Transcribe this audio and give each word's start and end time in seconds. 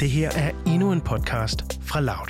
Det 0.00 0.10
her 0.10 0.28
er 0.28 0.50
endnu 0.66 0.92
en 0.92 1.00
podcast 1.00 1.80
fra 1.82 2.00
Loud. 2.00 2.28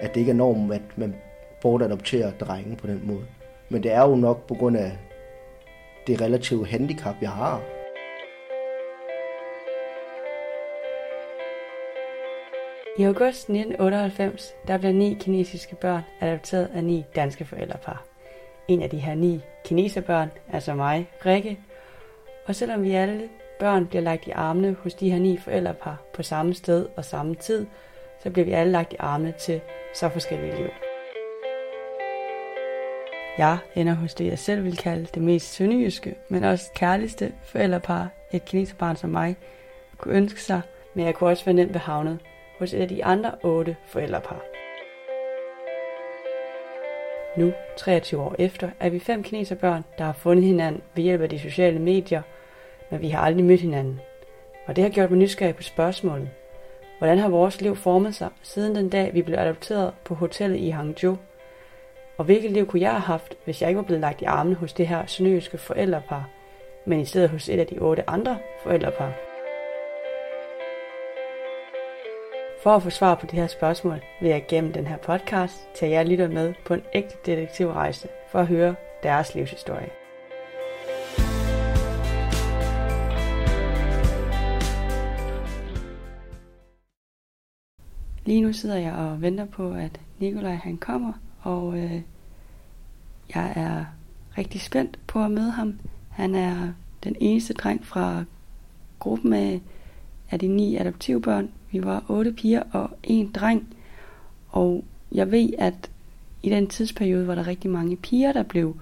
At 0.00 0.14
det 0.14 0.20
ikke 0.20 0.30
er 0.30 0.36
normen, 0.36 0.72
at 0.72 0.98
man 0.98 1.14
bortadopterer 1.62 2.30
drenge 2.30 2.76
på 2.76 2.86
den 2.86 3.00
måde. 3.04 3.26
Men 3.70 3.82
det 3.82 3.92
er 3.92 4.02
jo 4.02 4.14
nok 4.14 4.46
på 4.48 4.54
grund 4.54 4.76
af 4.76 4.98
det 6.06 6.20
relative 6.20 6.66
handicap, 6.66 7.14
jeg 7.20 7.30
har. 7.30 7.75
I 12.98 13.02
august 13.02 13.48
1998, 13.48 14.54
der 14.66 14.78
blev 14.78 14.92
ni 14.92 15.16
kinesiske 15.20 15.76
børn 15.76 16.02
adopteret 16.20 16.70
af 16.74 16.84
ni 16.84 17.04
danske 17.16 17.44
forældrepar. 17.44 18.04
En 18.68 18.82
af 18.82 18.90
de 18.90 18.98
her 18.98 19.14
ni 19.14 19.40
kineserbørn 19.64 20.30
altså 20.52 20.74
mig, 20.74 21.08
Rikke. 21.26 21.58
Og 22.46 22.54
selvom 22.54 22.82
vi 22.82 22.92
alle 22.92 23.28
børn 23.60 23.86
bliver 23.86 24.02
lagt 24.02 24.26
i 24.26 24.30
armene 24.30 24.76
hos 24.82 24.94
de 24.94 25.10
her 25.10 25.18
ni 25.18 25.36
forældrepar 25.36 25.96
på 26.14 26.22
samme 26.22 26.54
sted 26.54 26.86
og 26.96 27.04
samme 27.04 27.34
tid, 27.34 27.66
så 28.22 28.30
bliver 28.30 28.46
vi 28.46 28.52
alle 28.52 28.72
lagt 28.72 28.92
i 28.92 28.96
armene 28.98 29.34
til 29.40 29.60
så 29.94 30.08
forskellige 30.08 30.56
liv. 30.56 30.68
Jeg 33.38 33.58
ender 33.74 33.94
hos 33.94 34.14
det, 34.14 34.26
jeg 34.26 34.38
selv 34.38 34.64
vil 34.64 34.76
kalde 34.76 35.06
det 35.14 35.22
mest 35.22 35.54
sønderjyske, 35.54 36.14
men 36.28 36.44
også 36.44 36.70
kærligste 36.74 37.32
forældrepar, 37.44 38.08
et 38.32 38.44
kineserbarn 38.44 38.96
som 38.96 39.10
mig, 39.10 39.36
kunne 39.98 40.14
ønske 40.14 40.42
sig, 40.42 40.60
men 40.94 41.06
jeg 41.06 41.14
kunne 41.14 41.30
også 41.30 41.44
være 41.44 41.54
nemt 41.54 41.72
behavnet 41.72 42.18
hos 42.58 42.74
et 42.74 42.80
af 42.80 42.88
de 42.88 43.04
andre 43.04 43.32
otte 43.42 43.76
forældrepar. 43.86 44.42
Nu, 47.36 47.52
23 47.76 48.20
år 48.20 48.34
efter, 48.38 48.70
er 48.80 48.88
vi 48.88 48.98
fem 48.98 49.22
kineserbørn, 49.22 49.84
der 49.98 50.04
har 50.04 50.12
fundet 50.12 50.44
hinanden 50.44 50.82
ved 50.94 51.02
hjælp 51.02 51.20
af 51.20 51.28
de 51.28 51.38
sociale 51.38 51.78
medier, 51.78 52.22
men 52.90 53.00
vi 53.00 53.08
har 53.08 53.20
aldrig 53.20 53.44
mødt 53.44 53.60
hinanden. 53.60 54.00
Og 54.66 54.76
det 54.76 54.84
har 54.84 54.90
gjort 54.90 55.10
mig 55.10 55.18
nysgerrig 55.18 55.56
på 55.56 55.62
spørgsmålet. 55.62 56.30
Hvordan 56.98 57.18
har 57.18 57.28
vores 57.28 57.60
liv 57.60 57.76
formet 57.76 58.14
sig 58.14 58.28
siden 58.42 58.74
den 58.74 58.88
dag, 58.88 59.14
vi 59.14 59.22
blev 59.22 59.38
adopteret 59.38 59.92
på 60.04 60.14
hotellet 60.14 60.58
i 60.58 60.68
Hangzhou? 60.68 61.16
Og 62.16 62.24
hvilket 62.24 62.50
liv 62.50 62.66
kunne 62.66 62.82
jeg 62.82 62.90
have 62.90 63.00
haft, 63.00 63.34
hvis 63.44 63.60
jeg 63.60 63.70
ikke 63.70 63.78
var 63.78 63.84
blevet 63.84 64.00
lagt 64.00 64.22
i 64.22 64.24
armene 64.24 64.56
hos 64.56 64.72
det 64.72 64.88
her 64.88 65.06
sønderjyske 65.06 65.58
forældrepar, 65.58 66.28
men 66.84 67.00
i 67.00 67.04
stedet 67.04 67.30
hos 67.30 67.48
et 67.48 67.60
af 67.60 67.66
de 67.66 67.78
otte 67.78 68.10
andre 68.10 68.38
forældrepar? 68.62 69.25
For 72.66 72.76
at 72.76 72.82
få 72.82 72.90
svar 72.90 73.14
på 73.14 73.26
de 73.26 73.36
her 73.36 73.46
spørgsmål, 73.46 74.00
vil 74.20 74.28
jeg 74.30 74.44
gennem 74.48 74.72
den 74.72 74.86
her 74.86 74.96
podcast 74.96 75.56
tage 75.74 75.92
jer 75.92 76.02
lytter 76.02 76.28
med 76.28 76.54
på 76.66 76.74
en 76.74 76.82
ægte 76.94 77.16
detektivrejse 77.26 78.08
for 78.30 78.38
at 78.38 78.46
høre 78.46 78.74
deres 79.02 79.34
livshistorie. 79.34 79.88
Lige 88.24 88.40
nu 88.40 88.52
sidder 88.52 88.76
jeg 88.76 88.92
og 88.92 89.22
venter 89.22 89.44
på, 89.44 89.72
at 89.72 90.00
Nikolaj 90.18 90.54
han 90.54 90.76
kommer, 90.76 91.12
og 91.42 91.78
øh, 91.78 92.00
jeg 93.34 93.52
er 93.56 93.84
rigtig 94.38 94.60
spændt 94.60 94.98
på 95.06 95.24
at 95.24 95.30
møde 95.30 95.50
ham. 95.50 95.80
Han 96.10 96.34
er 96.34 96.72
den 97.04 97.16
eneste 97.20 97.54
dreng 97.54 97.86
fra 97.86 98.24
gruppen 98.98 99.32
af, 99.32 99.60
af 100.30 100.38
de 100.38 100.48
ni 100.48 100.76
adoptivbørn. 100.76 101.50
Vi 101.76 101.84
var 101.84 102.04
otte 102.08 102.32
piger 102.32 102.62
og 102.72 102.90
en 103.02 103.32
dreng, 103.32 103.76
og 104.48 104.84
jeg 105.12 105.30
ved, 105.30 105.48
at 105.58 105.90
i 106.42 106.50
den 106.50 106.66
tidsperiode 106.66 107.26
var 107.26 107.34
der 107.34 107.46
rigtig 107.46 107.70
mange 107.70 107.96
piger, 107.96 108.32
der 108.32 108.42
blev 108.42 108.76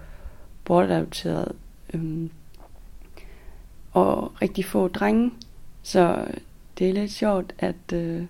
bortadopteret, 0.64 1.52
øhm, 1.94 2.30
og 3.92 4.42
rigtig 4.42 4.64
få 4.64 4.88
drenge. 4.88 5.30
Så 5.82 6.24
det 6.78 6.88
er 6.88 6.92
lidt 6.92 7.12
sjovt, 7.12 7.54
at, 7.58 7.92
øh, 7.92 8.22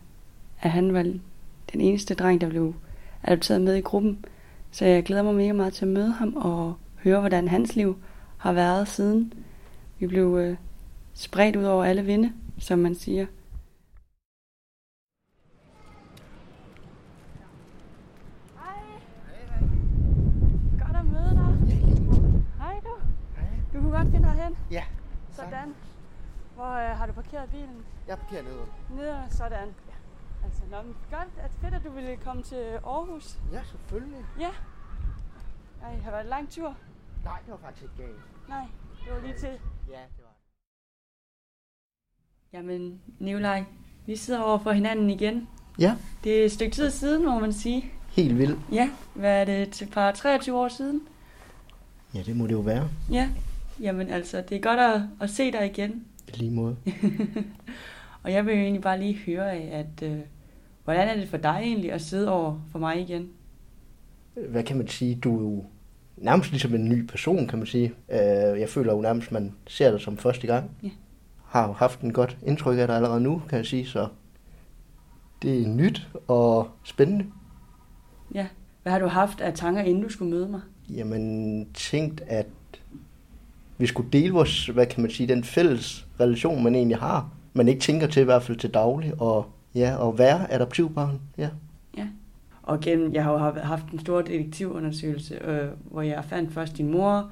at 0.61 0.71
han 0.71 0.95
var 0.95 1.03
den 1.73 1.81
eneste 1.81 2.15
dreng, 2.15 2.41
der 2.41 2.49
blev 2.49 2.75
adopteret 3.23 3.61
med 3.61 3.75
i 3.75 3.81
gruppen. 3.81 4.25
Så 4.71 4.85
jeg 4.85 5.03
glæder 5.03 5.23
mig 5.23 5.35
mega 5.35 5.53
meget 5.53 5.73
til 5.73 5.85
at 5.85 5.91
møde 5.91 6.13
ham 6.13 6.37
og 6.37 6.75
høre, 7.03 7.21
hvordan 7.21 7.49
hans 7.49 7.77
liv 7.77 7.97
har 8.39 8.53
været 8.53 8.89
siden. 8.89 9.33
Vi 9.99 10.07
blev 10.07 10.37
øh, 10.37 10.57
spredt 11.15 11.57
ud 11.57 11.65
over 11.65 11.85
alle 11.85 12.03
vinde, 12.03 12.33
som 12.59 12.79
man 12.79 12.95
siger. 12.95 13.27
Godt 20.79 20.97
at 20.97 21.05
møde 21.05 21.31
dig. 21.31 21.77
Hej 22.59 22.81
du. 22.85 22.95
Du 23.73 23.81
kunne 23.81 23.93
godt 24.05 24.13
finde 24.13 24.29
herhen. 24.29 24.57
Ja, 24.71 24.85
Sådan. 25.33 25.75
Hvor 26.55 26.65
øh, 26.91 26.97
har 26.97 27.07
du 27.07 27.13
parkeret 27.13 27.51
bilen? 27.51 27.85
Jeg 28.09 28.19
parkerer 28.19 28.43
nede. 28.43 28.65
Nede 28.91 29.23
sådan. 29.31 29.69
Ja. 29.89 29.95
Altså, 30.45 30.63
nå, 30.71 30.83
men 30.83 30.97
godt. 31.11 31.29
At 31.39 31.51
fedt, 31.61 31.75
at 31.75 31.85
du 31.85 31.91
ville 31.91 32.17
komme 32.17 32.43
til 32.43 32.57
Aarhus. 32.87 33.39
Ja, 33.53 33.61
selvfølgelig. 33.65 34.25
Ja. 34.41 34.51
Ej, 35.83 35.97
har 35.97 36.11
været 36.11 36.23
en 36.23 36.29
lang 36.31 36.51
tur? 36.51 36.77
Nej, 37.25 37.39
det 37.45 37.51
var 37.51 37.57
faktisk 37.57 37.83
ikke 37.83 37.95
galt. 37.97 38.49
Nej, 38.49 38.67
det 39.05 39.13
var 39.15 39.21
lige 39.21 39.39
til. 39.39 39.49
Ja, 39.89 40.01
det 40.17 40.25
var 40.25 40.35
Jamen, 42.53 43.01
Nikolaj, 43.19 43.65
vi 44.07 44.17
sidder 44.17 44.41
over 44.41 44.59
for 44.59 44.73
hinanden 44.73 45.11
igen. 45.11 45.49
Ja, 45.79 45.97
Det 46.25 46.41
er 46.41 46.45
et 46.45 46.53
stykke 46.53 46.75
tid 46.75 46.91
siden, 46.91 47.25
må 47.27 47.39
man 47.39 47.53
sige. 47.53 47.93
helt 48.09 48.39
vildt. 48.39 48.59
Ja, 48.73 48.91
hvad 49.15 49.41
er 49.41 49.45
det 49.45 49.71
til 49.73 49.87
par 49.91 50.13
23 50.13 50.59
år 50.59 50.69
siden? 50.69 51.09
Ja, 52.15 52.23
det 52.23 52.37
må 52.37 52.47
det 52.47 52.53
jo 52.53 52.61
være. 52.61 52.89
Ja, 53.11 53.31
jamen 53.81 54.09
altså, 54.09 54.43
det 54.49 54.57
er 54.57 54.61
godt 54.61 54.81
at, 54.81 55.01
at 55.21 55.31
se 55.31 55.53
dig 55.53 55.67
igen. 55.67 56.05
Lige 56.35 56.51
måde. 56.51 56.77
Og 58.23 58.33
jeg 58.33 58.47
vil 58.47 58.55
jo 58.55 58.61
egentlig 58.61 58.83
bare 58.83 59.01
lige 59.01 59.19
høre 59.27 59.53
af, 59.53 59.71
at 59.73 60.11
øh, 60.11 60.19
hvordan 60.85 61.09
er 61.09 61.15
det 61.17 61.29
for 61.29 61.37
dig 61.37 61.61
egentlig 61.63 61.93
at 61.93 62.01
sidde 62.01 62.31
over 62.31 62.61
for 62.73 62.79
mig 62.79 63.01
igen? 63.01 63.29
Hvad 64.49 64.63
kan 64.63 64.77
man 64.77 64.89
sige? 64.89 65.15
Du 65.15 65.37
er 65.39 65.43
jo 65.43 65.65
nærmest 66.17 66.51
ligesom 66.51 66.75
en 66.75 66.89
ny 66.89 67.07
person, 67.07 67.47
kan 67.47 67.59
man 67.59 67.67
sige. 67.67 67.93
Øh, 68.09 68.61
Jeg 68.61 68.69
føler 68.69 68.93
jo 68.95 69.01
nærmest, 69.01 69.33
man 69.33 69.55
ser 69.67 69.91
dig 69.91 70.01
som 70.01 70.17
første 70.17 70.47
gang. 70.47 70.71
Ja. 70.83 70.91
Har 71.45 71.67
jo 71.67 71.73
haft 71.73 72.01
en 72.01 72.13
godt 72.13 72.39
indtryk 72.47 72.79
af 72.79 72.87
dig 72.87 72.97
allerede 72.97 73.21
nu, 73.21 73.43
kan 73.49 73.57
jeg 73.59 73.67
sige, 73.67 73.87
så 73.87 74.09
det 75.43 75.63
er 75.63 75.69
nyt 75.69 76.09
og 76.29 76.69
spændende. 76.85 77.27
Ja, 78.35 78.47
hvad 78.83 78.93
har 78.93 78.99
du 78.99 79.07
haft 79.07 79.41
af 79.41 79.55
tanker, 79.55 79.83
inden 79.83 80.03
du 80.03 80.09
skulle 80.09 80.31
møde 80.31 80.49
mig? 80.49 80.61
Jamen, 80.91 81.67
tænkt, 81.75 82.23
at 82.27 82.47
vi 83.79 83.87
skulle 83.87 84.11
dele 84.13 84.33
vores, 84.33 84.67
hvad 84.67 84.87
kan 84.87 85.03
man 85.03 85.11
sige, 85.11 85.29
den 85.29 85.45
fælles 85.45 86.07
relation, 86.21 86.65
man 86.65 86.75
egentlig 86.75 86.99
har. 86.99 87.31
Man 87.55 87.69
ikke 87.69 87.81
tænker 87.81 88.07
til, 88.07 88.21
i 88.21 88.25
hvert 88.25 88.43
fald 88.43 88.57
til 88.59 88.71
daglig, 88.75 89.13
og 89.21 89.47
ja, 89.75 89.97
og 89.97 90.19
være 90.19 90.53
adoptivbarn, 90.53 91.21
ja. 91.39 91.49
Ja. 91.97 92.07
Og 92.63 92.81
gennem, 92.81 93.15
jeg 93.15 93.25
har 93.25 93.33
jo 93.33 93.39
haft- 93.39 93.93
en 93.93 93.99
stor 93.99 94.23
detektivundersøgelse, 94.23 95.35
øh, 95.45 95.69
hvor 95.91 96.03
jeg 96.03 96.25
fandt 96.25 96.53
først 96.53 96.77
din 96.77 96.91
mor, 96.91 97.31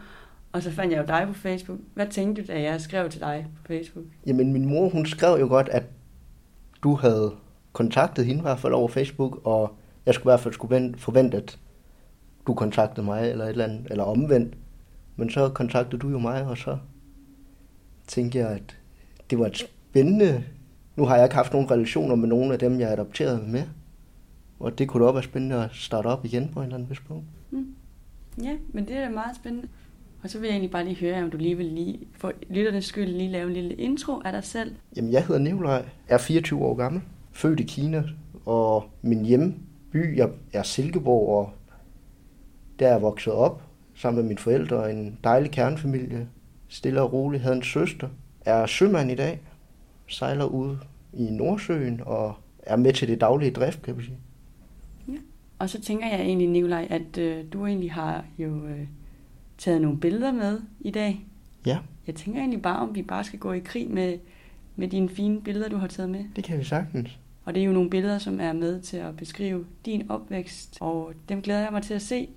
og 0.53 0.63
så 0.63 0.71
fandt 0.71 0.93
jeg 0.93 1.01
jo 1.01 1.07
dig 1.07 1.25
på 1.29 1.35
Facebook. 1.35 1.79
Hvad 1.95 2.07
tænkte 2.07 2.43
du, 2.43 2.47
da 2.53 2.63
jeg 2.63 2.81
skrev 2.81 3.11
til 3.11 3.21
dig 3.21 3.47
på 3.57 3.63
Facebook? 3.67 4.05
Jamen, 4.27 4.53
min 4.53 4.69
mor, 4.69 4.89
hun 4.89 5.07
skrev 5.07 5.41
jo 5.41 5.47
godt, 5.49 5.69
at 5.69 5.83
du 6.83 6.95
havde 6.95 7.33
kontaktet 7.73 8.27
hende 8.27 8.39
i 8.39 8.43
hvert 8.43 8.59
fald 8.59 8.73
over 8.73 8.89
Facebook, 8.89 9.41
og 9.45 9.75
jeg 10.07 10.15
skulle 10.15 10.31
i 10.31 10.33
hvert 10.33 10.41
fald 10.41 10.55
skulle 10.55 10.77
vente- 10.77 10.99
forvente, 10.99 11.37
at 11.37 11.59
du 12.47 12.55
kontaktede 12.55 13.07
mig, 13.07 13.31
eller 13.31 13.45
et 13.45 13.51
eller 13.51 13.65
andet, 13.65 13.87
eller 13.91 14.05
omvendt. 14.05 14.55
Men 15.17 15.31
så 15.31 15.49
kontaktede 15.49 16.01
du 16.01 16.09
jo 16.09 16.19
mig, 16.19 16.47
og 16.47 16.59
så 16.59 16.79
tænkte 18.07 18.39
jeg, 18.39 18.49
at 18.49 18.79
det 19.31 19.39
var 19.39 19.47
et 19.47 19.57
spændende... 19.57 20.45
Nu 20.97 21.05
har 21.05 21.17
jeg 21.17 21.25
ikke 21.25 21.35
haft 21.35 21.53
nogen 21.53 21.71
relationer 21.71 22.15
med 22.15 22.29
nogen 22.29 22.53
af 22.53 22.59
dem, 22.59 22.81
jeg 22.81 22.93
adopterede 22.93 23.47
med. 23.47 23.63
Og 24.61 24.79
det 24.79 24.89
kunne 24.89 25.03
da 25.03 25.09
også 25.09 25.15
være 25.15 25.23
spændende 25.23 25.65
at 25.65 25.71
starte 25.73 26.07
op 26.07 26.25
igen 26.25 26.49
på 26.49 26.61
en 26.61 26.65
eller 26.65 26.75
anden 26.75 26.91
vis 26.91 27.01
punkt. 27.01 27.25
Ja, 28.43 28.57
men 28.73 28.89
det 28.89 28.97
er 28.97 29.11
meget 29.11 29.37
spændende. 29.37 29.69
Og 30.23 30.31
så 30.31 30.39
vil 30.39 30.47
jeg 30.47 30.53
egentlig 30.53 30.71
bare 30.71 30.85
lige 30.85 30.97
høre, 30.97 31.23
om 31.23 31.31
du 31.31 31.37
lige 31.37 31.57
vil 31.57 31.67
lige, 31.67 31.99
for 32.13 32.33
lytternes 32.51 32.85
skyld 32.85 33.09
lige 33.09 33.31
lave 33.31 33.47
en 33.47 33.55
lille 33.55 33.75
intro 33.75 34.21
af 34.25 34.33
dig 34.33 34.45
selv. 34.45 34.75
Jamen, 34.97 35.13
jeg 35.13 35.27
hedder 35.27 35.41
Nikolaj, 35.41 35.85
er 36.09 36.19
24 36.19 36.61
år 36.61 36.75
gammel, 36.75 37.03
født 37.33 37.61
i 37.61 37.63
Kina, 37.63 38.05
og 38.45 38.85
min 39.03 39.25
hjemby 39.25 40.17
jeg 40.17 40.31
er 40.53 40.63
Silkeborg, 40.63 41.39
og 41.39 41.51
der 42.79 42.87
er 42.87 42.93
jeg 42.93 43.03
vokset 43.03 43.33
op 43.33 43.63
sammen 44.03 44.23
med 44.23 44.29
mine 44.29 44.39
forældre 44.39 44.77
og 44.77 44.91
en 44.91 45.19
dejlig 45.25 45.51
kernefamilie. 45.51 46.29
Stille 46.69 47.03
og 47.03 47.13
roligt, 47.13 47.43
havde 47.43 47.57
en 47.57 47.63
søster, 47.63 48.09
er 48.41 48.67
sømand 48.67 49.11
i 49.11 49.15
dag, 49.15 49.41
sejler 50.07 50.45
ud 50.45 50.77
i 51.13 51.23
Nordsøen 51.31 52.01
og 52.07 52.35
er 52.63 52.77
med 52.77 52.93
til 52.93 53.09
det 53.09 53.21
daglige 53.21 53.51
drift, 53.51 53.83
kan 53.83 53.95
man 53.95 54.05
sige. 54.05 54.17
Og 55.59 55.71
så 55.71 55.81
tænker 55.81 56.07
jeg 56.07 56.21
egentlig, 56.21 56.49
Nikolaj, 56.49 56.87
at 56.91 57.19
øh, 57.19 57.45
du 57.53 57.67
egentlig 57.67 57.93
har 57.93 58.25
jo 58.39 58.67
øh, 58.67 58.87
taget 59.59 59.81
nogle 59.83 59.99
billeder 60.01 60.33
med 60.33 60.61
i 60.81 60.91
dag. 60.91 61.27
Ja, 61.67 61.79
Jeg 62.07 62.15
tænker 62.15 62.41
egentlig 62.41 62.63
bare, 62.63 62.79
om 62.79 62.95
vi 62.95 63.03
bare 63.03 63.25
skal 63.25 63.39
gå 63.39 63.53
i 63.53 63.59
krig 63.59 63.91
med, 63.91 64.19
med 64.77 64.89
dine 64.89 65.09
fine 65.09 65.41
billeder, 65.41 65.69
du 65.69 65.77
har 65.77 65.87
taget 65.87 66.11
med. 66.11 66.25
det 66.37 66.45
kan 66.45 66.59
vi 66.59 66.65
sagtens. 66.65 67.19
Og 67.45 67.55
det 67.55 67.61
er 67.61 67.65
jo 67.67 67.73
nogle 67.73 67.91
billeder, 67.91 68.19
som 68.19 68.41
er 68.41 68.53
med 68.53 68.81
til 68.81 68.97
at 68.97 69.17
beskrive 69.17 69.67
din 69.87 70.11
opvækst, 70.11 70.79
og 70.81 71.13
dem 71.29 71.43
glæder 71.43 71.61
jeg 71.61 71.73
mig 71.73 71.83
til 71.83 71.95
at 71.95 72.03
se. 72.03 72.29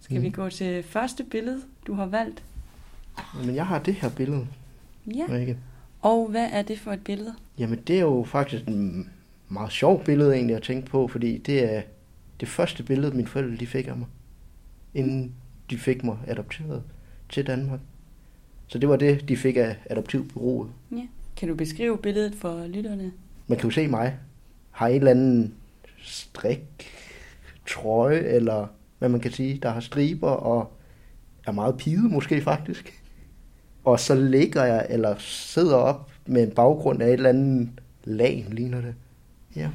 Skal 0.00 0.16
mm. 0.16 0.22
vi 0.22 0.30
gå 0.30 0.50
til 0.50 0.82
første 0.82 1.24
billede, 1.24 1.60
du 1.86 1.94
har 1.94 2.06
valgt? 2.06 2.42
Men 3.44 3.54
jeg 3.54 3.66
har 3.66 3.78
det 3.78 3.94
her 3.94 4.10
billede, 4.10 4.46
Ja. 5.06 5.26
Rikke. 5.30 5.58
Og 6.00 6.28
hvad 6.28 6.48
er 6.52 6.62
det 6.62 6.78
for 6.78 6.92
et 6.92 7.04
billede? 7.04 7.34
Jamen, 7.58 7.78
det 7.86 7.96
er 7.96 8.00
jo 8.00 8.24
faktisk 8.28 8.64
en 8.68 9.10
meget 9.48 9.72
sjov 9.72 10.04
billede 10.04 10.34
egentlig 10.34 10.56
at 10.56 10.62
tænke 10.62 10.90
på, 10.90 11.08
fordi 11.08 11.38
det 11.38 11.74
er 11.76 11.82
det 12.40 12.48
første 12.48 12.82
billede, 12.82 13.16
mine 13.16 13.28
forældre 13.28 13.56
de 13.56 13.66
fik 13.66 13.86
af 13.88 13.96
mig, 13.96 14.06
inden 14.94 15.34
de 15.70 15.78
fik 15.78 16.04
mig 16.04 16.18
adopteret 16.26 16.82
til 17.28 17.46
Danmark. 17.46 17.80
Så 18.66 18.78
det 18.78 18.88
var 18.88 18.96
det, 18.96 19.28
de 19.28 19.36
fik 19.36 19.56
af 19.56 19.76
adoptivbureauet. 19.90 20.70
Ja. 20.92 21.06
Kan 21.36 21.48
du 21.48 21.54
beskrive 21.54 21.98
billedet 21.98 22.34
for 22.34 22.66
lytterne? 22.66 23.12
Man 23.46 23.58
kan 23.58 23.68
jo 23.68 23.74
se 23.74 23.86
mig, 23.86 24.18
har 24.70 24.88
en 24.88 24.96
eller 24.96 25.10
anden 25.10 25.54
strik, 26.02 26.60
trøje, 27.68 28.18
eller 28.18 28.66
hvad 29.00 29.08
man 29.08 29.20
kan 29.20 29.32
sige, 29.32 29.58
der 29.62 29.70
har 29.70 29.80
striber, 29.80 30.30
og 30.30 30.72
er 31.46 31.52
meget 31.52 31.76
pide 31.76 32.08
måske 32.08 32.42
faktisk. 32.42 33.02
Og 33.84 34.00
så 34.00 34.14
ligger 34.14 34.64
jeg, 34.64 34.86
eller 34.90 35.14
sidder 35.18 35.76
op 35.76 36.10
med 36.26 36.42
en 36.42 36.50
baggrund 36.50 37.02
af 37.02 37.06
et 37.06 37.12
eller 37.12 37.28
andet 37.28 37.68
lag, 38.04 38.46
ligner 38.50 38.80
det. 38.80 38.94
Ja. 39.56 39.70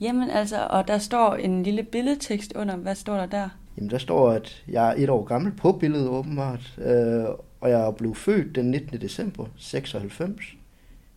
Jamen 0.00 0.30
altså, 0.30 0.66
og 0.70 0.88
der 0.88 0.98
står 0.98 1.34
en 1.34 1.62
lille 1.62 1.82
billedtekst 1.82 2.52
under. 2.56 2.76
Hvad 2.76 2.94
står 2.94 3.16
der 3.16 3.26
der? 3.26 3.48
Jamen 3.76 3.90
der 3.90 3.98
står, 3.98 4.30
at 4.30 4.64
jeg 4.68 4.88
er 4.88 4.94
et 4.96 5.10
år 5.10 5.24
gammel 5.24 5.52
på 5.52 5.72
billedet 5.72 6.08
åbenbart, 6.08 6.78
øh, 6.78 7.24
og 7.60 7.70
jeg 7.70 7.94
blev 7.98 8.14
født 8.14 8.54
den 8.54 8.70
19. 8.70 9.00
december 9.00 9.46
96 9.56 10.44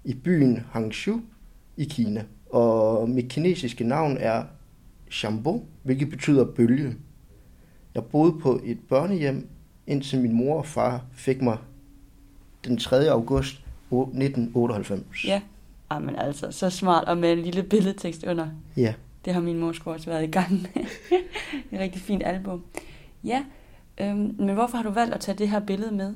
i 0.04 0.14
byen 0.14 0.66
Hangzhou 0.72 1.22
i 1.78 1.84
Kina. 1.84 2.24
Og 2.50 3.10
mit 3.10 3.30
kinesiske 3.30 3.84
navn 3.84 4.18
er 4.20 4.44
Shambo, 5.10 5.66
hvilket 5.84 6.10
betyder 6.10 6.46
bølge. 6.46 6.96
Jeg 7.96 8.04
boede 8.04 8.40
på 8.40 8.62
et 8.64 8.80
børnehjem, 8.90 9.48
indtil 9.88 10.22
min 10.22 10.34
mor 10.34 10.58
og 10.58 10.66
far 10.66 11.06
fik 11.14 11.42
mig 11.42 11.58
den 12.66 12.78
3. 12.78 13.10
august 13.10 13.54
1998. 13.92 15.26
Ja. 15.26 15.42
Jamen 15.92 16.16
altså, 16.16 16.52
så 16.52 16.70
smart, 16.70 17.04
og 17.04 17.18
med 17.18 17.32
en 17.32 17.40
lille 17.40 17.64
billedtekst 17.64 18.24
under. 18.24 18.48
Ja. 18.78 18.94
Det 19.26 19.34
har 19.34 19.42
min 19.42 19.60
mor 19.60 19.72
sgu 19.72 19.92
også 19.92 20.10
været 20.10 20.24
i 20.24 20.32
gang 20.32 20.52
med. 20.52 20.70
det 20.74 21.72
er 21.72 21.76
et 21.76 21.80
rigtig 21.80 22.02
fint 22.02 22.24
album. 22.26 22.64
Ja, 23.24 23.44
øhm, 24.02 24.36
men 24.40 24.54
hvorfor 24.54 24.78
har 24.78 24.84
du 24.84 24.90
valgt 24.90 25.14
at 25.14 25.20
tage 25.20 25.38
det 25.38 25.50
her 25.50 25.60
billede 25.60 25.92
med? 25.92 26.16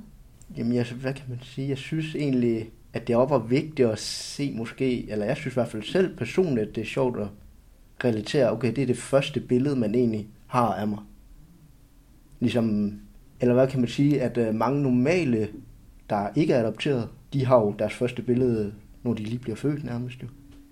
Jamen, 0.57 0.73
jeg, 0.73 0.85
hvad 1.01 1.13
kan 1.13 1.25
man 1.29 1.39
sige? 1.41 1.69
Jeg 1.69 1.77
synes 1.77 2.15
egentlig, 2.15 2.69
at 2.93 3.07
det 3.07 3.15
også 3.15 3.33
var 3.33 3.39
vigtigt 3.39 3.89
at 3.89 3.99
se 3.99 4.53
måske, 4.55 5.11
eller 5.11 5.25
jeg 5.25 5.37
synes 5.37 5.53
i 5.53 5.55
hvert 5.55 5.67
fald 5.67 5.83
selv 5.83 6.17
personligt, 6.17 6.69
at 6.69 6.75
det 6.75 6.81
er 6.81 6.85
sjovt 6.85 7.19
at 7.19 7.27
relatere, 8.03 8.51
okay, 8.51 8.75
det 8.75 8.81
er 8.81 8.85
det 8.85 8.97
første 8.97 9.39
billede, 9.39 9.75
man 9.75 9.95
egentlig 9.95 10.27
har 10.47 10.73
af 10.73 10.87
mig. 10.87 10.99
Ligesom, 12.39 12.93
eller 13.39 13.53
hvad 13.53 13.67
kan 13.67 13.79
man 13.79 13.89
sige, 13.89 14.21
at 14.21 14.37
øh, 14.37 14.55
mange 14.55 14.81
normale, 14.81 15.49
der 16.09 16.29
ikke 16.35 16.53
er 16.53 16.59
adopteret, 16.59 17.09
de 17.33 17.45
har 17.45 17.57
jo 17.59 17.75
deres 17.79 17.93
første 17.93 18.21
billede, 18.21 18.73
når 19.03 19.13
de 19.13 19.23
lige 19.23 19.39
bliver 19.39 19.55
født 19.55 19.83
nærmest 19.83 20.23
jo. 20.23 20.27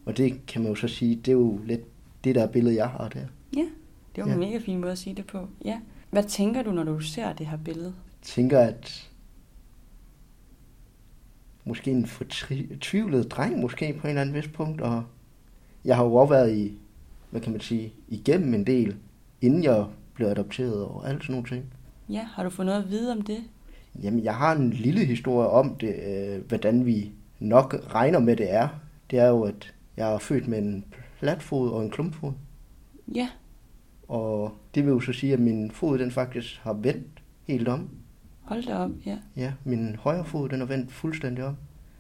Og 0.05 0.17
det 0.17 0.45
kan 0.47 0.61
man 0.61 0.69
jo 0.71 0.75
så 0.75 0.87
sige, 0.87 1.15
det 1.15 1.27
er 1.27 1.31
jo 1.33 1.59
lidt 1.65 1.81
det 2.23 2.35
der 2.35 2.47
billede, 2.47 2.75
jeg 2.75 2.89
har 2.89 3.09
der. 3.09 3.19
Ja, 3.57 3.65
det 4.15 4.23
var 4.23 4.27
Ja. 4.27 4.33
en 4.33 4.39
mega 4.39 4.57
fin 4.57 4.79
måde 4.79 4.91
at 4.91 4.97
sige 4.97 5.15
det 5.15 5.25
på. 5.27 5.47
Ja. 5.65 5.79
Hvad 6.11 6.23
tænker 6.23 6.63
du, 6.63 6.71
når 6.71 6.83
du 6.83 6.99
ser 6.99 7.33
det 7.33 7.47
her 7.47 7.57
billede? 7.57 7.93
tænker, 8.21 8.59
at 8.59 9.11
måske 11.65 11.91
en 11.91 12.05
fortvivlet 12.05 13.31
dreng 13.31 13.59
måske 13.59 13.93
på 13.93 14.07
en 14.07 14.09
eller 14.09 14.21
anden 14.21 14.35
vis 14.35 14.47
punkt, 14.47 14.81
og 14.81 15.03
jeg 15.85 15.95
har 15.95 16.03
jo 16.03 16.15
også 16.15 16.33
været 16.33 16.57
i, 16.57 16.77
hvad 17.31 17.41
kan 17.41 17.51
man 17.51 17.61
sige, 17.61 17.93
igennem 18.07 18.53
en 18.53 18.67
del, 18.67 18.95
inden 19.41 19.63
jeg 19.63 19.85
blev 20.15 20.27
adopteret 20.27 20.83
og 20.85 21.09
alt 21.09 21.23
sådan 21.23 21.33
nogle 21.33 21.47
ting. 21.49 21.65
Ja, 22.09 22.23
har 22.33 22.43
du 22.43 22.49
fået 22.49 22.65
noget 22.65 22.83
at 22.83 22.89
vide 22.89 23.11
om 23.11 23.21
det? 23.21 23.37
Jamen, 24.03 24.23
jeg 24.23 24.35
har 24.35 24.55
en 24.55 24.69
lille 24.69 25.05
historie 25.05 25.47
om 25.49 25.75
det, 25.75 25.95
øh, 26.07 26.47
hvordan 26.47 26.85
vi 26.85 27.11
nok 27.39 27.75
regner 27.89 28.19
med 28.19 28.35
det 28.35 28.53
er. 28.53 28.67
Det 29.11 29.19
er 29.19 29.27
jo, 29.27 29.41
at 29.43 29.73
jeg 29.97 30.13
er 30.13 30.17
født 30.17 30.47
med 30.47 30.57
en 30.57 30.85
platfod 31.19 31.69
og 31.71 31.83
en 31.83 31.89
klumpfod, 31.89 32.31
Ja, 33.15 33.29
og 34.07 34.53
det 34.75 34.83
vil 34.85 34.91
jo 34.91 34.99
så 34.99 35.13
sige, 35.13 35.33
at 35.33 35.39
min 35.39 35.71
fod 35.71 35.97
den 35.99 36.11
faktisk 36.11 36.59
har 36.61 36.73
vendt 36.73 37.07
helt 37.47 37.67
om. 37.67 37.89
hold 38.43 38.63
da 38.63 38.75
op, 38.75 38.91
ja. 39.05 39.17
Ja, 39.35 39.53
min 39.63 39.95
højre 39.95 40.25
fod, 40.25 40.49
den 40.49 40.61
er 40.61 40.65
vendt 40.65 40.91
fuldstændig 40.91 41.43
om. 41.45 41.55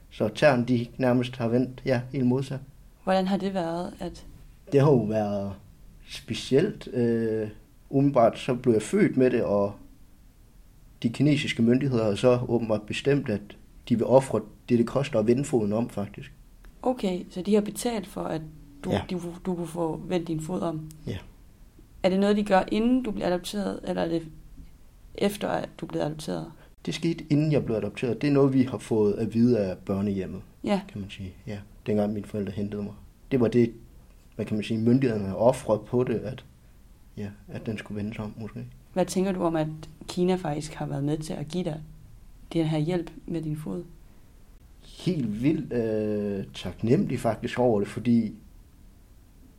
Så 0.09 0.27
tæerne, 0.27 0.65
de 0.65 0.87
nærmest 0.97 1.35
har 1.37 1.47
vendt, 1.47 1.81
ja, 1.85 2.01
helt 2.11 2.25
modsat. 2.25 2.59
Hvordan 3.03 3.27
har 3.27 3.37
det 3.37 3.53
været, 3.53 3.93
at... 3.99 4.25
Det 4.71 4.81
har 4.81 4.91
jo 4.91 4.97
været 5.03 5.53
specielt. 6.09 6.87
Øh, 6.93 7.47
umiddelbart 7.95 8.39
så 8.39 8.55
blev 8.55 8.73
jeg 8.73 8.81
født 8.81 9.17
med 9.17 9.31
det, 9.31 9.43
og 9.43 9.73
de 11.03 11.09
kinesiske 11.09 11.61
myndigheder 11.61 12.03
har 12.03 12.15
så 12.15 12.39
åbenbart 12.47 12.81
bestemt, 12.81 13.29
at 13.29 13.41
de 13.89 13.95
vil 13.95 14.05
ofre 14.05 14.41
det, 14.69 14.77
det 14.79 14.87
koster 14.87 15.19
at 15.19 15.27
vende 15.27 15.43
foden 15.45 15.73
om, 15.73 15.89
faktisk. 15.89 16.31
Okay, 16.81 17.19
så 17.29 17.41
de 17.41 17.53
har 17.53 17.61
betalt 17.61 18.07
for, 18.07 18.21
at 18.21 18.41
du, 18.83 18.91
Ja. 18.91 19.01
du, 19.11 19.21
du 19.45 19.55
kunne 19.55 19.67
få 19.67 20.01
vendt 20.07 20.27
din 20.27 20.39
fod 20.41 20.61
om? 20.61 20.89
Ja. 21.07 21.17
Er 22.03 22.09
det 22.09 22.19
noget, 22.19 22.37
de 22.37 22.43
gør, 22.43 22.63
inden 22.71 23.03
du 23.03 23.11
bliver 23.11 23.27
adopteret, 23.27 23.79
eller 23.83 24.01
er 24.01 24.07
det 24.07 24.27
efter, 25.15 25.47
at 25.47 25.69
du 25.77 25.85
blev 25.85 26.01
adopteret? 26.01 26.51
Det 26.85 26.93
skete, 26.93 27.25
inden 27.29 27.51
jeg 27.51 27.65
blev 27.65 27.75
adopteret. 27.75 28.21
Det 28.21 28.27
er 28.27 28.31
noget, 28.31 28.53
vi 28.53 28.63
har 28.63 28.77
fået 28.77 29.13
at 29.13 29.33
vide 29.33 29.59
af 29.59 29.77
børnehjemmet, 29.77 30.41
Ja, 30.63 30.81
kan 30.91 31.01
man 31.01 31.09
sige. 31.09 31.33
Ja, 31.47 31.57
dengang 31.85 32.13
mine 32.13 32.25
forældre 32.25 32.51
hentede 32.51 32.83
mig. 32.83 32.93
Det 33.31 33.39
var 33.39 33.47
det, 33.47 33.71
hvad 34.35 34.45
kan 34.45 34.57
man 34.57 34.63
sige, 34.63 34.79
myndighederne 34.79 35.35
offrede 35.35 35.79
på 35.87 36.03
det, 36.03 36.15
at, 36.15 36.45
ja, 37.17 37.29
at 37.47 37.65
den 37.65 37.77
skulle 37.77 38.03
vendes 38.03 38.19
om, 38.19 38.33
måske. 38.37 38.65
hvad 38.93 39.05
tænker 39.05 39.31
du 39.31 39.43
om, 39.43 39.55
at 39.55 39.67
Kina 40.07 40.35
faktisk 40.35 40.73
har 40.73 40.85
været 40.85 41.03
med 41.03 41.17
til 41.17 41.33
at 41.33 41.47
give 41.47 41.63
dig 41.63 41.81
den 42.53 42.65
her 42.65 42.77
hjælp 42.77 43.11
med 43.25 43.41
din 43.41 43.57
fod? 43.57 43.83
helt 44.85 45.43
vildt 45.43 45.73
øh, 45.73 46.45
taknemmelig 46.53 47.19
faktisk 47.19 47.59
over 47.59 47.79
det, 47.79 47.87
fordi, 47.87 48.35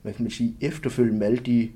hvad 0.02 0.12
kan 0.12 0.22
man 0.22 0.30
sige, 0.30 0.56
efterfølgende 0.60 1.18
med 1.18 1.26
alle 1.26 1.38
de 1.38 1.70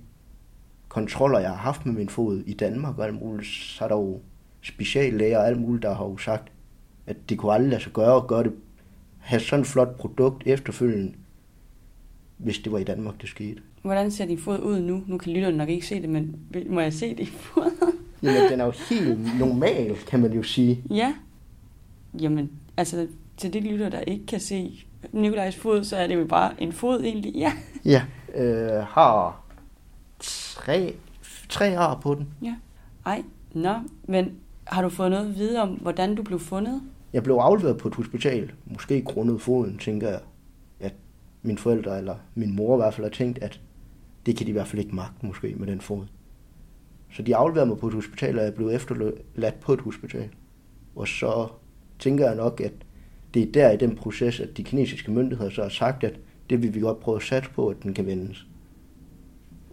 kontroller, 0.88 1.38
jeg 1.38 1.48
har 1.48 1.56
haft 1.56 1.86
med 1.86 1.94
min 1.94 2.08
fod 2.08 2.42
i 2.46 2.52
Danmark 2.52 2.98
og 2.98 3.04
alt 3.04 3.20
muligt, 3.20 3.48
så 3.48 3.84
er 3.84 3.88
der 3.88 3.96
jo 3.96 4.20
speciallæger 4.62 5.38
og 5.38 5.46
alt 5.46 5.60
muligt, 5.60 5.82
der 5.82 5.94
har 5.94 6.04
jo 6.04 6.16
sagt, 6.16 6.52
at 7.06 7.16
det 7.28 7.38
kunne 7.38 7.52
aldrig 7.52 7.70
lade 7.70 7.82
sig 7.82 7.92
gøre 7.92 8.16
at 8.16 8.26
gøre 8.26 8.42
det, 8.42 8.52
have 9.18 9.40
sådan 9.40 9.60
et 9.60 9.66
flot 9.66 9.96
produkt 9.96 10.46
efterfølgende, 10.46 11.14
hvis 12.36 12.58
det 12.58 12.72
var 12.72 12.78
i 12.78 12.84
Danmark, 12.84 13.20
det 13.20 13.28
skete. 13.28 13.62
Hvordan 13.82 14.10
ser 14.10 14.26
din 14.26 14.38
fod 14.38 14.58
ud 14.58 14.80
nu? 14.80 15.02
Nu 15.06 15.18
kan 15.18 15.32
lytterne 15.32 15.56
nok 15.56 15.68
ikke 15.68 15.86
se 15.86 16.02
det, 16.02 16.08
men 16.08 16.36
må 16.68 16.80
jeg 16.80 16.92
se 16.92 17.14
din 17.14 17.26
fod? 17.26 17.92
Jamen, 18.22 18.52
den 18.52 18.60
er 18.60 18.64
jo 18.64 18.72
helt 18.90 19.38
normal, 19.38 19.96
kan 19.96 20.20
man 20.20 20.32
jo 20.32 20.42
sige. 20.42 20.82
ja. 20.90 21.14
Jamen, 22.20 22.50
altså 22.76 23.06
til 23.36 23.52
de 23.52 23.60
lytter, 23.60 23.88
der 23.88 24.00
ikke 24.00 24.26
kan 24.26 24.40
se 24.40 24.84
Nikolajs 25.12 25.56
fod, 25.56 25.84
så 25.84 25.96
er 25.96 26.06
det 26.06 26.14
jo 26.14 26.24
bare 26.26 26.62
en 26.62 26.72
fod 26.72 27.00
egentlig. 27.02 27.34
Ja. 27.34 27.52
Ja. 27.84 28.02
Øh, 28.34 28.84
har 28.86 29.44
tre, 30.20 30.94
tre 31.48 31.78
ar 31.78 32.00
på 32.00 32.14
den. 32.14 32.28
Ej, 33.06 33.22
nå, 33.52 33.74
men 34.04 34.32
har 34.64 34.82
du 34.82 34.88
fået 34.88 35.10
noget 35.10 35.28
at 35.28 35.36
vide 35.36 35.62
om, 35.62 35.68
hvordan 35.68 36.14
du 36.14 36.22
blev 36.22 36.38
fundet? 36.38 36.82
Jeg 37.12 37.22
blev 37.22 37.34
afleveret 37.34 37.78
på 37.78 37.88
et 37.88 37.94
hospital, 37.94 38.52
måske 38.66 39.02
grundet 39.02 39.40
foden, 39.40 39.78
tænker 39.78 40.08
jeg, 40.08 40.20
at 40.80 40.92
mine 41.42 41.58
forældre, 41.58 41.98
eller 41.98 42.14
min 42.34 42.56
mor 42.56 42.76
i 42.76 42.78
hvert 42.78 42.94
fald, 42.94 43.04
har 43.04 43.10
tænkt, 43.10 43.38
at 43.38 43.60
det 44.26 44.36
kan 44.36 44.46
de 44.46 44.50
i 44.50 44.52
hvert 44.52 44.68
fald 44.68 44.82
ikke 44.82 44.94
magte 44.94 45.26
måske 45.26 45.54
med 45.56 45.66
den 45.66 45.80
fod. 45.80 46.04
Så 47.12 47.22
de 47.22 47.36
afleverede 47.36 47.68
mig 47.68 47.78
på 47.78 47.86
et 47.88 47.94
hospital, 47.94 48.38
og 48.38 48.44
jeg 48.44 48.54
blev 48.54 48.68
efterladt 48.68 49.60
på 49.60 49.72
et 49.72 49.80
hospital. 49.80 50.28
Og 50.96 51.08
så 51.08 51.48
tænker 51.98 52.26
jeg 52.26 52.36
nok, 52.36 52.60
at 52.60 52.72
det 53.34 53.42
er 53.42 53.52
der 53.52 53.70
i 53.70 53.76
den 53.76 53.96
proces, 53.96 54.40
at 54.40 54.56
de 54.56 54.64
kinesiske 54.64 55.10
myndigheder 55.10 55.50
så 55.50 55.62
har 55.62 55.68
sagt, 55.68 56.04
at 56.04 56.20
det 56.50 56.62
vil 56.62 56.74
vi 56.74 56.80
godt 56.80 57.00
prøve 57.00 57.16
at 57.16 57.22
satse 57.22 57.50
på, 57.50 57.68
at 57.68 57.82
den 57.82 57.94
kan 57.94 58.06
vendes. 58.06 58.46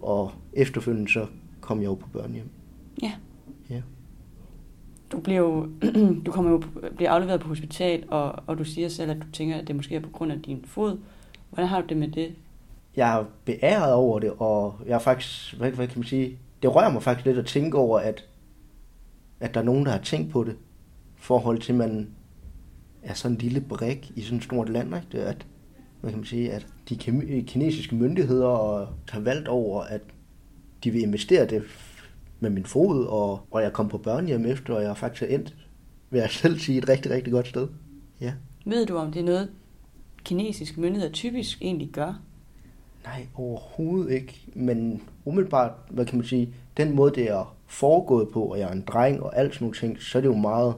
Og 0.01 0.31
efterfølgende 0.53 1.11
så 1.11 1.25
kom 1.61 1.79
jeg 1.79 1.85
jo 1.85 1.95
på 1.95 2.07
børnehjem. 2.09 2.49
Ja. 3.01 3.11
Ja. 3.69 3.81
Du, 5.11 5.19
blev, 5.19 5.35
jo- 5.35 5.69
du 6.25 6.31
kommer 6.31 6.51
jo 6.51 6.61
bliver 6.95 7.11
afleveret 7.11 7.39
på 7.41 7.47
hospital, 7.47 8.03
og, 8.07 8.43
og 8.47 8.57
du 8.57 8.63
siger 8.63 8.89
selv, 8.89 9.11
at 9.11 9.17
du 9.17 9.31
tænker, 9.33 9.55
at 9.55 9.67
det 9.67 9.75
måske 9.75 9.95
er 9.95 9.99
på 9.99 10.09
grund 10.09 10.31
af 10.31 10.41
din 10.41 10.61
fod. 10.65 10.97
Hvordan 11.49 11.67
har 11.67 11.81
du 11.81 11.87
det 11.87 11.97
med 11.97 12.07
det? 12.07 12.35
Jeg 12.97 13.19
er 13.19 13.25
beæret 13.45 13.93
over 13.93 14.19
det, 14.19 14.33
og 14.37 14.79
jeg 14.85 14.93
er 14.95 14.99
faktisk, 14.99 15.57
hvad, 15.57 15.71
hvad 15.71 15.87
kan 15.87 15.99
man 15.99 16.07
sige, 16.07 16.39
det 16.61 16.75
rører 16.75 16.91
mig 16.91 17.03
faktisk 17.03 17.25
lidt 17.25 17.37
at 17.37 17.45
tænke 17.45 17.77
over, 17.77 17.99
at, 17.99 18.25
at 19.39 19.53
der 19.53 19.59
er 19.59 19.65
nogen, 19.65 19.85
der 19.85 19.91
har 19.91 20.01
tænkt 20.01 20.31
på 20.31 20.43
det, 20.43 20.53
i 21.17 21.19
forhold 21.19 21.59
til, 21.59 21.73
at 21.73 21.77
man 21.77 22.09
er 23.03 23.13
sådan 23.13 23.35
en 23.35 23.41
lille 23.41 23.61
brik 23.61 24.11
i 24.15 24.21
sådan 24.21 24.37
et 24.37 24.43
stort 24.43 24.69
land, 24.69 24.95
ikke? 24.95 25.07
Det 25.11 25.21
er, 25.21 25.29
at, 25.29 25.45
hvad 26.01 26.11
kan 26.11 26.19
man 26.19 26.25
sige, 26.25 26.51
at 26.51 26.67
de 26.89 26.95
kinesiske 27.47 27.95
myndigheder 27.95 28.85
har 29.09 29.19
valgt 29.19 29.47
over, 29.47 29.81
at 29.81 30.01
de 30.83 30.91
vil 30.91 31.01
investere 31.01 31.45
det 31.45 31.63
med 32.39 32.49
min 32.49 32.65
fod, 32.65 33.05
og, 33.05 33.39
og 33.51 33.61
jeg 33.61 33.73
kom 33.73 33.89
på 33.89 33.97
børnehjem 33.97 34.45
efter, 34.45 34.73
og 34.73 34.81
jeg 34.81 34.89
er 34.89 34.93
faktisk 34.93 35.31
endt, 35.31 35.55
vil 36.09 36.19
jeg 36.19 36.29
selv 36.29 36.59
sige, 36.59 36.77
et 36.77 36.89
rigtig, 36.89 37.11
rigtig 37.11 37.33
godt 37.33 37.47
sted. 37.47 37.67
Ja. 38.21 38.33
Ved 38.65 38.85
du, 38.85 38.97
om 38.97 39.11
det 39.11 39.19
er 39.19 39.25
noget, 39.25 39.49
kinesiske 40.23 40.81
myndigheder 40.81 41.13
typisk 41.13 41.61
egentlig 41.61 41.89
gør? 41.89 42.21
Nej, 43.07 43.27
overhovedet 43.35 44.11
ikke. 44.11 44.47
Men 44.53 45.01
umiddelbart, 45.25 45.71
hvad 45.89 46.05
kan 46.05 46.17
man 46.17 46.27
sige, 46.27 46.53
den 46.77 46.95
måde, 46.95 47.11
det 47.15 47.29
er 47.29 47.55
foregået 47.67 48.29
på, 48.33 48.43
og 48.43 48.59
jeg 48.59 48.67
er 48.69 48.71
en 48.71 48.83
dreng 48.87 49.23
og 49.23 49.37
alt 49.37 49.53
sådan 49.53 49.65
nogle 49.65 49.77
ting, 49.77 50.01
så 50.01 50.17
er 50.17 50.21
det 50.21 50.29
jo 50.29 50.35
meget 50.35 50.75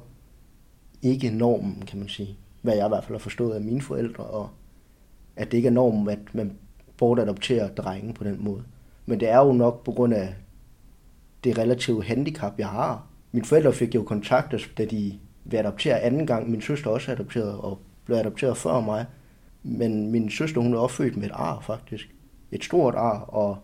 ikke 1.01 1.29
normen, 1.29 1.83
kan 1.87 1.99
man 1.99 2.09
sige. 2.09 2.37
Hvad 2.61 2.75
jeg 2.75 2.85
i 2.85 2.89
hvert 2.89 3.03
fald 3.03 3.17
har 3.17 3.19
forstået 3.19 3.55
af 3.55 3.61
mine 3.61 3.81
forældre, 3.81 4.23
og 4.23 4.49
at 5.35 5.51
det 5.51 5.57
ikke 5.57 5.67
er 5.67 5.71
normen, 5.71 6.09
at 6.09 6.19
man 6.33 6.57
bortadopterer 6.97 7.67
drenge 7.67 8.13
på 8.13 8.23
den 8.23 8.37
måde. 8.39 8.63
Men 9.05 9.19
det 9.19 9.29
er 9.29 9.37
jo 9.37 9.53
nok 9.53 9.83
på 9.83 9.91
grund 9.91 10.13
af 10.13 10.35
det 11.43 11.57
relative 11.57 12.03
handicap, 12.03 12.53
jeg 12.57 12.67
har. 12.67 13.07
Mine 13.31 13.45
forældre 13.45 13.73
fik 13.73 13.95
jo 13.95 14.03
kontakt, 14.03 14.53
altså, 14.53 14.67
da 14.77 14.85
de 14.85 15.19
blev 15.49 15.59
adopteret 15.59 15.99
anden 15.99 16.27
gang. 16.27 16.49
Min 16.49 16.61
søster 16.61 16.89
også 16.89 17.11
er 17.11 17.15
adopteret 17.15 17.57
og 17.57 17.79
blev 18.05 18.17
adopteret 18.17 18.57
før 18.57 18.79
mig. 18.79 19.05
Men 19.63 20.11
min 20.11 20.29
søster, 20.29 20.61
hun 20.61 20.73
er 20.73 20.77
opfødt 20.77 21.17
med 21.17 21.25
et 21.25 21.31
ar, 21.33 21.59
faktisk. 21.59 22.09
Et 22.51 22.63
stort 22.63 22.95
ar, 22.95 23.19
og 23.19 23.57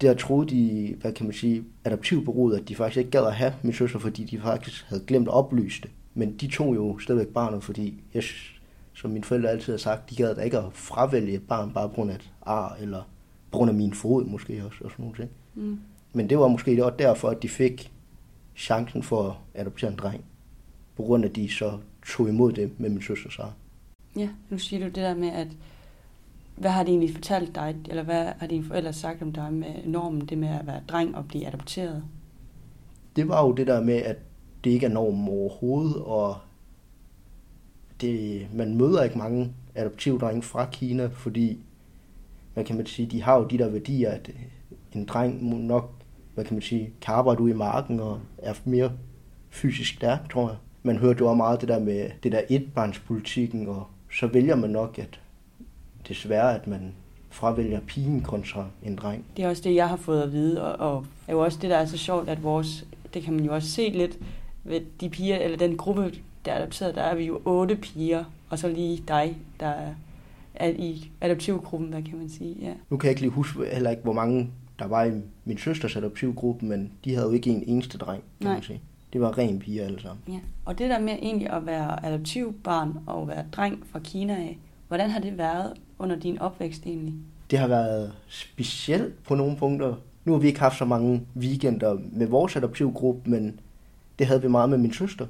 der 0.00 0.14
troede 0.14 0.48
de, 0.48 0.94
hvad 1.00 1.12
kan 1.12 1.26
man 1.26 1.32
sige, 1.32 1.64
adoptivbureauet, 1.84 2.56
at 2.56 2.68
de 2.68 2.74
faktisk 2.74 2.98
ikke 2.98 3.10
gad 3.10 3.26
at 3.26 3.34
have 3.34 3.54
min 3.62 3.72
søster, 3.72 3.98
fordi 3.98 4.24
de 4.24 4.40
faktisk 4.40 4.84
havde 4.88 5.04
glemt 5.06 5.28
at 5.28 5.34
oplyse 5.34 5.82
det. 5.82 5.90
Men 6.14 6.36
de 6.36 6.48
tog 6.48 6.74
jo 6.74 6.98
stadigvæk 6.98 7.28
barnet, 7.28 7.64
fordi 7.64 8.02
jeg, 8.14 8.22
som 8.92 9.10
mine 9.10 9.24
forældre 9.24 9.50
altid 9.50 9.72
har 9.72 9.78
sagt, 9.78 10.10
de 10.10 10.16
gad 10.16 10.34
da 10.34 10.40
ikke 10.40 10.58
at 10.58 10.72
fravælge 10.72 11.34
et 11.34 11.46
barn 11.48 11.72
bare 11.72 11.88
på 11.88 11.94
grund 11.94 12.10
af 12.10 12.14
et 12.14 12.32
ar, 12.42 12.76
eller 12.80 13.02
på 13.50 13.58
grund 13.58 13.70
af 13.70 13.74
min 13.74 13.94
fod 13.94 14.24
måske 14.24 14.64
også, 14.66 14.84
og 14.84 14.90
sådan 14.90 15.02
nogle 15.04 15.16
ting. 15.16 15.30
Mm. 15.54 15.78
Men 16.12 16.28
det 16.30 16.38
var 16.38 16.48
måske 16.48 16.84
også 16.84 16.96
derfor, 16.98 17.28
at 17.28 17.42
de 17.42 17.48
fik 17.48 17.92
chancen 18.56 19.02
for 19.02 19.28
at 19.28 19.60
adoptere 19.60 19.90
en 19.90 19.96
dreng, 19.96 20.24
på 20.96 21.02
grund 21.02 21.24
af, 21.24 21.28
at 21.28 21.36
de 21.36 21.52
så 21.52 21.78
tog 22.06 22.28
imod 22.28 22.52
det 22.52 22.80
med 22.80 22.90
min 22.90 23.02
søsters 23.02 23.38
ar. 23.38 23.52
Ja, 24.16 24.28
nu 24.50 24.58
siger 24.58 24.80
du 24.80 24.86
det 24.86 24.94
der 24.94 25.14
med, 25.14 25.28
at 25.28 25.48
hvad 26.56 26.70
har 26.70 26.82
de 26.82 26.90
egentlig 26.90 27.14
fortalt 27.14 27.54
dig, 27.54 27.76
eller 27.88 28.02
hvad 28.02 28.32
har 28.38 28.46
dine 28.46 28.64
forældre 28.64 28.92
sagt 28.92 29.22
om 29.22 29.32
dig 29.32 29.52
med 29.52 29.74
normen, 29.84 30.20
det 30.20 30.38
med 30.38 30.48
at 30.48 30.66
være 30.66 30.80
dreng 30.88 31.16
og 31.16 31.28
blive 31.28 31.46
adopteret? 31.46 32.04
Det 33.16 33.28
var 33.28 33.46
jo 33.46 33.52
det 33.52 33.66
der 33.66 33.82
med, 33.82 33.94
at 33.94 34.16
det 34.64 34.70
ikke 34.70 34.86
er 34.86 34.90
normen 34.90 35.28
overhovedet, 35.28 35.96
og 35.96 36.36
det, 38.00 38.46
man 38.54 38.76
møder 38.76 39.02
ikke 39.02 39.18
mange 39.18 39.52
adoptivdrenge 39.74 40.42
fra 40.42 40.66
Kina, 40.72 41.06
fordi 41.06 41.58
hvad 42.54 42.64
kan 42.64 42.76
man 42.76 42.86
sige, 42.86 43.06
de 43.06 43.22
har 43.22 43.38
jo 43.38 43.44
de 43.44 43.58
der 43.58 43.68
værdier, 43.68 44.10
at 44.10 44.30
en 44.92 45.04
dreng 45.04 45.64
nok, 45.66 45.90
hvad 46.34 46.44
kan 46.44 46.54
man 46.54 46.62
sige, 46.62 46.90
kan 47.00 47.14
arbejde 47.14 47.40
ude 47.40 47.50
i 47.50 47.56
marken 47.56 48.00
og 48.00 48.20
er 48.38 48.54
mere 48.64 48.92
fysisk 49.50 49.94
stærk, 49.94 50.30
tror 50.30 50.48
jeg. 50.48 50.56
Man 50.82 50.96
hørte 50.98 51.18
jo 51.18 51.26
også 51.26 51.36
meget 51.36 51.60
det 51.60 51.68
der 51.68 51.78
med 51.78 52.10
det 52.22 52.32
der 52.32 52.40
etbarnspolitikken, 52.48 53.68
og 53.68 53.86
så 54.12 54.26
vælger 54.26 54.56
man 54.56 54.70
nok, 54.70 54.98
at 54.98 55.20
desværre, 56.08 56.54
at 56.54 56.66
man 56.66 56.92
fravælger 57.30 57.80
pigen 57.80 58.20
kontra 58.20 58.66
en 58.82 58.96
dreng. 58.96 59.24
Det 59.36 59.44
er 59.44 59.48
også 59.48 59.62
det, 59.62 59.74
jeg 59.74 59.88
har 59.88 59.96
fået 59.96 60.22
at 60.22 60.32
vide, 60.32 60.64
og, 60.64 60.94
og 60.94 61.06
er 61.28 61.32
jo 61.32 61.40
også 61.40 61.58
det, 61.62 61.70
der 61.70 61.76
er 61.76 61.86
så 61.86 61.98
sjovt, 61.98 62.28
at 62.28 62.42
vores, 62.42 62.86
det 63.14 63.22
kan 63.22 63.34
man 63.34 63.44
jo 63.44 63.54
også 63.54 63.68
se 63.68 63.88
lidt 63.88 64.18
ved 64.64 64.80
de 65.00 65.10
piger, 65.10 65.36
eller 65.36 65.56
den 65.56 65.76
gruppe, 65.76 66.14
der 66.44 66.52
er 66.52 66.58
adopteret, 66.58 66.94
der 66.94 67.02
er 67.02 67.14
vi 67.14 67.24
jo 67.24 67.40
otte 67.44 67.76
piger, 67.76 68.24
og 68.50 68.58
så 68.58 68.68
lige 68.68 69.02
dig, 69.08 69.36
der 69.60 69.66
er, 69.66 69.94
er 70.54 70.68
i 70.68 71.10
adoptivgruppen, 71.20 71.88
hvad 71.88 72.02
kan 72.02 72.18
man 72.18 72.28
sige. 72.28 72.56
Ja. 72.60 72.72
Nu 72.90 72.96
kan 72.96 73.06
jeg 73.06 73.10
ikke 73.10 73.20
lige 73.20 73.30
huske 73.30 73.64
heller 73.72 73.90
ikke, 73.90 74.02
hvor 74.02 74.12
mange 74.12 74.50
der 74.78 74.86
var 74.86 75.04
i 75.04 75.10
min 75.44 75.58
søsters 75.58 75.96
adoptivgruppe, 75.96 76.66
men 76.66 76.92
de 77.04 77.14
havde 77.14 77.26
jo 77.26 77.32
ikke 77.32 77.50
en 77.50 77.64
eneste 77.66 77.98
dreng, 77.98 78.22
kan 78.40 78.46
Nej. 78.46 78.54
man 78.54 78.62
sige. 78.62 78.80
Det 79.12 79.20
var 79.20 79.38
ren 79.38 79.58
piger 79.58 79.84
alle 79.84 80.00
sammen. 80.00 80.22
Ja. 80.28 80.38
Og 80.64 80.78
det 80.78 80.90
der 80.90 80.98
med 80.98 81.12
egentlig 81.12 81.50
at 81.50 81.66
være 81.66 82.06
adoptivbarn 82.06 82.98
og 83.06 83.28
være 83.28 83.44
dreng 83.52 83.82
fra 83.92 83.98
Kina 83.98 84.34
af, 84.34 84.58
hvordan 84.88 85.10
har 85.10 85.20
det 85.20 85.38
været 85.38 85.72
under 85.98 86.16
din 86.16 86.38
opvækst 86.38 86.86
egentlig? 86.86 87.14
Det 87.50 87.58
har 87.58 87.68
været 87.68 88.12
specielt 88.28 89.22
på 89.24 89.34
nogle 89.34 89.56
punkter. 89.56 89.94
Nu 90.24 90.32
har 90.32 90.38
vi 90.38 90.46
ikke 90.46 90.60
haft 90.60 90.78
så 90.78 90.84
mange 90.84 91.26
weekender 91.36 91.98
med 92.12 92.26
vores 92.26 92.56
adoptivgruppe, 92.56 93.30
men 93.30 93.60
det 94.18 94.26
havde 94.26 94.42
vi 94.42 94.48
meget 94.48 94.70
med 94.70 94.78
min 94.78 94.92
søster. 94.92 95.26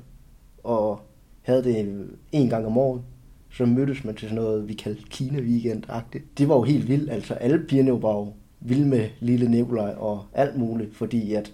Og 0.64 1.00
havde 1.42 1.64
det 1.64 2.06
en 2.33 2.49
gang 2.49 2.66
om 2.66 2.78
året. 2.78 3.02
Så 3.50 3.66
mødtes 3.66 4.04
man 4.04 4.14
til 4.14 4.28
sådan 4.28 4.44
noget, 4.44 4.68
vi 4.68 4.75
kaldte 4.75 5.02
Kina 5.02 5.40
weekend 5.40 5.85
-agtigt. 5.90 6.23
Det 6.38 6.49
var 6.49 6.54
jo 6.54 6.62
helt 6.62 6.88
vildt. 6.88 7.11
Altså 7.11 7.35
alle 7.35 7.59
pigerne 7.68 8.02
var 8.02 8.12
jo 8.12 8.33
vilde 8.61 8.87
med 8.87 9.09
lille 9.21 9.50
Nikolaj 9.50 9.94
og 9.99 10.25
alt 10.33 10.56
muligt, 10.56 10.97
fordi 10.97 11.35
at 11.35 11.52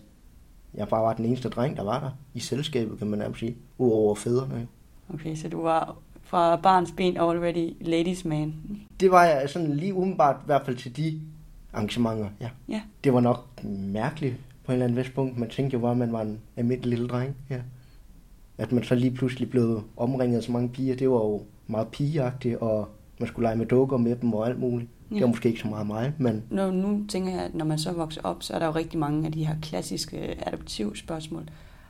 jeg 0.75 0.88
bare 0.88 1.02
var 1.02 1.14
den 1.14 1.25
eneste 1.25 1.49
dreng, 1.49 1.76
der 1.76 1.83
var 1.83 2.00
der 2.00 2.11
i 2.35 2.40
selskabet, 2.40 2.99
kan 2.99 3.07
man 3.07 3.19
nærmest 3.19 3.40
sige, 3.40 3.57
udover 3.79 4.14
fædrene. 4.14 4.69
Okay, 5.14 5.37
så 5.37 5.49
du 5.49 5.62
var 5.62 5.97
fra 6.30 6.56
barns 6.56 6.92
ben 6.96 7.16
already 7.16 7.72
ladies 7.80 8.25
man. 8.25 8.54
Det 9.00 9.10
var 9.10 9.25
jeg 9.25 9.50
sådan 9.50 9.76
lige 9.76 9.94
umiddelbart, 9.94 10.37
i 10.37 10.46
hvert 10.46 10.62
fald 10.64 10.76
til 10.76 10.96
de 10.96 11.20
arrangementer, 11.72 12.28
ja. 12.40 12.50
ja. 12.68 12.82
Det 13.04 13.14
var 13.14 13.20
nok 13.20 13.64
mærkeligt 13.64 14.34
på 14.64 14.72
en 14.72 14.75
eller 14.75 14.84
anden 14.84 14.99
vis 14.99 15.10
punkt. 15.10 15.38
Man 15.38 15.50
tænkte 15.50 15.75
jo 15.75 15.80
bare, 15.80 15.90
at 15.90 15.96
man 15.96 16.12
var 16.12 16.22
en 16.22 16.38
almindelig 16.56 16.90
lille 16.90 17.08
dreng, 17.08 17.37
ja. 17.50 17.60
At 18.58 18.72
man 18.72 18.84
så 18.84 18.94
lige 18.94 19.10
pludselig 19.10 19.50
blev 19.50 19.82
omringet 19.96 20.37
af 20.37 20.42
så 20.42 20.52
mange 20.52 20.68
piger, 20.68 20.96
det 20.96 21.10
var 21.10 21.16
jo 21.16 21.42
meget 21.66 21.88
pigeagtigt, 21.88 22.56
og 22.56 22.88
man 23.18 23.28
skulle 23.28 23.46
lege 23.46 23.56
med 23.56 23.66
dukker 23.66 23.96
med 23.96 24.16
dem 24.16 24.34
og 24.34 24.46
alt 24.46 24.60
muligt. 24.60 24.90
Ja. 25.10 25.14
Det 25.14 25.22
var 25.22 25.28
måske 25.28 25.49
ikke 25.49 25.60
så 25.60 25.68
meget 25.68 25.87
mig, 25.87 26.12
men... 26.18 26.42
Nå, 26.50 26.70
nu 26.70 27.04
tænker 27.08 27.30
jeg, 27.30 27.40
at 27.40 27.54
når 27.54 27.64
man 27.64 27.78
så 27.78 27.92
vokser 27.92 28.20
op, 28.25 28.42
så 28.42 28.54
er 28.54 28.58
der 28.58 28.66
jo 28.66 28.72
rigtig 28.72 28.99
mange 28.99 29.26
af 29.26 29.32
de 29.32 29.46
her 29.46 29.54
klassiske 29.62 30.49
adoptivspørgsmål. 30.49 31.44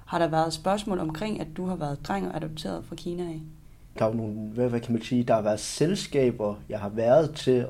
Har 0.05 0.19
der 0.19 0.29
været 0.29 0.53
spørgsmål 0.53 0.99
omkring, 0.99 1.41
at 1.41 1.47
du 1.57 1.67
har 1.67 1.77
været 1.77 2.09
dreng 2.09 2.29
og 2.29 2.37
adopteret 2.37 2.85
fra 2.85 2.95
Kina 2.95 3.23
af? 3.23 3.41
Der 3.99 4.05
er 4.05 4.15
nogle, 4.15 4.35
hvad, 4.35 4.69
hvad 4.69 4.81
kan 4.81 4.93
man 4.93 5.03
sige, 5.03 5.25
der 5.25 5.35
har 5.35 5.43
været 5.43 5.61
selskaber, 5.61 6.55
jeg 6.69 6.81
har 6.81 6.89
været 6.89 7.35
til, 7.35 7.67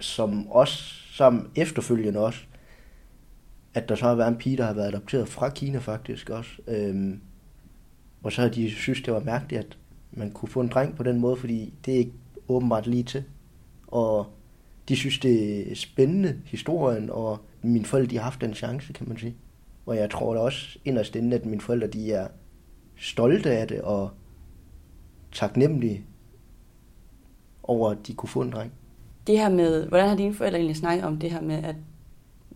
som 0.00 0.48
også, 0.48 0.82
som 1.12 1.50
efterfølgende 1.56 2.20
også, 2.20 2.40
at 3.74 3.88
der 3.88 3.94
så 3.94 4.04
har 4.04 4.14
været 4.14 4.28
en 4.28 4.36
pige, 4.36 4.56
der 4.56 4.64
har 4.64 4.72
været 4.72 4.88
adopteret 4.88 5.28
fra 5.28 5.50
Kina 5.50 5.78
faktisk 5.78 6.30
også. 6.30 6.50
Øhm, 6.66 7.20
og 8.22 8.32
så 8.32 8.42
har 8.42 8.48
de 8.48 8.70
synes, 8.70 9.02
det 9.02 9.14
var 9.14 9.20
mærkeligt, 9.20 9.60
at 9.60 9.78
man 10.12 10.30
kunne 10.30 10.48
få 10.48 10.60
en 10.60 10.68
dreng 10.68 10.96
på 10.96 11.02
den 11.02 11.20
måde, 11.20 11.36
fordi 11.36 11.74
det 11.86 11.94
er 11.94 11.98
ikke 11.98 12.12
åbenbart 12.48 12.86
lige 12.86 13.02
til. 13.02 13.24
Og 13.86 14.26
de 14.88 14.96
synes, 14.96 15.18
det 15.18 15.70
er 15.72 15.76
spændende, 15.76 16.40
historien, 16.44 17.10
og 17.10 17.38
mine 17.62 17.84
forældre 17.84 18.10
de 18.10 18.16
har 18.16 18.24
haft 18.24 18.40
den 18.40 18.54
chance, 18.54 18.92
kan 18.92 19.08
man 19.08 19.18
sige. 19.18 19.36
Og 19.86 19.96
jeg 19.96 20.10
tror 20.10 20.34
da 20.34 20.40
også 20.40 20.78
inderst 20.84 21.16
inde, 21.16 21.36
at 21.36 21.46
mine 21.46 21.60
forældre 21.60 21.86
de 21.86 22.12
er 22.12 22.28
stolte 22.96 23.50
af 23.50 23.68
det, 23.68 23.80
og 23.80 24.10
taknemmelige 25.32 26.04
over, 27.62 27.90
at 27.90 28.06
de 28.06 28.14
kunne 28.14 28.28
få 28.28 28.40
en 28.40 28.52
dreng. 28.52 28.72
Det 29.26 29.38
her 29.38 29.48
med, 29.48 29.86
hvordan 29.86 30.08
har 30.08 30.16
dine 30.16 30.34
forældre 30.34 30.58
egentlig 30.58 30.76
snakket 30.76 31.04
om 31.04 31.18
det 31.18 31.30
her 31.30 31.40
med, 31.40 31.64
at 31.64 31.76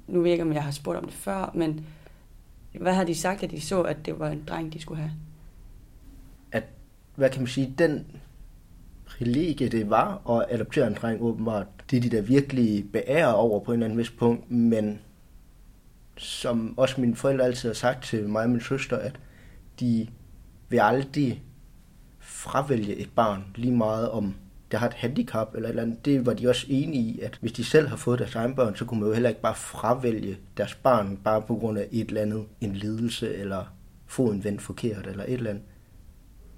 nu 0.06 0.20
ved 0.20 0.26
jeg 0.26 0.32
ikke, 0.32 0.44
om 0.44 0.52
jeg 0.52 0.64
har 0.64 0.70
spurgt 0.70 0.98
om 0.98 1.04
det 1.04 1.14
før, 1.14 1.50
men 1.54 1.86
hvad 2.80 2.94
har 2.94 3.04
de 3.04 3.14
sagt, 3.14 3.42
at 3.42 3.50
de 3.50 3.60
så, 3.60 3.82
at 3.82 4.06
det 4.06 4.18
var 4.18 4.28
en 4.28 4.44
dreng, 4.48 4.72
de 4.72 4.80
skulle 4.80 5.00
have? 5.00 5.12
At, 6.52 6.64
hvad 7.14 7.30
kan 7.30 7.40
man 7.40 7.48
sige, 7.48 7.74
den 7.78 8.06
privilegie, 9.04 9.68
det 9.68 9.90
var 9.90 10.30
at 10.30 10.46
adoptere 10.50 10.86
en 10.86 10.94
dreng 10.94 11.22
åbenbart, 11.22 11.66
det 11.90 11.96
er 11.96 12.00
de 12.00 12.10
der 12.10 12.22
virkelig 12.22 12.92
beærer 12.92 13.32
over 13.32 13.60
på 13.60 13.72
en 13.72 13.74
eller 13.74 13.86
anden 13.86 13.98
vis 13.98 14.10
punkt, 14.10 14.50
men 14.50 15.00
som 16.16 16.78
også 16.78 17.00
mine 17.00 17.16
forældre 17.16 17.44
altid 17.44 17.68
har 17.68 17.74
sagt 17.74 18.04
til 18.04 18.28
mig 18.28 18.42
og 18.42 18.50
min 18.50 18.60
søster, 18.60 18.96
at 18.96 19.20
de 19.80 20.08
vil 20.68 20.78
aldrig 20.78 21.42
fravælge 22.44 22.96
et 22.96 23.10
barn 23.16 23.44
lige 23.56 23.76
meget 23.76 24.10
om 24.10 24.34
der 24.70 24.78
har 24.78 24.86
et 24.86 24.94
handicap 24.94 25.54
eller 25.54 25.68
et 25.68 25.70
eller 25.70 25.82
andet. 25.82 26.04
Det 26.04 26.26
var 26.26 26.34
de 26.34 26.48
også 26.48 26.66
enige 26.68 27.02
i, 27.02 27.20
at 27.20 27.38
hvis 27.40 27.52
de 27.52 27.64
selv 27.64 27.88
har 27.88 27.96
fået 27.96 28.18
deres 28.18 28.34
egen 28.34 28.54
børn, 28.54 28.76
så 28.76 28.84
kunne 28.84 29.00
man 29.00 29.08
jo 29.08 29.12
heller 29.12 29.28
ikke 29.28 29.40
bare 29.40 29.54
fravælge 29.54 30.38
deres 30.56 30.74
barn 30.74 31.16
bare 31.16 31.42
på 31.42 31.54
grund 31.56 31.78
af 31.78 31.88
et 31.92 32.08
eller 32.08 32.22
andet, 32.22 32.44
en 32.60 32.72
lidelse 32.72 33.34
eller 33.34 33.74
foden 34.06 34.44
vendt 34.44 34.62
forkert 34.62 35.06
eller 35.06 35.24
et 35.24 35.32
eller 35.32 35.50
andet. 35.50 35.64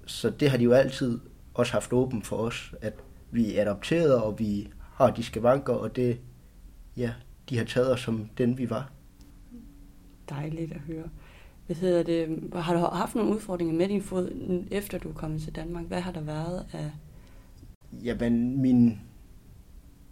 Så 0.05 0.29
det 0.29 0.49
har 0.49 0.57
de 0.57 0.63
jo 0.63 0.71
altid 0.71 1.19
også 1.53 1.73
haft 1.73 1.93
åben 1.93 2.23
for 2.23 2.35
os, 2.35 2.73
at 2.81 2.93
vi 3.31 3.55
er 3.55 3.61
adopteret, 3.61 4.15
og 4.15 4.39
vi 4.39 4.69
har 4.93 5.11
de 5.11 5.23
skavanker, 5.23 5.73
og 5.73 5.95
det, 5.95 6.19
ja, 6.97 7.13
de 7.49 7.57
har 7.57 7.65
taget 7.65 7.91
os 7.91 8.01
som 8.01 8.29
den, 8.37 8.57
vi 8.57 8.69
var. 8.69 8.91
Dejligt 10.29 10.71
at 10.71 10.79
høre. 10.79 11.09
Hvad 11.67 11.75
hedder 11.75 12.03
det? 12.03 12.43
Har 12.53 12.73
du 12.73 12.79
haft 12.79 13.15
nogle 13.15 13.35
udfordringer 13.35 13.75
med 13.75 13.87
din 13.87 14.01
fod, 14.01 14.31
efter 14.71 14.97
du 14.97 15.09
er 15.09 15.13
kommet 15.13 15.41
til 15.41 15.55
Danmark? 15.55 15.85
Hvad 15.85 16.01
har 16.01 16.11
der 16.11 16.21
været 16.21 16.65
af... 16.73 16.91
Jamen, 18.03 18.61
min... 18.61 18.99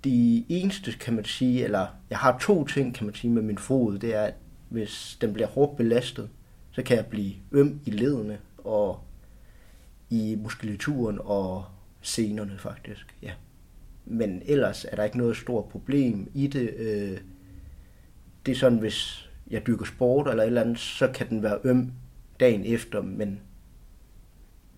De 0.03 0.45
eneste, 0.50 0.91
kan 0.91 1.13
man 1.13 1.25
sige, 1.25 1.63
eller 1.63 1.88
jeg 2.09 2.17
har 2.17 2.38
to 2.41 2.65
ting, 2.65 2.95
kan 2.95 3.05
man 3.05 3.15
sige, 3.15 3.31
med 3.31 3.41
min 3.41 3.57
fod, 3.57 4.00
det 4.00 4.15
er, 4.15 4.21
at 4.21 4.33
hvis 4.69 5.17
den 5.21 5.33
bliver 5.33 5.47
hårdt 5.47 5.77
belastet, 5.77 6.29
så 6.71 6.83
kan 6.83 6.97
jeg 6.97 7.05
blive 7.05 7.33
øm 7.51 7.79
i 7.85 7.89
ledene 7.89 8.38
og 8.57 9.00
i 10.09 10.38
muskulaturen 10.41 11.19
og 11.21 11.65
senerne 12.01 12.57
faktisk, 12.57 13.15
ja. 13.21 13.31
Men 14.05 14.41
ellers 14.45 14.85
er 14.85 14.95
der 14.95 15.03
ikke 15.03 15.17
noget 15.17 15.38
stort 15.38 15.65
problem 15.65 16.31
i 16.33 16.47
det. 16.47 16.74
Øh, 16.77 17.17
det 18.45 18.51
er 18.51 18.55
sådan, 18.55 18.79
hvis 18.79 19.25
jeg 19.52 19.68
dyrker 19.68 19.86
sport 19.86 20.28
eller 20.30 20.44
et 20.44 20.48
eller 20.48 20.62
andet, 20.62 20.80
så 20.80 21.08
kan 21.14 21.30
den 21.30 21.44
være 21.44 21.58
øm 21.64 21.92
dagen 22.40 22.66
efter, 22.66 23.02
men 23.02 23.40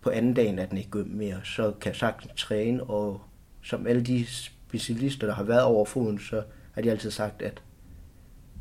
på 0.02 0.10
anden 0.10 0.34
dagen 0.34 0.60
er 0.60 0.66
den 0.66 0.78
ikke 0.78 1.00
øm 1.00 1.08
mere. 1.08 1.40
Så 1.44 1.74
kan 1.82 1.90
jeg 1.90 1.96
sagtens 1.96 2.32
træne, 2.42 2.84
og 2.84 3.22
som 3.64 3.88
alle 3.88 4.02
de 4.04 4.26
specialister, 4.26 5.28
der 5.28 5.34
har 5.34 5.44
været 5.44 5.64
over 5.64 5.86
foden, 5.86 6.20
så 6.20 6.44
har 6.74 6.82
de 6.82 6.92
altid 6.92 7.12
sagt, 7.12 7.42
at 7.42 7.62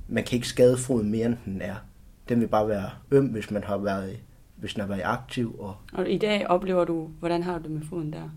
man 0.09 0.25
kan 0.25 0.37
ikke 0.37 0.49
skade 0.49 0.79
foden 0.79 1.11
mere, 1.11 1.27
end 1.27 1.37
den 1.45 1.63
er. 1.63 1.75
Den 2.29 2.41
vil 2.41 2.49
bare 2.49 2.69
være 2.69 2.91
øm, 3.11 3.27
hvis 3.27 3.51
man 3.51 3.65
har 3.65 3.77
været, 3.79 4.19
hvis 4.57 4.75
den 4.75 4.81
har 4.81 4.89
været 4.89 5.03
aktiv. 5.05 5.57
Og 5.59 5.77
Og 5.93 6.11
i 6.11 6.19
dag 6.19 6.47
oplever 6.47 6.85
du, 6.85 7.11
hvordan 7.19 7.43
har 7.43 7.59
du 7.59 7.63
det 7.63 7.71
med 7.71 7.83
foden 7.83 8.13
der? 8.13 8.31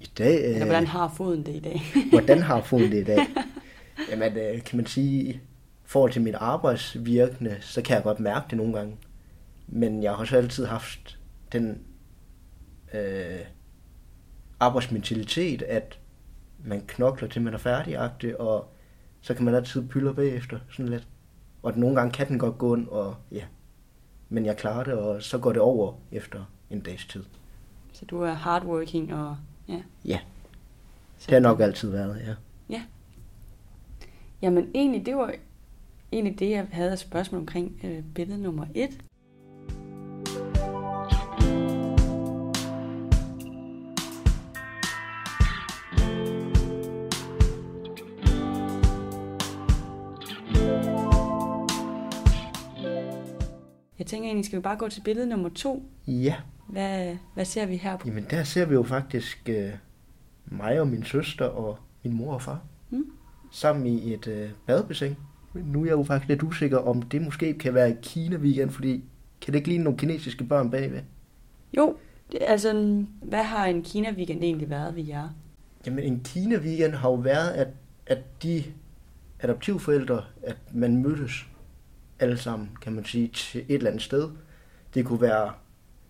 i 0.00 0.10
dag, 0.18 0.44
Eller 0.44 0.64
hvordan 0.64 0.86
har 0.86 1.12
foden 1.16 1.46
det 1.46 1.54
i 1.54 1.60
dag? 1.60 1.80
hvordan 2.10 2.38
har 2.38 2.60
foden 2.60 2.92
det 2.92 3.00
i 3.00 3.04
dag? 3.04 3.18
Jamen, 4.10 4.32
øh, 4.36 4.62
kan 4.64 4.76
man 4.76 4.86
sige, 4.86 5.40
forhold 5.92 6.12
til 6.12 6.22
mit 6.22 6.34
arbejdsvirkende, 6.34 7.56
så 7.60 7.82
kan 7.82 7.94
jeg 7.94 8.02
godt 8.02 8.20
mærke 8.20 8.46
det 8.50 8.56
nogle 8.56 8.74
gange. 8.74 8.96
Men 9.66 10.02
jeg 10.02 10.10
har 10.10 10.18
også 10.18 10.36
altid 10.36 10.66
haft 10.66 11.18
den 11.52 11.82
øh, 12.94 13.40
arbejdsmentalitet, 14.60 15.62
at 15.62 15.98
man 16.64 16.82
knokler 16.86 17.28
til 17.28 17.42
man 17.42 17.54
er 17.54 17.58
færdigagtig, 17.58 18.40
og 18.40 18.72
så 19.20 19.34
kan 19.34 19.44
man 19.44 19.54
altid 19.54 19.88
pylde 19.88 20.14
bagefter, 20.14 20.58
sådan 20.70 20.88
lidt. 20.88 21.08
Og 21.62 21.70
at 21.70 21.76
nogle 21.76 21.96
gange 21.96 22.12
kan 22.12 22.28
den 22.28 22.38
godt 22.38 22.58
gå 22.58 22.76
ind, 22.76 22.88
og 22.88 23.16
ja. 23.32 23.44
Men 24.28 24.46
jeg 24.46 24.56
klarer 24.56 24.84
det, 24.84 24.94
og 24.94 25.22
så 25.22 25.38
går 25.38 25.52
det 25.52 25.62
over 25.62 25.94
efter 26.12 26.44
en 26.70 26.80
dags 26.80 27.06
tid. 27.06 27.24
Så 27.92 28.04
du 28.04 28.22
er 28.22 28.32
hardworking 28.32 29.14
og... 29.14 29.36
Ja. 29.68 29.82
Ja, 30.04 30.20
Så, 31.18 31.26
det 31.26 31.32
har 31.34 31.40
nok 31.40 31.60
altid 31.60 31.90
været, 31.90 32.22
ja. 32.26 32.34
Jamen 34.42 34.70
egentlig, 34.74 35.06
det 35.06 35.16
var 35.16 35.34
egentlig 36.12 36.38
det, 36.38 36.50
jeg 36.50 36.66
havde 36.72 36.92
et 36.92 36.98
spørgsmål 36.98 37.40
omkring 37.40 37.80
øh, 37.84 38.02
billede 38.14 38.42
nummer 38.42 38.66
et. 38.74 39.04
Jeg 53.98 54.06
tænker 54.06 54.26
egentlig, 54.28 54.44
skal 54.46 54.56
vi 54.56 54.62
bare 54.62 54.76
gå 54.76 54.88
til 54.88 55.00
billede 55.00 55.26
nummer 55.26 55.48
to? 55.48 55.82
Ja, 56.06 56.34
Hvad, 56.68 57.16
hvad 57.34 57.44
ser 57.44 57.66
vi 57.66 57.76
her 57.76 57.96
på? 57.96 58.08
Jamen 58.08 58.26
der 58.30 58.44
ser 58.44 58.64
vi 58.66 58.74
jo 58.74 58.82
faktisk 58.82 59.48
øh, 59.48 59.70
mig 60.46 60.80
og 60.80 60.88
min 60.88 61.04
søster 61.04 61.44
og 61.44 61.78
min 62.04 62.14
mor 62.14 62.34
og 62.34 62.42
far 62.42 62.60
Mm. 62.90 63.04
sammen 63.50 63.86
i 63.86 64.14
et 64.14 64.26
øh, 64.26 64.50
badebassin. 64.66 65.16
Nu 65.54 65.82
er 65.82 65.86
jeg 65.86 65.92
jo 65.92 66.02
faktisk 66.02 66.28
lidt 66.28 66.42
usikker, 66.42 66.78
om 66.78 67.02
det 67.02 67.22
måske 67.22 67.54
kan 67.54 67.74
være 67.74 67.96
Kina-weekend, 68.02 68.70
fordi 68.70 69.04
kan 69.40 69.52
det 69.52 69.58
ikke 69.58 69.68
ligne 69.68 69.84
nogle 69.84 69.98
kinesiske 69.98 70.44
børn 70.44 70.70
bagved? 70.70 71.00
Jo, 71.76 71.96
det, 72.32 72.38
altså, 72.40 73.04
hvad 73.22 73.42
har 73.42 73.66
en 73.66 73.82
Kina-weekend 73.82 74.42
egentlig 74.42 74.70
været 74.70 74.96
ved 74.96 75.04
jer? 75.04 75.28
Jamen 75.86 76.04
en 76.04 76.20
Kina-weekend 76.24 76.94
har 76.94 77.08
jo 77.08 77.14
været, 77.14 77.50
at, 77.50 77.68
at 78.06 78.42
de 78.42 78.64
adoptivforældre, 79.40 80.24
at 80.42 80.56
man 80.74 80.96
mødtes 80.96 81.46
alle 82.18 82.38
sammen, 82.38 82.68
kan 82.82 82.92
man 82.92 83.04
sige, 83.04 83.28
til 83.28 83.60
et 83.60 83.74
eller 83.74 83.90
andet 83.90 84.02
sted. 84.02 84.30
Det 84.94 85.04
kunne 85.04 85.20
være, 85.20 85.52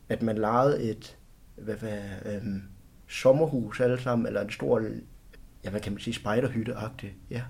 at 0.08 0.22
man 0.22 0.38
lejede 0.38 0.82
et 0.82 1.16
hvad, 1.56 1.74
hvad, 1.74 2.00
øhm, 2.24 2.62
sommerhus 3.08 3.80
alle 3.80 4.00
sammen, 4.00 4.26
eller 4.26 4.40
en 4.40 4.50
stor, 4.50 4.82
ja, 5.64 5.70
hvad 5.70 5.80
kan 5.80 5.92
man 5.92 6.00
sige, 6.00 6.14
spejderhytte-agtigt, 6.14 7.14
ja. 7.30 7.42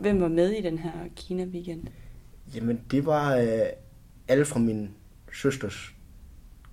Hvem 0.00 0.20
var 0.20 0.28
med 0.28 0.50
i 0.50 0.62
den 0.62 0.78
her 0.78 0.90
Kina-weekend? 1.16 1.86
Jamen, 2.54 2.80
det 2.90 3.06
var 3.06 3.36
øh, 3.36 3.46
alle 4.28 4.44
fra 4.44 4.58
min 4.60 4.90
søsters 5.32 5.94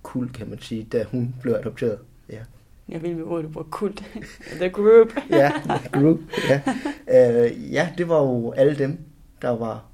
kul, 0.02 0.32
kan 0.32 0.48
man 0.50 0.58
sige, 0.58 0.84
da 0.84 1.04
hun 1.04 1.34
blev 1.42 1.54
adopteret. 1.54 1.98
Ja, 2.28 2.38
Jeg 2.88 3.02
vil 3.02 3.16
med 3.16 3.24
ordet, 3.24 3.44
du 3.44 3.50
bruger 3.50 3.66
kult. 3.70 4.04
The 4.60 4.68
group. 4.68 5.14
ja 5.30 5.52
group, 5.92 6.18
ja. 6.48 6.62
Øh, 7.08 7.72
ja, 7.72 7.92
det 7.98 8.08
var 8.08 8.20
jo 8.22 8.52
alle 8.52 8.78
dem, 8.78 8.98
der 9.42 9.48
var, 9.50 9.84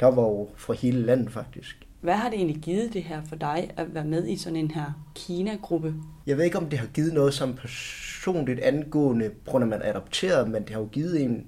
der 0.00 0.06
var 0.06 0.22
jo 0.22 0.48
fra 0.56 0.72
hele 0.72 1.02
landet 1.06 1.32
faktisk. 1.32 1.76
Hvad 2.00 2.14
har 2.14 2.30
det 2.30 2.36
egentlig 2.36 2.62
givet 2.62 2.92
det 2.94 3.02
her 3.02 3.22
for 3.24 3.36
dig 3.36 3.70
at 3.76 3.94
være 3.94 4.04
med 4.04 4.28
i 4.28 4.36
sådan 4.36 4.56
en 4.56 4.70
her 4.70 5.04
Kina-gruppe? 5.14 5.94
Jeg 6.26 6.36
ved 6.36 6.44
ikke, 6.44 6.58
om 6.58 6.66
det 6.66 6.78
har 6.78 6.86
givet 6.86 7.12
noget 7.14 7.34
som 7.34 7.54
personligt 7.54 8.60
angående, 8.60 9.30
på 9.44 9.50
grund 9.50 9.64
af, 9.64 9.66
at 9.66 9.70
man 9.70 9.82
er 9.82 9.90
adopteret, 9.90 10.50
men 10.50 10.62
det 10.62 10.70
har 10.70 10.80
jo 10.80 10.86
givet 10.92 11.22
en 11.22 11.46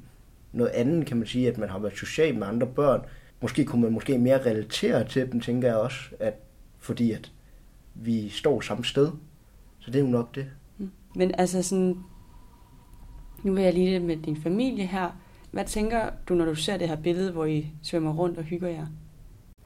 noget 0.54 0.70
andet, 0.70 1.06
kan 1.06 1.16
man 1.16 1.26
sige, 1.26 1.48
at 1.48 1.58
man 1.58 1.68
har 1.68 1.78
været 1.78 1.98
social 1.98 2.38
med 2.38 2.46
andre 2.46 2.66
børn. 2.66 3.00
Måske 3.42 3.64
kunne 3.64 3.82
man 3.82 3.92
måske 3.92 4.18
mere 4.18 4.46
relatere 4.46 5.08
til 5.08 5.32
dem, 5.32 5.40
tænker 5.40 5.68
jeg 5.68 5.76
også, 5.76 5.98
at 6.20 6.34
fordi 6.78 7.12
at 7.12 7.32
vi 7.94 8.28
står 8.28 8.60
samme 8.60 8.84
sted. 8.84 9.10
Så 9.78 9.90
det 9.90 9.98
er 9.98 10.04
jo 10.04 10.10
nok 10.10 10.34
det. 10.34 10.46
Men 11.16 11.34
altså 11.38 11.62
sådan, 11.62 11.96
nu 13.42 13.52
vil 13.52 13.62
jeg 13.62 13.74
lige 13.74 13.94
det 13.94 14.02
med 14.02 14.16
din 14.16 14.36
familie 14.36 14.86
her. 14.86 15.10
Hvad 15.50 15.64
tænker 15.64 16.10
du, 16.28 16.34
når 16.34 16.44
du 16.44 16.54
ser 16.54 16.76
det 16.76 16.88
her 16.88 16.96
billede, 16.96 17.32
hvor 17.32 17.44
I 17.44 17.66
svømmer 17.82 18.14
rundt 18.14 18.38
og 18.38 18.44
hygger 18.44 18.68
jer? 18.68 18.86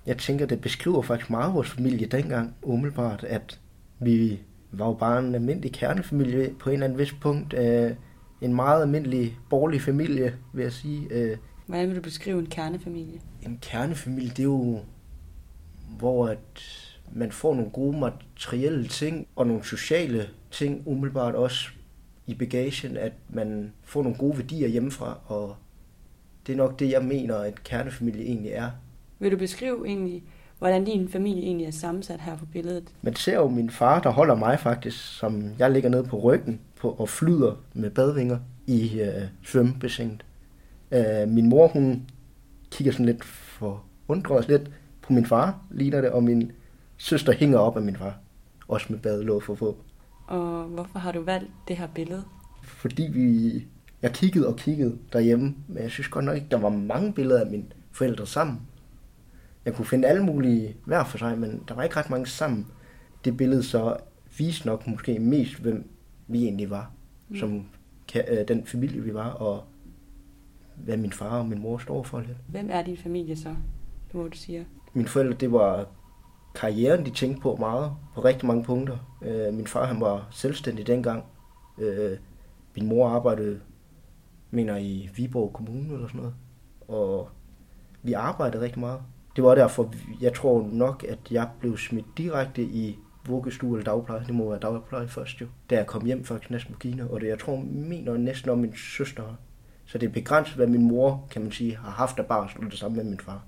Jeg 0.07 0.18
tænker, 0.18 0.46
det 0.46 0.61
beskriver 0.61 1.03
faktisk 1.03 1.31
meget 1.31 1.55
vores 1.55 1.70
familie 1.70 2.07
dengang, 2.07 2.55
umiddelbart, 2.62 3.24
at 3.24 3.61
vi 3.98 4.38
var 4.72 4.87
jo 4.87 4.92
bare 4.92 5.18
en 5.18 5.35
almindelig 5.35 5.72
kernefamilie 5.72 6.55
på 6.59 6.70
en 6.70 6.74
eller 6.74 6.87
anden 6.87 6.98
vis 6.98 7.12
punkt. 7.12 7.55
Øh, 7.55 7.92
en 8.40 8.55
meget 8.55 8.83
almindelig 8.83 9.38
borgerlig 9.51 9.83
familie, 9.83 10.35
vil 10.53 10.62
jeg 10.62 10.72
sige. 10.72 11.07
Øh, 11.11 11.37
Hvordan 11.66 11.88
vil 11.88 11.96
du 11.96 12.03
beskrive 12.03 12.38
en 12.38 12.46
kernefamilie? 12.46 13.20
en 13.42 13.59
kernefamilie, 13.62 14.29
det 14.31 14.38
er 14.38 14.42
jo, 14.44 14.79
hvor 15.98 16.27
at 16.27 16.62
man 17.12 17.33
får 17.33 17.55
nogle 17.55 17.70
gode 17.70 17.98
materielle 17.98 18.88
ting, 18.88 19.27
og 19.37 19.46
nogle 19.46 19.64
sociale 19.64 20.29
ting 20.51 20.83
umiddelbart 20.87 21.35
også 21.35 21.68
i 22.27 22.35
bagagen, 22.35 22.96
at 22.96 23.12
man 23.29 23.72
får 23.85 24.03
nogle 24.03 24.18
gode 24.18 24.38
værdier 24.38 24.68
hjemmefra, 24.68 25.18
og 25.27 25.57
det 26.46 26.53
er 26.53 26.57
nok 26.57 26.79
det, 26.79 26.90
jeg 26.90 27.05
mener, 27.05 27.37
at 27.37 27.64
kernefamilie 27.64 28.24
egentlig 28.24 28.51
er. 28.51 28.70
Vil 29.18 29.33
du 29.33 29.37
beskrive 29.37 29.87
egentlig, 29.87 30.22
hvordan 30.59 30.85
din 30.85 31.09
familie 31.09 31.42
egentlig 31.42 31.66
er 31.66 31.70
sammensat 31.70 32.20
her 32.20 32.37
på 32.37 32.46
billedet? 32.46 32.85
Man 33.03 33.14
ser 33.16 33.35
jo 33.35 33.48
min 33.48 33.70
far, 33.70 34.01
der 34.01 34.11
holder 34.11 34.35
mig 34.35 34.59
faktisk, 34.61 35.18
som 35.18 35.51
jeg 35.59 35.70
ligger 35.70 35.88
nede 35.88 36.05
på 36.05 36.18
ryggen 36.20 36.61
på, 36.81 36.91
og 36.91 37.09
flyder 37.09 37.55
med 37.75 37.91
badvinger 37.91 38.38
i 38.67 39.01
øh, 39.01 39.23
svømmebassinet. 39.45 40.25
Øh, 40.93 41.29
min 41.29 41.49
mor, 41.49 41.69
hun 41.69 42.03
kigger 42.71 42.93
sådan 42.93 43.07
lidt 43.07 43.25
for 43.25 43.85
undret 44.09 44.49
lidt 44.49 44.71
på 45.03 45.12
min 45.12 45.27
far, 45.27 45.61
ligner 45.71 46.01
det, 46.01 46.11
og 46.11 46.23
min 46.23 46.53
søster 46.97 47.33
hænger 47.33 47.59
op 47.59 47.77
af 47.77 47.83
min 47.83 47.97
far. 47.97 48.19
Også 48.69 48.87
med 48.91 48.99
badelåg 48.99 49.43
for 49.43 49.55
få. 49.55 49.77
Og 50.27 50.64
hvorfor 50.64 50.99
har 50.99 51.12
du 51.12 51.23
valgt 51.23 51.51
det 51.69 51.77
her 51.77 51.88
billede? 51.95 52.25
Fordi 52.62 53.03
vi... 53.12 53.67
Jeg 54.03 54.12
kiggede 54.12 54.47
og 54.47 54.57
kiggede 54.57 54.99
derhjemme, 55.12 55.55
men 55.69 55.83
jeg 55.83 55.91
synes 55.91 56.09
godt 56.09 56.25
nok 56.25 56.37
ikke, 56.37 56.47
der 56.51 56.59
var 56.59 56.69
mange 56.69 57.12
billeder 57.12 57.41
af 57.41 57.51
mine 57.51 57.64
forældre 57.93 58.27
sammen. 58.27 58.61
Jeg 59.64 59.75
kunne 59.75 59.87
finde 59.87 60.09
alle 60.09 60.25
mulige 60.25 60.77
hver 60.85 61.05
for 61.05 61.19
sig, 61.19 61.38
men 61.38 61.62
der 61.69 61.75
var 61.75 61.83
ikke 61.83 61.97
ret 61.97 62.11
mange 62.11 62.27
sammen. 62.27 62.67
Det 63.25 63.37
billede 63.37 63.62
så 63.62 63.97
viste 64.38 64.67
nok 64.67 64.87
måske 64.87 65.19
mest, 65.19 65.59
hvem 65.59 65.88
vi 66.29 66.45
egentlig 66.45 66.71
var. 66.71 66.91
Mm. 67.29 67.37
Som 67.37 67.64
øh, 68.17 68.49
den 68.49 68.67
familie, 68.67 69.03
vi 69.03 69.14
var, 69.14 69.31
og 69.31 69.64
hvad 70.77 70.97
min 70.97 71.12
far 71.12 71.38
og 71.38 71.47
min 71.47 71.59
mor 71.59 71.79
står 71.79 72.03
for 72.03 72.21
lidt. 72.21 72.37
Hvem 72.49 72.69
er 72.71 72.83
din 72.83 72.97
familie 72.97 73.37
så, 73.37 73.55
hvor 74.12 74.29
du 74.29 74.37
siger? 74.37 74.64
Mine 74.93 75.09
forældre, 75.09 75.35
det 75.35 75.53
var 75.53 75.87
karrieren, 76.55 77.07
de 77.07 77.11
tænkte 77.11 77.41
på 77.41 77.57
meget, 77.57 77.93
på 78.14 78.25
rigtig 78.25 78.47
mange 78.47 78.64
punkter. 78.64 79.19
Øh, 79.23 79.55
min 79.55 79.67
far, 79.67 79.87
han 79.87 80.01
var 80.01 80.29
selvstændig 80.31 80.87
dengang. 80.87 81.25
Øh, 81.79 82.19
min 82.77 82.88
mor 82.88 83.09
arbejdede, 83.09 83.61
mener 84.51 84.77
i 84.77 85.11
Viborg 85.17 85.53
Kommune 85.53 85.95
eller 85.95 86.09
sådan 86.09 86.21
noget. 86.21 86.35
Og 86.88 87.29
vi 88.03 88.12
arbejdede 88.12 88.62
rigtig 88.62 88.81
meget. 88.81 89.01
Det 89.37 89.45
var 89.45 89.55
derfor, 89.55 89.93
jeg 90.21 90.35
tror 90.35 90.69
nok, 90.73 91.05
at 91.09 91.19
jeg 91.31 91.49
blev 91.61 91.77
smidt 91.77 92.07
direkte 92.17 92.62
i 92.62 92.99
vuggestue 93.29 93.79
eller 93.79 93.93
dagpleje. 93.93 94.25
Det 94.27 94.35
må 94.35 94.49
være 94.51 94.59
dagpleje 94.59 95.09
først 95.09 95.41
jo. 95.41 95.47
Da 95.71 95.77
jeg 95.77 95.87
kom 95.87 96.05
hjem 96.07 96.25
på 96.25 96.38
Kina, 96.81 97.05
og 97.11 97.21
det 97.21 97.29
jeg 97.29 97.38
tror, 97.38 97.57
mener 97.67 98.17
næsten 98.17 98.51
om 98.51 98.59
min 98.59 98.77
søster. 98.77 99.35
Så 99.87 99.99
det 99.99 100.09
er 100.09 100.12
begrænset, 100.12 100.57
hvad 100.57 100.67
min 100.67 100.88
mor, 100.88 101.27
kan 101.31 101.43
man 101.43 101.53
sige, 101.53 101.77
har 101.77 101.91
haft 101.91 102.19
af 102.19 102.27
barsel, 102.27 102.64
og 102.64 102.71
det 102.71 102.79
samme 102.79 102.97
med 102.97 103.05
min 103.05 103.21
far. 103.21 103.45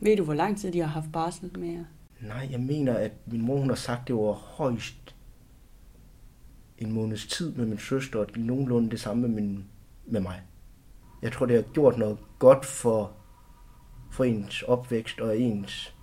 Ved 0.00 0.16
du, 0.16 0.24
hvor 0.24 0.34
lang 0.34 0.58
tid 0.58 0.72
de 0.72 0.80
har 0.80 0.86
haft 0.86 1.12
barsel 1.12 1.58
med 1.58 1.68
jer? 1.68 1.84
Nej, 2.20 2.48
jeg 2.50 2.60
mener, 2.60 2.94
at 2.94 3.12
min 3.26 3.42
mor 3.42 3.58
hun 3.58 3.68
har 3.68 3.76
sagt, 3.76 4.08
det 4.08 4.16
var 4.16 4.32
højst 4.32 5.14
en 6.78 6.92
måneds 6.92 7.26
tid 7.26 7.54
med 7.54 7.66
min 7.66 7.78
søster, 7.78 8.18
og 8.18 8.26
nogenlunde 8.36 8.90
det 8.90 9.00
samme 9.00 9.28
med, 9.28 9.42
min, 9.42 9.64
med 10.06 10.20
mig. 10.20 10.42
Jeg 11.22 11.32
tror, 11.32 11.46
det 11.46 11.56
har 11.56 11.62
gjort 11.62 11.98
noget 11.98 12.18
godt 12.38 12.64
for, 12.64 13.12
for 14.10 14.24
ens 14.24 14.62
opvækst 14.62 15.20
og 15.20 15.38
ens 15.38 15.94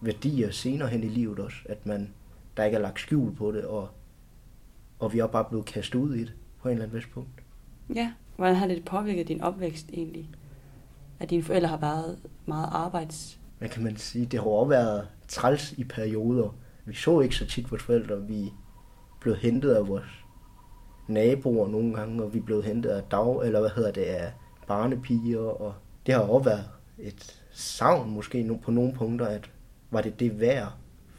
værdier 0.00 0.50
senere 0.50 0.88
hen 0.88 1.04
i 1.04 1.08
livet 1.08 1.38
også, 1.38 1.56
at 1.68 1.86
man, 1.86 2.14
der 2.56 2.64
ikke 2.64 2.76
er 2.76 2.80
lagt 2.80 3.00
skjul 3.00 3.34
på 3.34 3.52
det, 3.52 3.64
og, 3.64 3.88
og 4.98 5.12
vi 5.12 5.18
er 5.18 5.26
bare 5.26 5.44
blevet 5.44 5.66
kastet 5.66 5.98
ud 5.98 6.14
i 6.14 6.20
det 6.20 6.32
på 6.62 6.68
en 6.68 6.72
eller 6.72 6.84
anden 6.84 6.98
vis 6.98 7.06
punkt. 7.06 7.42
Ja. 7.94 8.12
Hvordan 8.36 8.56
har 8.56 8.66
det 8.66 8.84
påvirket 8.84 9.28
din 9.28 9.40
opvækst 9.40 9.90
egentlig? 9.92 10.30
At 11.20 11.30
dine 11.30 11.42
forældre 11.42 11.68
har 11.68 11.76
været 11.76 12.18
meget 12.46 12.68
arbejds... 12.72 13.40
Hvad 13.58 13.68
kan 13.68 13.84
man 13.84 13.96
sige? 13.96 14.26
Det 14.26 14.40
har 14.40 14.46
også 14.46 14.68
været 14.68 15.08
træls 15.28 15.72
i 15.72 15.84
perioder. 15.84 16.56
Vi 16.84 16.94
så 16.94 17.20
ikke 17.20 17.36
så 17.36 17.46
tit 17.46 17.70
vores 17.70 17.82
forældre. 17.82 18.22
Vi 18.22 18.52
blev 19.20 19.36
hentet 19.36 19.70
af 19.74 19.88
vores 19.88 20.24
naboer 21.08 21.68
nogle 21.68 21.94
gange, 21.94 22.22
og 22.22 22.34
vi 22.34 22.40
blev 22.40 22.62
hentet 22.62 22.90
af 22.90 23.02
dag, 23.02 23.46
eller 23.46 23.60
hvad 23.60 23.70
hedder 23.76 23.92
det, 23.92 24.02
af 24.02 24.32
barnepiger, 24.66 25.40
og 25.40 25.74
det 26.06 26.14
har 26.14 26.22
også 26.22 26.44
været 26.44 26.64
et 26.98 27.42
savn 27.50 28.10
måske 28.10 28.58
på 28.62 28.70
nogle 28.70 28.92
punkter, 28.92 29.26
at 29.26 29.50
var 29.90 30.00
det 30.00 30.20
det 30.20 30.40
værd, 30.40 30.72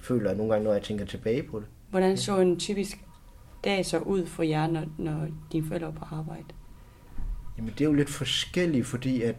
føler 0.07 0.29
jeg 0.29 0.37
nogle 0.37 0.53
gange, 0.53 0.65
når 0.65 0.73
jeg 0.73 0.83
tænker 0.83 1.05
tilbage 1.05 1.43
på 1.43 1.59
det. 1.59 1.67
Hvordan 1.89 2.17
så 2.17 2.39
en 2.39 2.59
typisk 2.59 2.97
dag 3.63 3.85
så 3.85 3.99
ud 3.99 4.25
for 4.25 4.43
jer, 4.43 4.67
når, 4.67 4.85
når 4.97 5.27
dine 5.51 5.67
forældre 5.67 5.87
var 5.87 5.93
på 5.93 6.15
arbejde? 6.15 6.45
Jamen 7.57 7.73
det 7.73 7.81
er 7.81 7.85
jo 7.85 7.93
lidt 7.93 8.09
forskelligt, 8.09 8.85
fordi 8.85 9.21
at 9.21 9.35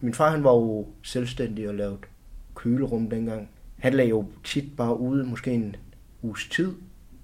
min 0.00 0.14
far 0.14 0.30
han 0.30 0.44
var 0.44 0.52
jo 0.52 0.86
selvstændig 1.02 1.68
og 1.68 1.74
lavede 1.74 1.98
kølerum 2.54 3.10
dengang. 3.10 3.48
Han 3.78 3.94
lagde 3.94 4.10
jo 4.10 4.24
tit 4.44 4.76
bare 4.76 5.00
ude, 5.00 5.24
måske 5.24 5.52
en 5.52 5.76
uges 6.22 6.48
tid, 6.48 6.74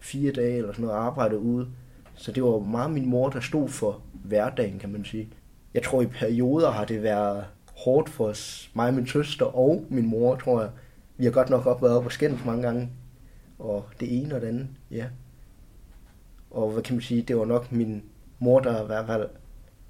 fire 0.00 0.32
dage 0.32 0.56
eller 0.56 0.72
sådan 0.72 0.84
noget, 0.84 0.98
arbejde 0.98 1.38
ude. 1.38 1.68
Så 2.14 2.32
det 2.32 2.42
var 2.42 2.58
meget 2.58 2.90
min 2.90 3.06
mor, 3.06 3.28
der 3.28 3.40
stod 3.40 3.68
for 3.68 4.02
hverdagen, 4.12 4.78
kan 4.78 4.92
man 4.92 5.04
sige. 5.04 5.28
Jeg 5.74 5.82
tror, 5.82 6.02
i 6.02 6.06
perioder 6.06 6.70
har 6.70 6.84
det 6.84 7.02
været 7.02 7.44
hårdt 7.76 8.08
for 8.08 8.26
os, 8.26 8.70
mig, 8.74 8.94
min 8.94 9.06
søster 9.06 9.46
og 9.46 9.86
min 9.90 10.06
mor, 10.06 10.36
tror 10.36 10.60
jeg. 10.60 10.70
Vi 11.16 11.24
har 11.24 11.32
godt 11.32 11.50
nok 11.50 11.66
op 11.66 11.82
været 11.82 11.96
op 11.96 12.04
og 12.04 12.12
skændt 12.12 12.46
mange 12.46 12.62
gange. 12.62 12.90
Og 13.58 13.84
det 14.00 14.22
ene 14.22 14.34
og 14.34 14.40
det 14.40 14.46
andet, 14.46 14.68
ja. 14.90 15.06
Og 16.50 16.70
hvad 16.72 16.82
kan 16.82 16.94
man 16.94 17.02
sige, 17.02 17.22
det 17.22 17.36
var 17.36 17.44
nok 17.44 17.72
min 17.72 18.02
mor, 18.38 18.60
der 18.60 18.82
i 18.82 18.86
hvert 18.86 19.06
fald 19.06 19.28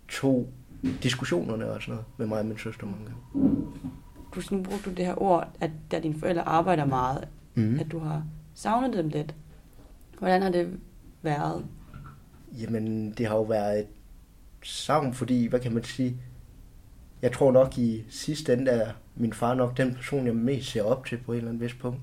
tog 0.08 0.48
diskussionerne 1.02 1.70
og 1.70 1.82
sådan 1.82 1.92
noget 1.94 2.06
med 2.16 2.26
mig 2.26 2.38
og 2.38 2.46
min 2.46 2.58
søster 2.58 2.86
mange 2.86 3.04
gange. 3.04 3.62
Du 4.34 4.40
sådan 4.40 4.62
brugte 4.62 4.90
du 4.90 4.94
det 4.94 5.06
her 5.06 5.22
ord, 5.22 5.48
at 5.60 5.70
da 5.90 6.00
dine 6.00 6.18
forældre 6.20 6.42
arbejder 6.42 6.84
meget, 6.84 7.28
Mm. 7.54 7.78
at 7.80 7.92
du 7.92 7.98
har 7.98 8.24
savnet 8.54 8.92
dem 8.96 9.08
lidt. 9.08 9.34
Hvordan 10.18 10.42
har 10.42 10.50
det 10.50 10.80
været? 11.22 11.64
Jamen, 12.60 13.10
det 13.10 13.26
har 13.26 13.34
jo 13.36 13.42
været 13.42 13.78
et 13.80 13.86
savn, 14.62 15.14
fordi, 15.14 15.46
hvad 15.46 15.60
kan 15.60 15.72
man 15.74 15.84
sige, 15.84 16.16
jeg 17.22 17.32
tror 17.32 17.52
nok 17.52 17.78
i 17.78 18.04
sidste 18.08 18.52
ende 18.52 18.70
er 18.70 18.92
min 19.16 19.32
far 19.32 19.54
nok 19.54 19.76
den 19.76 19.94
person, 19.94 20.26
jeg 20.26 20.36
mest 20.36 20.70
ser 20.70 20.82
op 20.82 21.06
til 21.06 21.18
på 21.18 21.32
et 21.32 21.36
eller 21.36 21.50
andet 21.50 21.62
vis 21.62 21.74
punkt. 21.74 22.00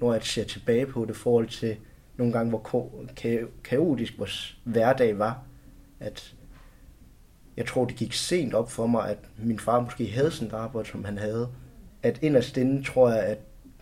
Når 0.00 0.12
jeg 0.12 0.22
ser 0.22 0.44
tilbage 0.44 0.86
på 0.86 1.04
det 1.04 1.16
forhold 1.16 1.48
til 1.48 1.76
nogle 2.16 2.32
gange, 2.32 2.50
hvor 2.50 2.88
ka- 3.20 3.46
kaotisk 3.64 4.18
vores 4.18 4.58
hverdag 4.64 5.18
var. 5.18 5.42
At 6.00 6.34
jeg 7.56 7.66
tror, 7.66 7.84
det 7.84 7.96
gik 7.96 8.12
sent 8.12 8.54
op 8.54 8.70
for 8.70 8.86
mig, 8.86 9.10
at 9.10 9.18
min 9.38 9.58
far 9.58 9.80
måske 9.80 10.10
havde 10.10 10.30
sådan 10.30 10.48
et 10.48 10.54
arbejde, 10.54 10.88
som 10.88 11.04
han 11.04 11.18
havde. 11.18 11.48
At 12.02 12.18
inderst 12.22 12.56
inde 12.56 12.84
tror 12.84 13.10
jeg, 13.10 13.22
at 13.22 13.38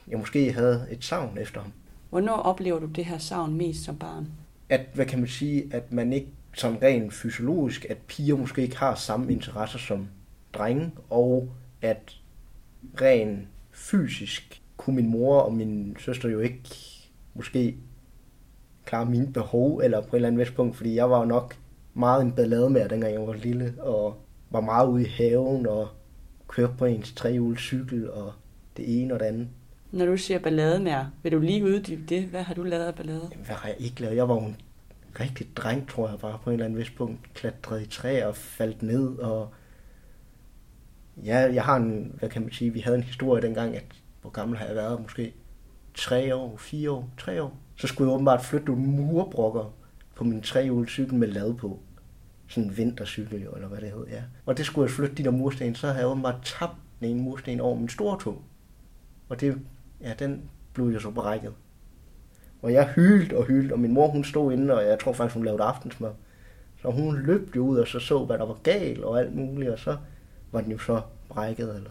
jeg 0.09 0.19
måske 0.19 0.53
havde 0.53 0.87
et 0.91 1.05
savn 1.05 1.39
efter 1.39 1.61
ham. 1.61 1.73
Hvornår 2.11 2.37
oplever 2.37 2.79
du 2.79 2.87
det 2.87 3.05
her 3.05 3.19
savn 3.19 3.55
mest 3.55 3.85
som 3.85 3.99
barn? 3.99 4.29
at, 4.69 4.81
hvad 4.95 5.07
kan 5.07 5.19
man 5.19 5.29
sige, 5.29 5.65
at 5.71 5.93
man 5.93 6.13
ikke 6.13 6.29
sådan 6.55 6.83
rent 6.83 7.15
fysiologisk, 7.15 7.87
at 7.91 7.97
piger 7.99 8.37
måske 8.37 8.63
ikke 8.63 8.77
har 8.77 8.95
samme 8.95 9.33
interesser 9.33 9.79
som 9.79 10.09
drenge, 10.53 10.91
og 11.11 11.49
at 11.83 12.18
rent 13.01 13.49
fysisk 13.73 14.63
kunne 14.77 14.97
min 14.97 15.11
mor 15.11 15.41
og 15.41 15.55
min 15.55 15.97
søster 15.99 16.29
jo 16.29 16.41
ikke 16.41 16.63
måske 17.35 17.77
klare 18.85 19.07
mine 19.07 19.33
behov, 19.33 19.79
eller 19.79 20.01
på 20.01 20.07
et 20.07 20.15
eller 20.15 20.29
andet 20.29 20.41
vis 20.41 20.55
punkt, 20.55 20.77
fordi 20.77 20.95
jeg 20.95 21.11
var 21.11 21.19
jo 21.19 21.25
nok 21.25 21.57
meget 21.95 22.23
en 22.23 22.33
ballade 22.33 22.71
med, 22.71 22.89
dengang 22.89 23.13
jeg 23.13 23.27
var 23.27 23.33
lille, 23.33 23.75
og 23.79 24.21
var 24.51 24.61
meget 24.61 24.89
ude 24.89 25.03
i 25.03 25.09
haven, 25.09 25.67
og 25.67 25.89
kørte 26.49 26.73
på 26.79 26.85
ens 26.85 27.13
trehjulet 27.13 27.59
cykel, 27.59 28.11
og 28.11 28.33
det 28.77 29.03
ene 29.03 29.15
og 29.15 29.21
det 29.21 29.27
andet. 29.27 29.49
Når 29.93 30.07
du 30.07 30.17
siger 30.17 30.39
ballade 30.39 30.81
med 30.81 30.95
vil 31.23 31.33
du 31.33 31.39
lige 31.39 31.65
uddybe 31.65 32.03
det? 32.09 32.23
Hvad 32.23 32.43
har 32.43 32.55
du 32.55 32.63
lavet 32.63 32.85
af 32.85 32.95
ballade? 32.95 33.29
Jamen, 33.33 33.47
hvad 33.47 33.57
har 33.57 33.69
jeg 33.69 33.77
ikke 33.81 34.01
lavet? 34.01 34.17
Jeg 34.17 34.29
var 34.29 34.35
jo 34.35 34.41
en 34.41 34.57
rigtig 35.21 35.47
dreng, 35.57 35.89
tror 35.89 36.09
jeg 36.09 36.19
bare, 36.19 36.39
på 36.45 36.51
en 36.51 36.55
eller 36.55 36.65
anden 36.65 36.79
vis 36.79 36.91
punkt. 36.91 37.35
Klatrede 37.35 37.83
i 37.83 37.87
træer 37.87 38.27
og 38.27 38.37
faldt 38.37 38.83
ned, 38.83 39.19
og... 39.19 39.49
Ja, 41.25 41.39
jeg 41.39 41.65
har 41.65 41.77
en, 41.77 42.15
hvad 42.19 42.29
kan 42.29 42.43
man 42.43 42.53
sige, 42.53 42.73
vi 42.73 42.81
havde 42.81 42.97
en 42.97 43.05
historie 43.05 43.43
dengang, 43.43 43.77
at 43.77 43.85
hvor 44.21 44.31
gammel 44.31 44.59
har 44.59 44.67
jeg 44.67 44.75
været? 44.77 45.01
Måske 45.03 45.35
tre 45.95 46.35
år, 46.35 46.57
fire 46.57 46.91
år, 46.91 47.11
tre 47.19 47.43
år. 47.43 47.57
Så 47.77 47.87
skulle 47.87 48.11
jeg 48.11 48.15
åbenbart 48.15 48.45
flytte 48.45 48.67
nogle 48.67 48.83
murbrokker 48.83 49.75
på 50.15 50.25
min 50.25 50.43
trehjulet 50.43 50.89
cykel 50.89 51.15
med 51.15 51.29
lad 51.29 51.55
på. 51.55 51.79
Sådan 52.49 52.71
en 52.71 52.77
vintercykel, 52.77 53.43
jo, 53.43 53.51
eller 53.51 53.69
hvad 53.69 53.81
det 53.81 53.91
hed, 53.91 54.07
ja. 54.11 54.23
Og 54.47 54.57
det 54.57 54.67
skulle 54.67 54.87
jeg 54.87 54.91
flytte 54.91 55.15
de 55.15 55.25
der 55.25 55.31
mursten, 55.31 55.75
så 55.75 55.87
havde 55.87 55.99
jeg 55.99 56.09
åbenbart 56.09 56.53
tabt 56.59 56.77
den 57.01 57.09
ene 57.09 57.23
mursten 57.23 57.61
over 57.61 57.77
min 57.77 57.89
store 57.89 58.21
tog. 58.21 58.43
Og 59.29 59.41
det, 59.41 59.59
ja, 60.01 60.13
den 60.19 60.43
blev 60.75 60.91
jeg 60.91 61.01
så 61.01 61.11
berækket. 61.11 61.53
Og 62.63 62.73
jeg 62.73 62.87
hylte 62.87 63.39
og 63.39 63.45
hylte, 63.45 63.73
og 63.73 63.79
min 63.79 63.95
mor 63.95 64.09
hun 64.09 64.25
stod 64.25 64.53
inde, 64.53 64.75
og 64.75 64.85
jeg 64.85 64.99
tror 64.99 65.13
faktisk, 65.13 65.35
hun 65.35 65.45
lavede 65.45 65.63
aftensmad. 65.63 66.11
Så 66.83 66.91
hun 66.91 67.23
løb 67.23 67.57
jo 67.57 67.61
ud 67.63 67.79
og 67.79 67.87
så 67.87 67.99
så, 67.99 68.25
hvad 68.25 68.39
der 68.39 68.47
var 68.47 68.59
galt 68.63 69.05
og 69.05 69.21
alt 69.21 69.35
muligt, 69.35 69.71
og 69.71 69.79
så 69.79 69.97
var 70.53 70.61
den 70.61 70.73
jo 70.73 70.79
så 70.79 71.01
brækket. 71.29 71.75
Eller. 71.77 71.91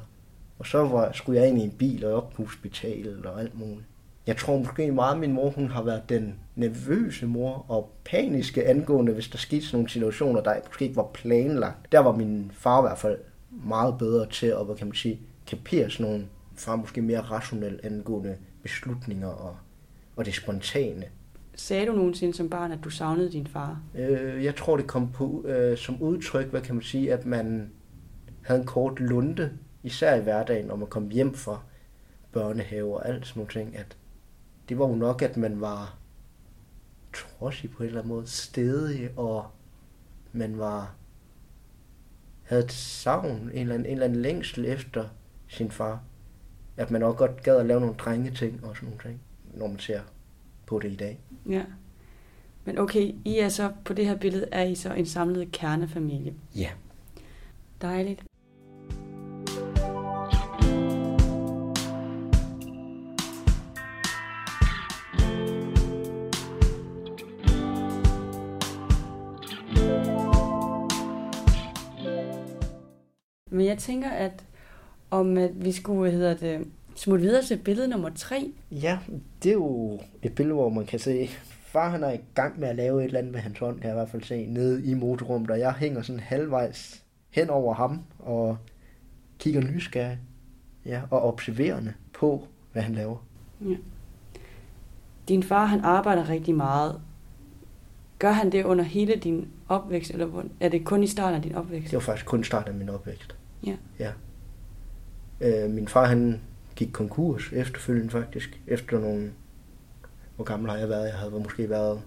Og 0.60 0.66
så 0.66 0.78
var, 0.78 1.12
skulle 1.12 1.40
jeg 1.40 1.50
ind 1.50 1.60
i 1.60 1.64
en 1.64 1.72
bil 1.72 2.06
og 2.06 2.14
op 2.14 2.30
på 2.30 2.44
hospitalet 2.44 3.26
og 3.26 3.42
alt 3.42 3.60
muligt. 3.60 3.86
Jeg 4.28 4.38
tror 4.38 4.58
måske 4.58 4.92
meget, 4.92 5.14
at 5.14 5.20
min 5.20 5.34
mor 5.34 5.50
hun 5.50 5.68
har 5.68 5.84
været 5.84 6.10
den 6.10 6.36
nervøse 6.56 7.26
mor 7.28 7.66
og 7.68 7.92
paniske 8.06 8.68
angående, 8.68 9.14
hvis 9.14 9.28
der 9.28 9.38
skete 9.38 9.66
sådan 9.66 9.78
nogle 9.78 9.90
situationer, 9.90 10.42
der 10.42 10.56
måske 10.66 10.86
ikke 10.86 10.96
var 10.96 11.10
planlagt. 11.14 11.92
Der 11.92 12.00
var 12.00 12.12
min 12.16 12.52
far 12.54 12.80
i 12.80 12.88
hvert 12.88 12.98
fald 12.98 13.18
meget 13.52 13.98
bedre 13.98 14.30
til 14.30 14.48
at, 14.48 14.66
hvad 14.66 14.76
kan 14.76 14.88
man 14.88 14.96
sige, 14.96 15.20
kapere 15.48 15.90
sådan 15.90 16.12
nogle 16.12 16.28
far 16.56 16.76
måske 16.76 17.02
mere 17.02 17.22
rationelt 17.22 17.86
angående 17.86 18.36
beslutninger 18.64 19.28
og 19.28 19.58
og 20.18 20.26
det 20.26 20.36
spontane. 20.36 21.04
Sagde 21.56 21.86
du 21.86 21.92
nogensinde 21.92 22.34
som 22.34 22.50
barn, 22.50 22.72
at 22.72 22.80
du 22.84 22.90
savnede 22.90 23.32
din 23.32 23.48
far? 23.48 23.82
Øh, 23.96 24.44
jeg 24.44 24.56
tror, 24.56 24.78
det 24.78 24.88
kom 24.88 25.12
på 25.12 25.46
øh, 25.48 25.78
som 25.78 26.02
udtryk, 26.02 26.48
hvad 26.48 26.62
kan 26.62 26.76
man 26.76 26.84
sige, 26.84 27.14
at 27.14 27.26
man 27.26 27.72
havde 28.48 28.62
en 28.62 28.68
kort 28.68 29.00
lunde, 29.00 29.58
især 29.84 30.16
i 30.16 30.22
hverdagen, 30.22 30.66
når 30.66 30.76
man 30.76 30.88
kom 30.88 31.10
hjem 31.10 31.34
fra 31.34 31.62
børnehave 32.32 32.96
og 32.96 33.08
alt 33.08 33.28
sådan 33.28 33.40
nogle 33.40 33.54
ting, 33.54 33.78
at 33.78 33.98
det 34.70 34.80
var 34.80 34.88
jo 34.88 34.96
nok, 34.96 35.22
at 35.22 35.38
man 35.38 35.62
var 35.62 35.98
trodsig 37.14 37.72
på 37.72 37.84
en 37.84 37.88
eller 37.88 38.00
anden 38.00 38.14
måde, 38.14 38.28
stedig, 38.28 39.10
og 39.18 39.46
man 40.32 40.58
var 40.58 40.96
havde 42.44 42.64
et 42.64 42.72
savn, 42.72 43.32
en 43.36 43.50
eller, 43.50 43.76
anden, 43.76 43.86
en 43.86 43.92
eller 43.92 44.06
anden 44.06 44.22
længsel 44.22 44.66
efter 44.66 45.06
sin 45.48 45.72
far. 45.72 46.04
At 46.78 46.92
man 46.92 47.04
også 47.04 47.18
godt 47.18 47.44
gad 47.44 47.58
at 47.58 47.66
lave 47.66 47.80
nogle 47.80 47.96
drengeting 47.96 48.66
og 48.66 48.76
sådan 48.76 48.90
nogle 48.90 49.04
ting, 49.04 49.22
når 49.54 49.68
man 49.68 49.80
ser 49.80 50.02
på 50.66 50.80
det 50.80 50.92
i 50.92 50.96
dag. 50.96 51.20
Ja. 51.50 51.64
Men 52.66 52.78
okay, 52.78 53.16
I 53.26 53.40
er 53.40 53.50
så 53.50 53.72
på 53.86 53.94
det 53.94 54.06
her 54.06 54.16
billede, 54.16 54.48
er 54.52 54.64
I 54.64 54.76
så 54.76 54.94
en 54.94 55.06
samlet 55.06 55.52
kernefamilie. 55.52 56.34
Ja. 56.56 56.70
Dejligt. 57.82 58.24
Jeg 73.78 73.84
tænker, 73.84 74.10
at 74.10 74.46
om 75.12 75.38
at 75.38 75.66
vi 75.66 75.72
skulle, 75.72 76.12
hedder 76.12 76.34
det, 76.34 76.68
smutte 76.96 77.24
videre 77.24 77.44
til 77.44 77.58
billede 77.58 77.88
nummer 77.88 78.10
tre. 78.10 78.52
Ja, 78.72 79.00
det 79.44 79.50
er 79.50 79.54
jo 79.54 80.00
et 80.24 80.36
billede, 80.36 80.56
hvor 80.56 80.70
man 80.70 80.86
kan 80.86 81.00
se, 81.00 81.30
far 81.44 81.90
han 81.90 82.04
er 82.04 82.12
i 82.12 82.20
gang 82.34 82.60
med 82.60 82.68
at 82.68 82.76
lave 82.76 83.02
et 83.02 83.06
eller 83.06 83.20
andet 83.20 83.34
med 83.34 83.40
hans 83.40 83.60
hånd, 83.60 83.76
kan 83.76 83.84
jeg 83.84 83.94
i 83.94 84.00
hvert 84.00 84.10
fald 84.10 84.24
se, 84.24 84.46
nede 84.46 84.86
i 84.86 84.94
motorrummet, 84.94 85.52
og 85.52 85.60
jeg 85.60 85.74
hænger 85.74 86.02
sådan 86.02 86.20
halvvejs 86.20 87.04
hen 87.30 87.50
over 87.50 87.74
ham, 87.74 88.02
og 88.20 88.58
kigger 89.40 89.62
nysgerrig, 89.62 90.20
ja, 90.86 91.02
og 91.10 91.22
observerende 91.22 91.94
på, 92.14 92.48
hvad 92.74 92.82
han 92.82 92.96
laver. 92.96 93.18
Ja. 93.62 93.76
Din 95.28 95.44
far, 95.44 95.66
han 95.66 95.80
arbejder 95.80 96.30
rigtig 96.30 96.56
meget. 96.56 97.02
Gør 98.20 98.32
han 98.32 98.52
det 98.52 98.64
under 98.64 98.84
hele 98.84 99.16
din 99.16 99.48
opvækst, 99.68 100.12
eller 100.12 100.44
er 100.60 100.70
det 100.70 100.86
kun 100.86 101.04
i 101.04 101.08
starten 101.08 101.36
af 101.36 101.42
din 101.42 101.56
opvækst? 101.56 101.92
Det 101.92 101.94
var 101.94 102.00
faktisk 102.00 102.26
kun 102.26 102.44
starten 102.44 102.72
af 102.72 102.76
min 102.76 102.90
opvækst. 102.90 103.37
Ja. 103.66 103.76
Ja. 104.00 104.12
Øh, 105.42 105.70
min 105.70 105.88
far, 105.88 106.06
han 106.06 106.42
gik 106.76 106.90
konkurs 106.92 107.50
efterfølgende 107.54 108.10
faktisk, 108.10 108.62
efter 108.68 109.00
nogle... 109.00 109.32
Hvor 110.36 110.46
gammel 110.46 110.72
har 110.72 110.78
jeg 110.78 110.90
været? 110.90 111.06
Jeg 111.08 111.14
havde 111.14 111.32
måske 111.32 111.70
været 111.70 112.02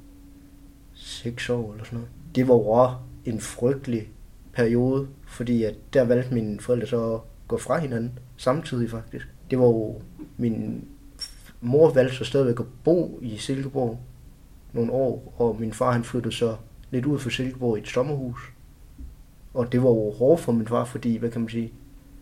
6 0.94 1.50
år 1.50 1.72
eller 1.72 1.84
sådan 1.84 1.96
noget. 1.96 2.10
Det 2.34 2.48
var 2.48 2.54
jo 2.54 2.94
en 3.24 3.40
frygtelig 3.40 4.08
periode, 4.52 5.08
fordi 5.26 5.64
at 5.64 5.74
der 5.92 6.04
valgte 6.04 6.34
mine 6.34 6.60
forældre 6.60 6.86
så 6.86 7.14
at 7.14 7.20
gå 7.48 7.58
fra 7.58 7.78
hinanden 7.78 8.18
samtidig 8.36 8.90
faktisk. 8.90 9.28
Det 9.50 9.58
var 9.58 9.66
jo 9.66 10.00
min 10.36 10.84
mor 11.60 11.92
valgte 11.92 12.16
så 12.16 12.24
stadigvæk 12.24 12.60
at 12.60 12.66
bo 12.84 13.18
i 13.22 13.36
Silkeborg 13.36 13.98
nogle 14.72 14.92
år, 14.92 15.34
og 15.36 15.56
min 15.60 15.72
far 15.72 15.92
han 15.92 16.04
flyttede 16.04 16.34
så 16.34 16.56
lidt 16.90 17.06
ud 17.06 17.18
for 17.18 17.30
Silkeborg 17.30 17.78
i 17.78 17.80
et 17.80 17.88
sommerhus. 17.88 18.52
Og 19.54 19.72
det 19.72 19.82
var 19.82 19.88
jo 19.88 20.10
hårdt 20.18 20.40
for 20.40 20.52
min 20.52 20.66
far, 20.66 20.84
fordi, 20.84 21.16
hvad 21.16 21.30
kan 21.30 21.40
man 21.40 21.50
sige, 21.50 21.72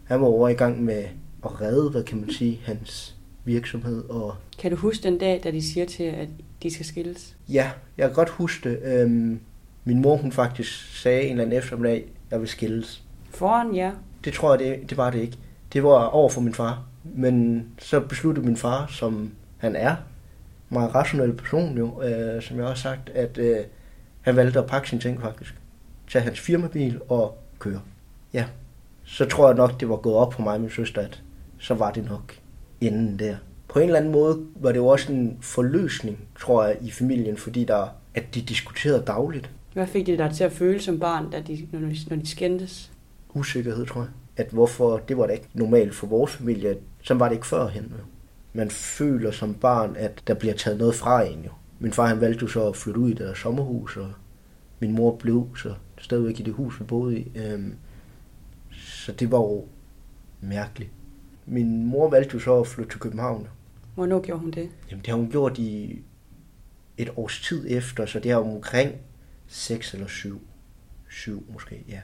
han 0.04 0.20
var 0.20 0.26
over 0.26 0.48
i 0.48 0.54
gang 0.54 0.84
med 0.84 1.04
at 1.44 1.60
redde, 1.60 1.90
hvad 1.90 2.02
kan 2.02 2.20
man 2.20 2.30
sige, 2.30 2.60
hans 2.64 3.16
virksomhed. 3.44 4.04
Og 4.10 4.34
Kan 4.58 4.70
du 4.70 4.76
huske 4.76 5.02
den 5.02 5.18
dag, 5.18 5.40
da 5.44 5.50
de 5.50 5.62
siger 5.62 5.86
til, 5.86 6.02
at 6.04 6.28
de 6.62 6.70
skal 6.74 6.86
skilles? 6.86 7.36
ja, 7.48 7.70
jeg 7.98 8.06
kan 8.08 8.14
godt 8.14 8.28
huske 8.28 8.70
det. 8.70 8.78
Øhm, 8.82 9.40
min 9.84 10.02
mor 10.02 10.16
hun 10.16 10.32
faktisk 10.32 11.00
sagde 11.02 11.22
en 11.22 11.30
eller 11.30 11.44
anden 11.44 11.58
eftermiddag, 11.58 12.04
jeg 12.30 12.40
vil 12.40 12.48
skilles. 12.48 13.02
Foran 13.30 13.76
jer? 13.76 13.92
Det 14.24 14.32
tror 14.32 14.54
jeg, 14.54 14.58
det, 14.58 14.90
det 14.90 14.96
var 14.98 15.10
det 15.10 15.18
ikke. 15.20 15.38
Det 15.72 15.82
var 15.82 16.04
over 16.06 16.28
for 16.28 16.40
min 16.40 16.54
far. 16.54 16.84
Men 17.04 17.66
så 17.78 18.00
besluttede 18.00 18.46
min 18.46 18.56
far, 18.56 18.86
som 18.86 19.30
han 19.58 19.76
er, 19.76 19.96
meget 20.70 20.94
rationel 20.94 21.32
person 21.32 21.78
jo, 21.78 22.02
øh, 22.02 22.42
som 22.42 22.56
jeg 22.56 22.66
også 22.66 22.88
har 22.88 22.94
sagt, 22.96 23.10
at 23.10 23.38
øh, 23.38 23.56
han 24.20 24.36
valgte 24.36 24.58
at 24.58 24.66
pakke 24.66 24.88
sine 24.88 25.00
ting 25.00 25.20
faktisk. 25.20 25.54
Tage 26.08 26.22
hans 26.22 26.40
firmabil 26.40 27.00
og 27.08 27.38
køre. 27.58 27.80
Ja, 28.32 28.44
så 29.04 29.24
tror 29.24 29.48
jeg 29.48 29.56
nok, 29.56 29.80
det 29.80 29.88
var 29.88 29.96
gået 29.96 30.16
op 30.16 30.30
på 30.30 30.42
mig 30.42 30.54
og 30.54 30.60
min 30.60 30.70
søster, 30.70 31.02
at 31.02 31.22
så 31.58 31.74
var 31.74 31.90
det 31.90 32.04
nok 32.04 32.34
inden 32.80 33.18
der. 33.18 33.36
På 33.68 33.78
en 33.78 33.84
eller 33.84 33.98
anden 33.98 34.12
måde 34.12 34.46
var 34.56 34.72
det 34.72 34.78
jo 34.78 34.86
også 34.86 35.12
en 35.12 35.38
forløsning, 35.40 36.18
tror 36.40 36.64
jeg, 36.64 36.76
i 36.80 36.90
familien, 36.90 37.36
fordi 37.36 37.64
der, 37.64 37.88
at 38.14 38.34
de 38.34 38.42
diskuterede 38.42 39.02
dagligt. 39.06 39.50
Hvad 39.72 39.86
fik 39.86 40.06
det 40.06 40.18
dig 40.18 40.30
til 40.34 40.44
at 40.44 40.52
føle 40.52 40.80
som 40.80 41.00
barn, 41.00 41.30
da 41.30 41.40
de, 41.40 41.68
når, 41.72 41.80
de, 41.80 41.96
når 42.10 42.16
de 42.16 42.26
skændtes? 42.26 42.92
Usikkerhed, 43.34 43.86
tror 43.86 44.00
jeg. 44.00 44.10
At 44.36 44.50
hvorfor, 44.50 44.98
det 44.98 45.18
var 45.18 45.26
da 45.26 45.32
ikke 45.32 45.48
normalt 45.54 45.94
for 45.94 46.06
vores 46.06 46.32
familie. 46.32 46.76
Sådan 47.02 47.20
var 47.20 47.28
det 47.28 47.34
ikke 47.34 47.46
førhen. 47.46 47.92
Man 48.52 48.70
føler 48.70 49.30
som 49.30 49.54
barn, 49.54 49.96
at 49.96 50.22
der 50.26 50.34
bliver 50.34 50.54
taget 50.54 50.78
noget 50.78 50.94
fra 50.94 51.22
en 51.22 51.42
jo. 51.44 51.50
Min 51.78 51.92
far 51.92 52.06
han 52.06 52.20
valgte 52.20 52.42
jo 52.42 52.48
så 52.48 52.68
at 52.68 52.76
flytte 52.76 53.00
ud 53.00 53.10
i 53.10 53.14
det 53.14 53.36
sommerhus, 53.36 53.96
og 53.96 54.12
min 54.80 54.92
mor 54.92 55.16
blev 55.16 55.48
så 55.56 55.74
stadigvæk 56.00 56.40
i 56.40 56.42
det 56.42 56.54
hus, 56.54 56.80
vi 56.80 56.84
boede 56.84 57.18
i. 57.18 57.32
Øhm, 57.34 57.74
så 58.70 59.12
det 59.12 59.30
var 59.30 59.38
jo 59.38 59.64
mærkeligt. 60.40 60.90
Min 61.46 61.86
mor 61.86 62.10
valgte 62.10 62.34
jo 62.34 62.40
så 62.40 62.60
at 62.60 62.66
flytte 62.66 62.92
til 62.92 63.00
København. 63.00 63.48
Hvornår 63.94 64.20
gjorde 64.20 64.40
hun 64.40 64.50
det? 64.50 64.70
Jamen, 64.90 65.00
det 65.00 65.06
har 65.10 65.16
hun 65.16 65.30
gjort 65.30 65.58
i 65.58 66.02
et 66.96 67.10
års 67.16 67.40
tid 67.48 67.66
efter, 67.68 68.06
så 68.06 68.20
det 68.20 68.30
er 68.30 68.36
omkring 68.36 68.94
6 69.46 69.94
eller 69.94 70.06
7. 70.06 70.40
7 71.10 71.44
måske, 71.52 71.84
ja. 71.88 72.00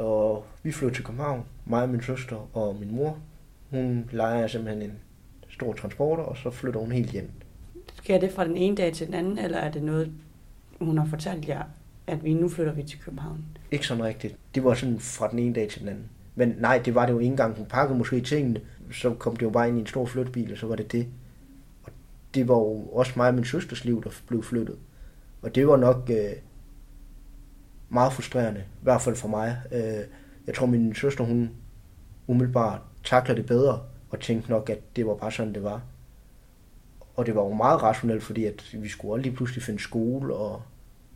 Og 0.00 0.44
vi 0.62 0.72
flyttede 0.72 0.98
til 0.98 1.04
København, 1.04 1.44
mig 1.66 1.82
og 1.82 1.88
min 1.88 2.02
søster 2.02 2.56
og 2.56 2.76
min 2.76 2.94
mor. 2.96 3.18
Hun 3.70 4.10
leger 4.12 4.46
simpelthen 4.46 4.90
en 4.90 4.96
stor 5.48 5.72
transporter, 5.72 6.22
og 6.22 6.36
så 6.36 6.50
flytter 6.50 6.80
hun 6.80 6.92
helt 6.92 7.10
hjem. 7.10 7.30
Sker 7.94 8.18
det 8.18 8.32
fra 8.32 8.44
den 8.44 8.56
ene 8.56 8.76
dag 8.76 8.92
til 8.92 9.06
den 9.06 9.14
anden, 9.14 9.38
eller 9.38 9.58
er 9.58 9.70
det 9.70 9.82
noget, 9.82 10.12
hun 10.80 10.98
har 10.98 11.06
fortalt 11.06 11.48
jer, 11.48 11.62
at 12.06 12.24
vi 12.24 12.34
nu 12.34 12.48
flytter 12.48 12.72
vi 12.72 12.82
til 12.82 13.00
København? 13.00 13.44
Ikke 13.70 13.86
sådan 13.86 14.04
rigtigt. 14.04 14.36
Det 14.54 14.64
var 14.64 14.74
sådan 14.74 15.00
fra 15.00 15.30
den 15.30 15.38
ene 15.38 15.54
dag 15.54 15.68
til 15.68 15.80
den 15.80 15.88
anden. 15.88 16.04
Men 16.34 16.54
nej, 16.58 16.82
det 16.84 16.94
var 16.94 17.06
det 17.06 17.12
jo 17.12 17.18
ikke 17.18 17.30
engang. 17.30 17.56
Hun 17.56 17.66
pakkede 17.66 17.98
måske 17.98 18.20
tingene, 18.20 18.60
så 18.92 19.14
kom 19.14 19.36
det 19.36 19.42
jo 19.42 19.50
bare 19.50 19.68
ind 19.68 19.76
i 19.76 19.80
en 19.80 19.86
stor 19.86 20.06
flyttebil, 20.06 20.52
og 20.52 20.58
så 20.58 20.66
var 20.66 20.76
det 20.76 20.92
det. 20.92 21.08
Og 21.82 21.92
det 22.34 22.48
var 22.48 22.54
jo 22.54 22.86
også 22.92 23.12
mig 23.16 23.28
og 23.28 23.34
min 23.34 23.44
søsters 23.44 23.84
liv, 23.84 24.04
der 24.04 24.10
blev 24.26 24.42
flyttet. 24.42 24.78
Og 25.42 25.54
det 25.54 25.68
var 25.68 25.76
nok 25.76 26.10
øh, 26.10 26.32
meget 27.88 28.12
frustrerende, 28.12 28.60
i 28.60 28.82
hvert 28.82 29.02
fald 29.02 29.16
for 29.16 29.28
mig. 29.28 29.60
Øh, 29.72 30.04
jeg 30.46 30.54
tror, 30.54 30.66
min 30.66 30.94
søster, 30.94 31.24
hun 31.24 31.50
umiddelbart 32.26 32.80
takler 33.04 33.34
det 33.34 33.46
bedre, 33.46 33.82
og 34.10 34.20
tænkte 34.20 34.50
nok, 34.50 34.70
at 34.70 34.96
det 34.96 35.06
var 35.06 35.14
bare 35.14 35.32
sådan, 35.32 35.54
det 35.54 35.62
var. 35.62 35.82
Og 37.14 37.26
det 37.26 37.34
var 37.34 37.42
jo 37.42 37.52
meget 37.52 37.82
rationelt, 37.82 38.22
fordi 38.22 38.44
at 38.44 38.74
vi 38.78 38.88
skulle 38.88 39.22
lige 39.22 39.36
pludselig 39.36 39.62
finde 39.62 39.80
skole, 39.80 40.34
og 40.34 40.62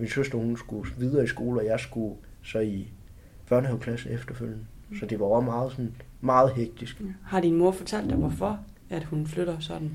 min 0.00 0.08
søster, 0.08 0.38
hun 0.38 0.56
skulle 0.56 0.92
videre 0.98 1.24
i 1.24 1.26
skole, 1.26 1.60
og 1.60 1.66
jeg 1.66 1.80
skulle 1.80 2.14
så 2.42 2.58
i 2.58 2.88
børnehaveklasse 3.48 4.10
efterfølgende. 4.10 4.66
Så 5.00 5.06
det 5.06 5.20
var 5.20 5.26
også 5.26 5.44
meget, 5.44 5.70
sådan, 5.70 5.94
meget 6.20 6.54
hektisk. 6.54 7.02
Har 7.24 7.40
din 7.40 7.56
mor 7.56 7.70
fortalt 7.70 8.10
dig, 8.10 8.16
hvorfor 8.16 8.60
at 8.90 9.04
hun 9.04 9.26
flytter 9.26 9.58
sådan? 9.60 9.90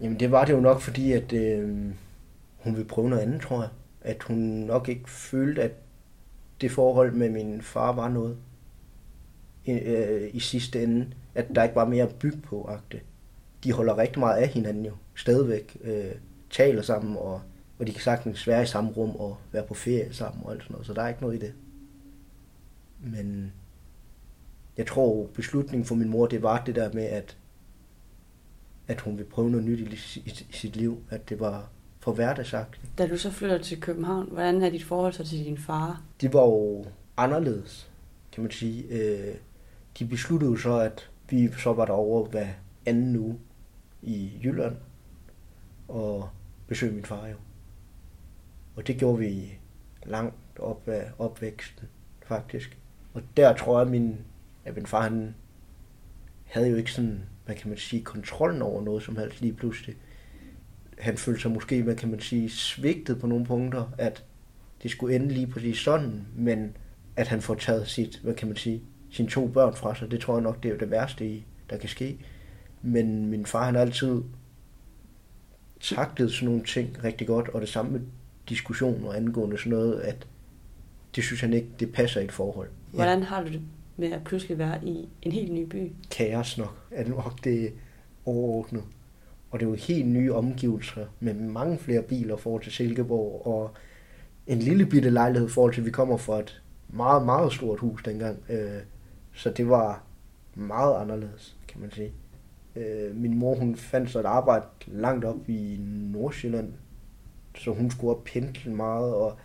Jamen 0.00 0.20
det 0.20 0.30
var 0.30 0.44
det 0.44 0.52
jo 0.52 0.60
nok, 0.60 0.80
fordi 0.80 1.12
at 1.12 1.32
øh, 1.32 1.68
hun 2.58 2.72
ville 2.76 2.88
prøve 2.88 3.10
noget 3.10 3.22
andet, 3.22 3.40
tror 3.40 3.60
jeg. 3.60 3.70
At 4.00 4.22
hun 4.22 4.36
nok 4.38 4.88
ikke 4.88 5.10
følte, 5.10 5.62
at 5.62 5.72
det 6.60 6.70
forhold 6.70 7.12
med 7.12 7.30
min 7.30 7.62
far 7.62 7.92
var 7.92 8.08
noget 8.08 8.36
i, 9.64 9.70
øh, 9.70 10.30
i 10.32 10.40
sidste 10.40 10.82
ende. 10.82 11.06
At 11.34 11.46
der 11.54 11.62
ikke 11.62 11.76
var 11.76 11.88
mere 11.88 12.04
at 12.04 12.14
bygge 12.14 12.38
på, 12.38 12.64
agte. 12.68 13.00
De 13.64 13.72
holder 13.72 13.98
rigtig 13.98 14.20
meget 14.20 14.36
af 14.36 14.48
hinanden 14.48 14.84
jo, 14.86 14.92
stadigvæk. 15.14 15.76
Øh, 15.84 16.14
taler 16.50 16.82
sammen, 16.82 17.16
og, 17.16 17.40
og 17.78 17.86
de 17.86 17.92
kan 17.92 18.00
sagtens 18.02 18.46
være 18.46 18.62
i 18.62 18.66
samme 18.66 18.90
rum 18.90 19.10
og 19.10 19.36
være 19.52 19.66
på 19.66 19.74
ferie 19.74 20.12
sammen 20.12 20.44
og 20.44 20.52
alt 20.52 20.62
sådan 20.62 20.72
noget. 20.72 20.86
Så 20.86 20.94
der 20.94 21.02
er 21.02 21.08
ikke 21.08 21.20
noget 21.20 21.34
i 21.34 21.38
det. 21.38 21.52
Men 23.00 23.52
jeg 24.76 24.86
tror, 24.86 25.26
beslutningen 25.26 25.84
for 25.84 25.94
min 25.94 26.08
mor, 26.08 26.26
det 26.26 26.42
var 26.42 26.64
det 26.64 26.74
der 26.74 26.92
med, 26.92 27.04
at, 27.04 27.36
at 28.88 29.00
hun 29.00 29.18
vil 29.18 29.24
prøve 29.24 29.50
noget 29.50 29.66
nyt 29.66 29.78
i, 29.78 30.18
i, 30.18 30.46
i 30.50 30.52
sit 30.52 30.76
liv. 30.76 31.02
At 31.10 31.28
det 31.28 31.40
var 31.40 31.68
for 32.00 32.12
hverdagsagtigt. 32.12 32.98
Da 32.98 33.06
du 33.06 33.16
så 33.16 33.30
flytter 33.30 33.58
til 33.58 33.80
København, 33.80 34.28
hvordan 34.32 34.62
er 34.62 34.70
dit 34.70 34.84
forhold 34.84 35.12
så 35.12 35.24
til 35.24 35.44
din 35.44 35.58
far? 35.58 36.02
Det 36.20 36.32
var 36.32 36.42
jo 36.42 36.86
anderledes, 37.16 37.90
kan 38.32 38.42
man 38.42 38.52
sige. 38.52 38.84
Øh, 38.90 39.34
de 39.98 40.04
besluttede 40.04 40.50
jo 40.50 40.56
så, 40.56 40.78
at 40.78 41.10
vi 41.30 41.48
så 41.58 41.72
var 41.72 41.84
derovre 41.84 42.30
hver 42.30 42.48
anden 42.86 43.16
uge 43.16 43.38
i 44.02 44.30
Jylland 44.44 44.76
og 45.88 46.28
besøgte 46.66 46.94
min 46.94 47.04
far 47.04 47.26
jo. 47.26 47.34
Og 48.78 48.86
det 48.86 48.96
gjorde 48.96 49.18
vi 49.18 49.58
langt 50.06 50.58
op 50.58 50.88
af 50.88 51.10
opvæksten, 51.18 51.88
faktisk. 52.26 52.78
Og 53.14 53.22
der 53.36 53.56
tror 53.56 53.78
jeg, 53.80 53.88
min, 53.88 54.16
at 54.64 54.76
min 54.76 54.86
far 54.86 55.02
han 55.02 55.34
havde 56.44 56.68
jo 56.68 56.76
ikke 56.76 56.92
sådan, 56.92 57.22
hvad 57.44 57.56
kan 57.56 57.68
man 57.68 57.78
sige, 57.78 58.04
kontrollen 58.04 58.62
over 58.62 58.82
noget 58.82 59.02
som 59.02 59.16
helst 59.16 59.40
lige 59.40 59.52
pludselig. 59.52 59.96
Han 60.98 61.16
følte 61.16 61.42
sig 61.42 61.50
måske, 61.50 61.82
hvad 61.82 61.96
kan 61.96 62.10
man 62.10 62.20
sige, 62.20 62.50
svigtet 62.50 63.20
på 63.20 63.26
nogle 63.26 63.46
punkter, 63.46 63.94
at 63.98 64.24
det 64.82 64.90
skulle 64.90 65.16
ende 65.16 65.28
lige 65.28 65.46
præcis 65.46 65.78
sådan, 65.78 66.26
men 66.36 66.76
at 67.16 67.28
han 67.28 67.42
får 67.42 67.54
taget 67.54 67.88
sit, 67.88 68.20
hvad 68.22 68.34
kan 68.34 68.48
man 68.48 68.56
sige, 68.56 68.82
sine 69.10 69.28
to 69.28 69.48
børn 69.48 69.74
fra 69.74 69.94
sig, 69.94 70.10
det 70.10 70.20
tror 70.20 70.34
jeg 70.34 70.42
nok, 70.42 70.62
det 70.62 70.68
er 70.68 70.72
jo 70.72 70.80
det 70.80 70.90
værste, 70.90 71.26
i, 71.26 71.46
der 71.70 71.76
kan 71.76 71.88
ske. 71.88 72.18
Men 72.82 73.26
min 73.26 73.46
far, 73.46 73.64
han 73.64 73.74
har 73.74 73.82
altid 73.82 74.22
taklet 75.80 76.32
sådan 76.32 76.48
nogle 76.48 76.64
ting 76.64 77.04
rigtig 77.04 77.26
godt, 77.26 77.48
og 77.48 77.60
det 77.60 77.68
samme 77.68 77.92
med 77.92 78.00
diskussioner 78.48 79.12
angående 79.12 79.58
sådan 79.58 79.72
noget, 79.72 80.00
at 80.00 80.26
det 81.16 81.24
synes 81.24 81.40
han 81.40 81.52
ikke, 81.52 81.68
det 81.80 81.92
passer 81.92 82.20
i 82.20 82.24
et 82.24 82.32
forhold. 82.32 82.68
Hvordan 82.92 83.22
har 83.22 83.42
du 83.42 83.48
det 83.48 83.60
med 83.96 84.12
at 84.12 84.24
pludselig 84.24 84.58
være 84.58 84.84
i 84.84 85.08
en 85.22 85.32
helt 85.32 85.52
ny 85.52 85.64
by? 85.64 85.92
Kaos 86.10 86.58
nok, 86.58 86.76
er 86.90 87.02
det 87.02 87.10
nok 87.16 87.44
det 87.44 87.72
overordnet. 88.24 88.82
Og 89.50 89.60
det 89.60 89.66
er 89.66 89.70
jo 89.70 89.76
helt 89.76 90.08
nye 90.08 90.34
omgivelser 90.34 91.06
med 91.20 91.34
mange 91.34 91.78
flere 91.78 92.02
biler 92.02 92.36
forhold 92.36 92.62
til 92.62 92.72
Silkeborg, 92.72 93.46
og 93.46 93.70
en 94.46 94.58
lille 94.58 94.86
bitte 94.86 95.10
lejlighed 95.10 95.48
forhold 95.48 95.72
til, 95.74 95.80
at 95.80 95.86
vi 95.86 95.90
kommer 95.90 96.16
fra 96.16 96.38
et 96.38 96.62
meget, 96.88 97.24
meget 97.24 97.52
stort 97.52 97.78
hus 97.78 98.02
dengang. 98.02 98.38
Øh, 98.48 98.80
så 99.32 99.50
det 99.50 99.68
var 99.68 100.02
meget 100.54 101.00
anderledes, 101.00 101.56
kan 101.68 101.80
man 101.80 101.90
sige. 101.90 102.12
Øh, 102.76 103.16
min 103.16 103.38
mor, 103.38 103.54
hun 103.54 103.76
fandt 103.76 104.10
sig 104.10 104.20
et 104.20 104.26
arbejde 104.26 104.64
langt 104.86 105.24
op 105.24 105.48
i 105.48 105.76
Nordsjælland, 106.12 106.72
så 107.56 107.74
hun 107.74 107.90
skulle 107.90 108.16
op 108.16 108.24
pendle 108.24 108.74
meget, 108.74 109.14
og 109.14 109.36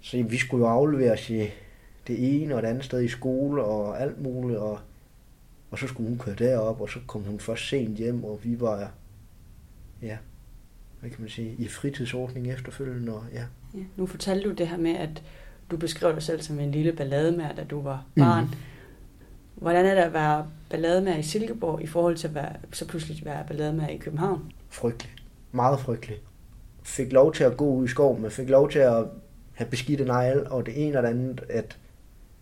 så 0.00 0.22
vi 0.22 0.38
skulle 0.38 0.66
jo 0.66 0.70
afleveres 0.70 1.30
i 1.30 1.48
det 2.06 2.42
ene 2.42 2.54
og 2.54 2.62
det 2.62 2.68
andet 2.68 2.84
sted 2.84 3.02
i 3.02 3.08
skole 3.08 3.64
og 3.64 4.00
alt 4.00 4.22
muligt, 4.22 4.58
og, 4.58 4.78
og 5.70 5.78
så 5.78 5.86
skulle 5.86 6.08
hun 6.08 6.18
køre 6.18 6.34
derop, 6.34 6.80
og 6.80 6.88
så 6.88 6.98
kom 7.06 7.22
hun 7.22 7.40
først 7.40 7.68
sent 7.68 7.96
hjem, 7.96 8.24
og 8.24 8.40
vi 8.42 8.60
var, 8.60 8.90
ja, 10.02 10.16
hvad 11.00 11.10
kan 11.10 11.20
man 11.20 11.30
sige, 11.30 11.54
i 11.58 11.68
fritidsordning 11.68 12.52
efterfølgende, 12.52 13.14
og 13.14 13.24
ja. 13.32 13.44
ja. 13.74 13.82
Nu 13.96 14.06
fortalte 14.06 14.48
du 14.48 14.54
det 14.54 14.68
her 14.68 14.76
med, 14.76 14.96
at 14.96 15.22
du 15.70 15.76
beskrev 15.76 16.14
dig 16.14 16.22
selv 16.22 16.42
som 16.42 16.58
en 16.58 16.72
lille 16.72 16.92
ballademær, 16.92 17.52
da 17.52 17.64
du 17.64 17.80
var 17.80 18.06
barn. 18.16 18.44
Mm. 18.44 18.50
Hvordan 19.54 19.86
er 19.86 19.94
det 19.94 20.02
at 20.02 20.12
være 20.12 20.46
ballademær 20.70 21.16
i 21.16 21.22
Silkeborg 21.22 21.82
i 21.82 21.86
forhold 21.86 22.16
til 22.16 22.28
at 22.28 22.34
være, 22.34 22.52
så 22.72 22.88
pludselig 22.88 23.24
være 23.24 23.44
ballademær 23.46 23.86
i 23.86 23.96
København? 23.96 24.52
Frygtelig. 24.68 25.12
Meget 25.52 25.80
frygtelig. 25.80 26.16
Fik 26.82 27.12
lov 27.12 27.32
til 27.32 27.44
at 27.44 27.56
gå 27.56 27.66
ud 27.66 27.84
i 27.84 27.88
skoven, 27.88 28.22
man 28.22 28.30
fik 28.30 28.48
lov 28.48 28.70
til 28.70 28.78
at 28.78 29.06
have 29.52 29.70
beskidte 29.70 30.04
negle, 30.04 30.50
og 30.50 30.66
det 30.66 30.86
ene 30.86 30.96
og 30.98 31.02
det 31.02 31.08
andet, 31.08 31.44
at, 31.48 31.78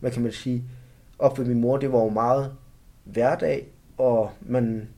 hvad 0.00 0.10
kan 0.10 0.22
man 0.22 0.32
sige, 0.32 0.64
op 1.18 1.38
ved 1.38 1.46
min 1.46 1.60
mor, 1.60 1.76
det 1.76 1.92
var 1.92 1.98
jo 1.98 2.08
meget 2.08 2.52
hverdag, 3.04 3.68
og 3.98 4.30
man 4.40 4.88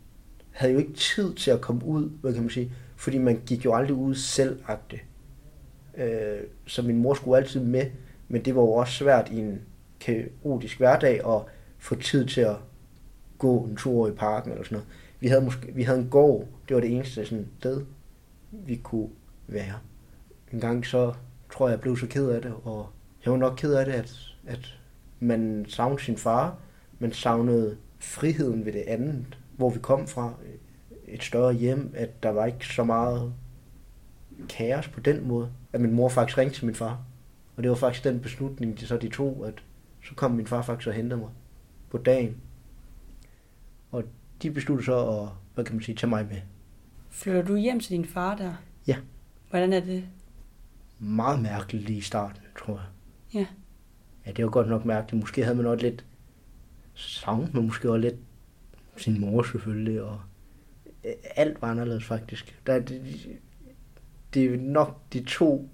havde 0.50 0.72
jo 0.72 0.78
ikke 0.78 0.92
tid 0.92 1.35
til 1.35 1.50
at 1.50 1.61
komme 1.61 1.85
ud, 1.85 2.11
hvad 2.20 2.33
kan 2.33 2.42
man 2.42 2.50
sige, 2.50 2.72
fordi 2.96 3.18
man 3.18 3.40
gik 3.46 3.64
jo 3.64 3.74
aldrig 3.74 3.96
ud 3.96 4.14
selvagtigt. 4.14 5.05
øh, 5.96 6.40
Så 6.66 6.83
min 6.83 6.98
mor 6.98 7.14
skulle 7.14 7.37
altid 7.37 7.61
med, 7.61 7.87
men 8.28 8.44
det 8.44 8.55
var 8.55 8.62
jo 8.62 8.72
også 8.72 8.92
svært 8.92 9.31
i 9.31 9.38
en 9.38 9.61
kaotisk 10.00 10.78
hverdag 10.78 11.35
at 11.37 11.42
få 11.78 11.94
tid 11.94 12.26
til 12.26 12.40
at 12.40 12.57
gå 13.38 13.64
en 13.64 13.76
tur 13.76 14.09
i 14.09 14.12
parken 14.12 14.52
eller 14.52 14.64
sådan 14.64 14.76
noget. 14.76 14.88
Vi 15.20 15.28
havde, 15.28 15.44
måske, 15.44 15.72
vi 15.74 15.83
havde 15.83 15.98
en 15.98 16.09
gård, 16.11 16.46
det 16.68 16.74
var 16.74 16.81
det 16.81 16.90
eneste 16.96 17.26
sådan 17.26 17.48
sted, 17.59 17.85
vi 18.50 18.76
kunne 18.76 19.09
være. 19.46 19.74
En 20.52 20.61
gang 20.61 20.87
så 20.87 21.14
tror 21.52 21.68
jeg, 21.68 21.72
jeg 21.72 21.81
blev 21.81 21.96
så 21.96 22.07
ked 22.07 22.31
af 22.31 22.42
det, 22.42 22.55
og 22.64 22.88
jeg 23.24 23.33
var 23.33 23.38
nok 23.38 23.55
ked 23.57 23.74
af 23.74 23.85
det, 23.87 23.92
at, 23.92 24.16
at 24.46 24.78
man 25.20 25.66
savnede 25.68 26.02
sin 26.02 26.16
far, 26.16 26.59
man 26.98 27.12
savnede 27.12 27.76
friheden 27.98 28.64
ved 28.64 28.72
det 28.72 28.85
andet, 28.87 29.38
hvor 29.57 29.70
vi 29.70 29.78
kom 29.78 30.07
fra, 30.07 30.35
et 31.12 31.22
større 31.22 31.52
hjem, 31.52 31.92
at 31.96 32.22
der 32.22 32.31
var 32.31 32.46
ikke 32.46 32.66
så 32.66 32.85
meget 32.85 33.35
kaos 34.48 34.88
på 34.88 35.00
den 35.00 35.28
måde, 35.28 35.50
at 35.72 35.81
min 35.81 35.92
mor 35.92 36.09
faktisk 36.09 36.38
ringte 36.38 36.57
til 36.57 36.66
min 36.66 36.74
far 36.74 37.05
Og 37.57 37.62
det 37.62 37.70
var 37.70 37.76
faktisk 37.76 38.05
den 38.05 38.20
beslutning, 38.20 38.81
de 38.81 38.87
så 38.87 38.96
de 38.96 39.09
tog, 39.09 39.44
at 39.46 39.55
så 40.05 40.14
kom 40.14 40.31
min 40.31 40.46
far 40.46 40.62
faktisk 40.62 40.88
og 40.88 40.94
hentede 40.94 41.20
mig 41.20 41.31
på 41.90 41.98
dagen. 41.98 42.37
Og 43.90 44.05
de 44.42 44.50
besluttede 44.50 44.87
så 44.87 45.09
at, 45.09 45.28
hvad 45.55 45.64
kan 45.64 45.74
man 45.74 45.83
sige, 45.83 45.96
tage 45.96 46.11
mig 46.11 46.26
med. 46.26 46.40
Flytter 47.11 47.42
du 47.42 47.57
hjem 47.57 47.81
til 47.81 47.90
din 47.90 48.05
far 48.05 48.37
der? 48.37 48.55
Ja. 48.87 48.96
Hvordan 49.52 49.72
er 49.72 49.80
det? 49.80 50.04
Meget 50.98 51.42
mærkeligt 51.42 51.84
lige 51.84 51.98
i 51.98 52.00
starten, 52.00 52.42
tror 52.58 52.74
jeg. 52.74 52.86
Ja. 53.34 53.46
Ja, 54.26 54.32
det 54.32 54.44
var 54.44 54.50
godt 54.50 54.68
nok 54.68 54.84
mærkeligt. 54.84 55.20
Måske 55.22 55.44
havde 55.44 55.56
man 55.56 55.66
også 55.66 55.86
lidt 55.86 56.04
savn, 56.94 57.50
men 57.54 57.66
måske 57.66 57.90
også 57.90 58.00
lidt 58.00 58.16
sin 58.96 59.20
mor 59.20 59.42
selvfølgelig, 59.42 60.02
og 60.02 60.20
øh, 61.04 61.12
alt 61.36 61.62
var 61.62 61.70
anderledes 61.70 62.04
faktisk. 62.04 62.60
Der, 62.66 62.78
det, 62.78 63.28
det 64.34 64.44
er 64.44 64.56
nok 64.56 65.00
de 65.12 65.24
to, 65.24 65.68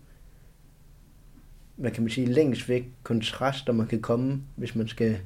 hvad 1.77 1.91
kan 1.91 2.03
man 2.03 2.11
sige, 2.11 2.27
længst 2.27 2.69
væk 2.69 2.93
kontraster, 3.03 3.73
man 3.73 3.87
kan 3.87 4.03
komme, 4.03 4.43
hvis 4.57 4.75
man 4.75 4.89
skal 4.89 5.21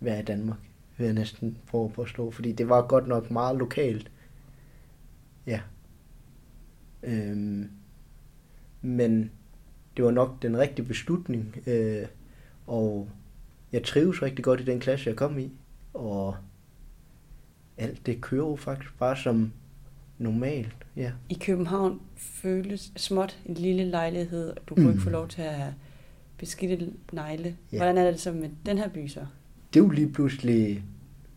være 0.00 0.20
i 0.20 0.24
Danmark, 0.24 0.58
vil 0.96 1.04
jeg 1.04 1.14
næsten 1.14 1.58
prøve 1.66 1.84
at 1.84 1.92
påstå, 1.92 2.30
fordi 2.30 2.52
det 2.52 2.68
var 2.68 2.86
godt 2.86 3.06
nok 3.06 3.30
meget 3.30 3.56
lokalt. 3.56 4.10
Ja. 5.46 5.60
Øhm, 7.02 7.70
men 8.82 9.30
det 9.96 10.04
var 10.04 10.10
nok 10.10 10.42
den 10.42 10.58
rigtige 10.58 10.86
beslutning, 10.86 11.56
øh, 11.66 12.06
og 12.66 13.08
jeg 13.72 13.82
trives 13.82 14.22
rigtig 14.22 14.44
godt 14.44 14.60
i 14.60 14.64
den 14.64 14.80
klasse, 14.80 15.08
jeg 15.08 15.16
kom 15.16 15.38
i, 15.38 15.52
og 15.94 16.36
alt 17.76 18.06
det 18.06 18.20
kører 18.20 18.46
jo 18.48 18.56
faktisk 18.56 18.98
bare 18.98 19.16
som 19.16 19.52
normalt, 20.18 20.76
ja. 20.96 21.12
I 21.28 21.34
København 21.34 22.00
føles 22.16 22.92
småt 22.96 23.38
en 23.46 23.54
lille 23.54 23.84
lejlighed, 23.84 24.48
og 24.50 24.56
du 24.68 24.74
kunne 24.74 24.86
Mm. 24.86 24.92
ikke 24.92 25.02
få 25.02 25.10
lov 25.10 25.28
til 25.28 25.42
at 25.42 25.54
have 25.54 25.74
beskidte 26.38 26.92
negle. 27.12 27.56
Ja. 27.72 27.76
Hvordan 27.76 27.98
er 27.98 28.10
det 28.10 28.20
så 28.20 28.32
med 28.32 28.50
den 28.66 28.78
her 28.78 28.88
by 28.88 29.06
så? 29.08 29.20
Det 29.74 29.80
er 29.80 29.84
jo 29.84 29.90
lige 29.90 30.12
pludselig 30.12 30.70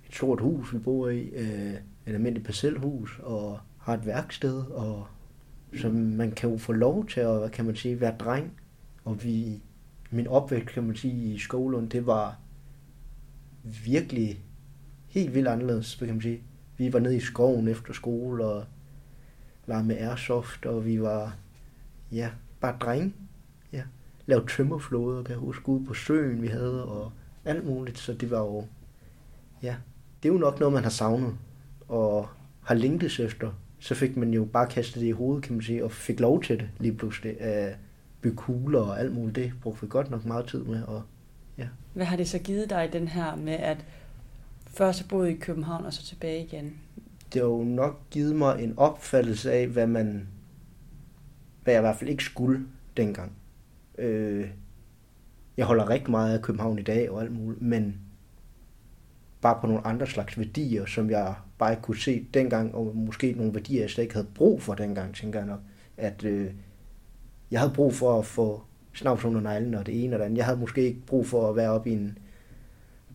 et 0.09 0.15
stort 0.15 0.41
hus, 0.41 0.73
vi 0.73 0.77
bor 0.79 1.09
i, 1.09 1.19
øh, 1.21 1.73
et 1.73 1.79
almindeligt 2.05 2.45
parcelhus, 2.45 3.19
og 3.23 3.59
har 3.79 3.93
et 3.93 4.05
værksted, 4.05 4.57
og 4.65 5.07
så 5.77 5.89
man 5.89 6.31
kan 6.31 6.49
jo 6.49 6.57
få 6.57 6.71
lov 6.71 7.07
til 7.07 7.19
at, 7.19 7.39
hvad 7.39 7.49
kan 7.49 7.65
man 7.65 7.75
sige, 7.75 8.01
være 8.01 8.15
dreng. 8.19 8.51
Og 9.03 9.23
vi, 9.23 9.61
min 10.11 10.27
opvækst, 10.27 10.73
kan 10.73 10.83
man 10.83 10.95
sige, 10.95 11.33
i 11.33 11.37
skolen, 11.37 11.87
det 11.87 12.05
var 12.05 12.39
virkelig 13.85 14.39
helt 15.07 15.33
vildt 15.33 15.47
anderledes, 15.47 15.95
kan 15.95 16.07
man 16.07 16.21
sige. 16.21 16.41
Vi 16.77 16.93
var 16.93 16.99
nede 16.99 17.15
i 17.15 17.19
skoven 17.19 17.67
efter 17.67 17.93
skole, 17.93 18.45
og 18.45 18.65
var 19.67 19.83
med 19.83 19.97
airsoft, 19.97 20.65
og 20.65 20.85
vi 20.85 21.01
var, 21.01 21.35
ja, 22.11 22.29
bare 22.59 22.77
drenge. 22.79 23.13
Ja. 23.71 23.83
Lavede 24.25 24.47
tømmerflåder, 24.47 25.23
kan 25.23 25.31
jeg 25.31 25.39
huske, 25.39 25.69
ude 25.69 25.85
på 25.85 25.93
søen, 25.93 26.41
vi 26.41 26.47
havde, 26.47 26.85
og 26.85 27.11
alt 27.45 27.65
muligt, 27.65 27.97
så 27.97 28.13
det 28.13 28.31
var 28.31 28.39
jo, 28.39 28.65
ja, 29.61 29.75
det 30.23 30.29
er 30.29 30.33
jo 30.33 30.39
nok 30.39 30.59
noget, 30.59 30.73
man 30.73 30.83
har 30.83 30.89
savnet, 30.89 31.37
og 31.87 32.27
har 32.63 32.75
længtes 32.75 33.19
efter. 33.19 33.51
Så 33.85 33.95
fik 33.95 34.17
man 34.17 34.33
jo 34.33 34.45
bare 34.45 34.67
kastet 34.67 35.01
det 35.01 35.07
i 35.07 35.11
hovedet, 35.11 35.43
kan 35.43 35.53
man 35.53 35.63
sige, 35.63 35.83
og 35.83 35.91
fik 35.91 36.19
lov 36.19 36.43
til 36.43 36.59
det 36.59 36.69
lige 36.79 36.93
pludselig, 36.93 37.41
at 37.41 37.77
bygge 38.21 38.37
kugler 38.37 38.79
og 38.79 38.99
alt 38.99 39.13
muligt. 39.13 39.35
Det 39.35 39.53
brugte 39.61 39.81
vi 39.81 39.87
godt 39.87 40.11
nok 40.11 40.25
meget 40.25 40.47
tid 40.47 40.63
med, 40.63 40.83
og 40.83 41.01
Hvad 41.93 42.05
har 42.05 42.17
det 42.17 42.29
så 42.29 42.39
givet 42.39 42.69
dig 42.69 42.89
den 42.93 43.07
her 43.07 43.35
med, 43.35 43.53
at 43.53 43.85
først 44.67 44.99
have 44.99 45.07
boet 45.07 45.29
i 45.29 45.33
København 45.33 45.85
og 45.85 45.93
så 45.93 46.03
tilbage 46.03 46.43
igen? 46.43 46.73
det 47.35 47.41
har 47.41 47.49
jo 47.49 47.63
nok 47.63 48.09
givet 48.11 48.35
mig 48.35 48.63
en 48.63 48.73
opfattelse 48.77 49.51
af, 49.51 49.67
hvad 49.67 49.87
man, 49.87 50.27
hvad 51.63 51.73
jeg 51.73 51.79
i 51.79 51.81
hvert 51.81 51.95
fald 51.95 52.09
ikke 52.09 52.23
skulle 52.23 52.65
dengang. 52.97 53.31
Øh, 53.97 54.49
jeg 55.57 55.65
holder 55.65 55.89
rigtig 55.89 56.11
meget 56.11 56.37
af 56.37 56.41
København 56.41 56.79
i 56.79 56.81
dag 56.81 57.11
og 57.11 57.21
alt 57.21 57.31
muligt, 57.31 57.61
men 57.61 57.99
bare 59.41 59.57
på 59.61 59.67
nogle 59.67 59.87
andre 59.87 60.07
slags 60.07 60.37
værdier, 60.37 60.85
som 60.85 61.09
jeg 61.09 61.35
bare 61.57 61.71
ikke 61.71 61.81
kunne 61.81 61.97
se 61.97 62.27
dengang, 62.33 62.75
og 62.75 62.95
måske 62.95 63.31
nogle 63.31 63.53
værdier, 63.53 63.81
jeg 63.81 63.89
slet 63.89 64.03
ikke 64.03 64.15
havde 64.15 64.27
brug 64.35 64.61
for 64.61 64.75
dengang, 64.75 65.15
tænker 65.15 65.39
jeg 65.39 65.47
nok. 65.47 65.59
At 65.97 66.23
øh, 66.23 66.51
jeg 67.51 67.59
havde 67.59 67.73
brug 67.73 67.93
for 67.93 68.19
at 68.19 68.25
få 68.25 68.61
snavs 68.93 69.25
under 69.25 69.41
neglen 69.41 69.73
og 69.73 69.85
det 69.85 70.03
ene 70.03 70.15
og 70.15 70.19
det 70.19 70.25
andet. 70.25 70.37
Jeg 70.37 70.45
havde 70.45 70.59
måske 70.59 70.81
ikke 70.81 71.05
brug 71.05 71.27
for 71.27 71.49
at 71.49 71.55
være 71.55 71.69
oppe 71.69 71.89
i 71.89 71.93
en 71.93 72.17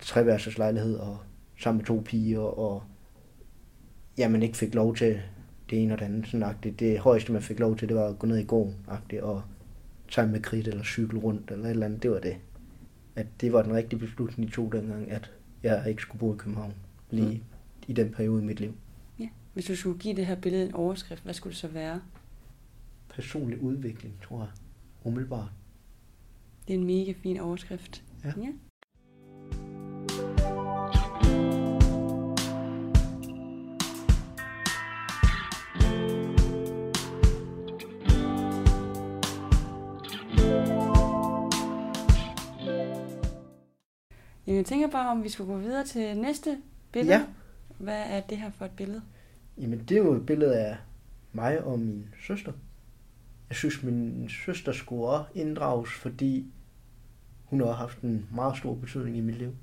treværelses 0.00 0.58
lejlighed 0.58 0.96
og 0.96 1.18
sammen 1.58 1.78
med 1.78 1.86
to 1.86 2.02
piger, 2.04 2.40
og 2.40 2.82
jamen 4.18 4.42
ikke 4.42 4.56
fik 4.56 4.74
lov 4.74 4.96
til 4.96 5.20
det 5.70 5.82
ene 5.82 5.94
og 5.94 5.98
det 5.98 6.04
andet. 6.04 6.26
Sådan 6.26 6.54
det, 6.62 6.80
det 6.80 6.98
højeste, 6.98 7.32
man 7.32 7.42
fik 7.42 7.60
lov 7.60 7.76
til, 7.76 7.88
det 7.88 7.96
var 7.96 8.08
at 8.08 8.18
gå 8.18 8.26
ned 8.26 8.38
i 8.38 8.44
gården 8.44 8.76
og 9.22 9.42
tage 10.10 10.26
med 10.26 10.40
kridt 10.40 10.68
eller 10.68 10.84
cykel 10.84 11.18
rundt 11.18 11.50
eller 11.50 11.64
et 11.64 11.70
eller 11.70 11.86
andet. 11.86 12.02
Det 12.02 12.10
var 12.10 12.20
det. 12.20 12.36
At 13.16 13.26
det 13.40 13.52
var 13.52 13.62
den 13.62 13.74
rigtige 13.74 14.00
beslutning, 14.00 14.50
de 14.50 14.54
tog 14.54 14.72
dengang, 14.72 15.10
at 15.10 15.30
jeg 15.62 15.84
ikke 15.88 16.02
skulle 16.02 16.20
bo 16.20 16.34
i 16.34 16.36
København 16.38 16.74
lige 17.10 17.36
mm 17.36 17.44
i 17.90 17.92
den 17.92 18.10
periode 18.12 18.42
i 18.42 18.44
mit 18.44 18.60
liv. 18.60 18.74
Ja. 19.18 19.28
Hvis 19.54 19.64
du 19.64 19.76
skulle 19.76 19.98
give 19.98 20.16
det 20.16 20.26
her 20.26 20.34
billede 20.34 20.66
en 20.66 20.74
overskrift, 20.74 21.24
hvad 21.24 21.34
skulle 21.34 21.50
det 21.50 21.58
så 21.58 21.68
være? 21.68 22.00
Personlig 23.14 23.62
udvikling, 23.62 24.14
tror 24.22 24.38
jeg. 24.38 24.50
Umiddelbart. 25.04 25.50
Det 26.68 26.74
er 26.74 26.78
en 26.78 26.86
mega 26.86 27.12
fin 27.22 27.40
overskrift. 27.40 28.04
Ja. 28.24 28.32
ja. 28.36 28.52
Jamen, 44.46 44.58
Jeg 44.58 44.66
tænker 44.66 44.88
bare, 44.88 45.10
om 45.10 45.24
vi 45.24 45.28
skulle 45.28 45.52
gå 45.52 45.58
videre 45.58 45.84
til 45.84 46.18
næste 46.18 46.58
billede. 46.92 47.18
Ja. 47.18 47.24
Hvad 47.80 48.02
er 48.06 48.20
det 48.20 48.38
her 48.38 48.50
for 48.50 48.64
et 48.64 48.70
billede? 48.70 49.02
Jamen, 49.58 49.78
det 49.78 49.96
er 49.96 49.98
jo 49.98 50.12
et 50.12 50.26
billede 50.26 50.58
af 50.58 50.76
mig 51.32 51.60
og 51.60 51.78
min 51.78 52.06
søster. 52.26 52.52
Jeg 53.48 53.56
synes, 53.56 53.82
min 53.82 54.28
søster 54.44 54.72
skulle 54.72 55.06
også 55.06 55.30
inddrages, 55.34 55.90
fordi 55.90 56.46
hun 57.44 57.60
har 57.60 57.72
haft 57.72 58.00
en 58.00 58.26
meget 58.34 58.56
stor 58.56 58.74
betydning 58.74 59.16
i 59.16 59.20
mit 59.20 59.38
liv. 59.38 59.54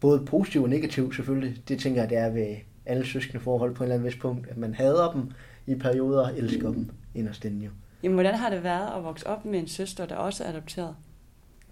Både 0.00 0.24
positiv 0.26 0.62
og 0.62 0.68
negativ 0.68 1.12
selvfølgelig. 1.12 1.68
Det 1.68 1.80
tænker 1.80 2.00
jeg, 2.00 2.10
det 2.10 2.18
er 2.18 2.30
ved 2.30 2.56
alle 2.86 3.06
søskende 3.06 3.40
forhold 3.40 3.74
på 3.74 3.84
en 3.84 3.84
eller 3.84 3.94
anden 3.94 4.06
vis 4.06 4.16
punkt, 4.20 4.48
at 4.48 4.56
man 4.56 4.74
hader 4.74 5.12
dem 5.12 5.30
i 5.66 5.74
perioder 5.74 6.30
og 6.30 6.38
elsker 6.38 6.72
dem 6.72 6.90
inderst 7.14 7.44
inde 7.44 7.64
jo. 7.64 7.70
Jamen, 8.02 8.14
hvordan 8.14 8.34
har 8.34 8.50
det 8.50 8.62
været 8.62 8.96
at 8.96 9.04
vokse 9.04 9.26
op 9.26 9.44
med 9.44 9.58
en 9.58 9.68
søster, 9.68 10.06
der 10.06 10.16
også 10.16 10.44
er 10.44 10.48
adopteret? 10.48 10.96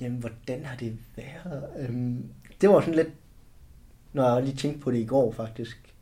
Jamen, 0.00 0.18
hvordan 0.18 0.64
har 0.64 0.76
det 0.76 0.98
været? 1.16 1.64
Øhm, 1.78 2.24
det 2.60 2.68
var 2.68 2.80
sådan 2.80 2.94
lidt, 2.94 3.08
når 4.12 4.34
jeg 4.34 4.42
lige 4.42 4.56
tænkte 4.56 4.80
på 4.80 4.90
det 4.90 4.98
i 4.98 5.06
går 5.06 5.32
faktisk, 5.32 5.94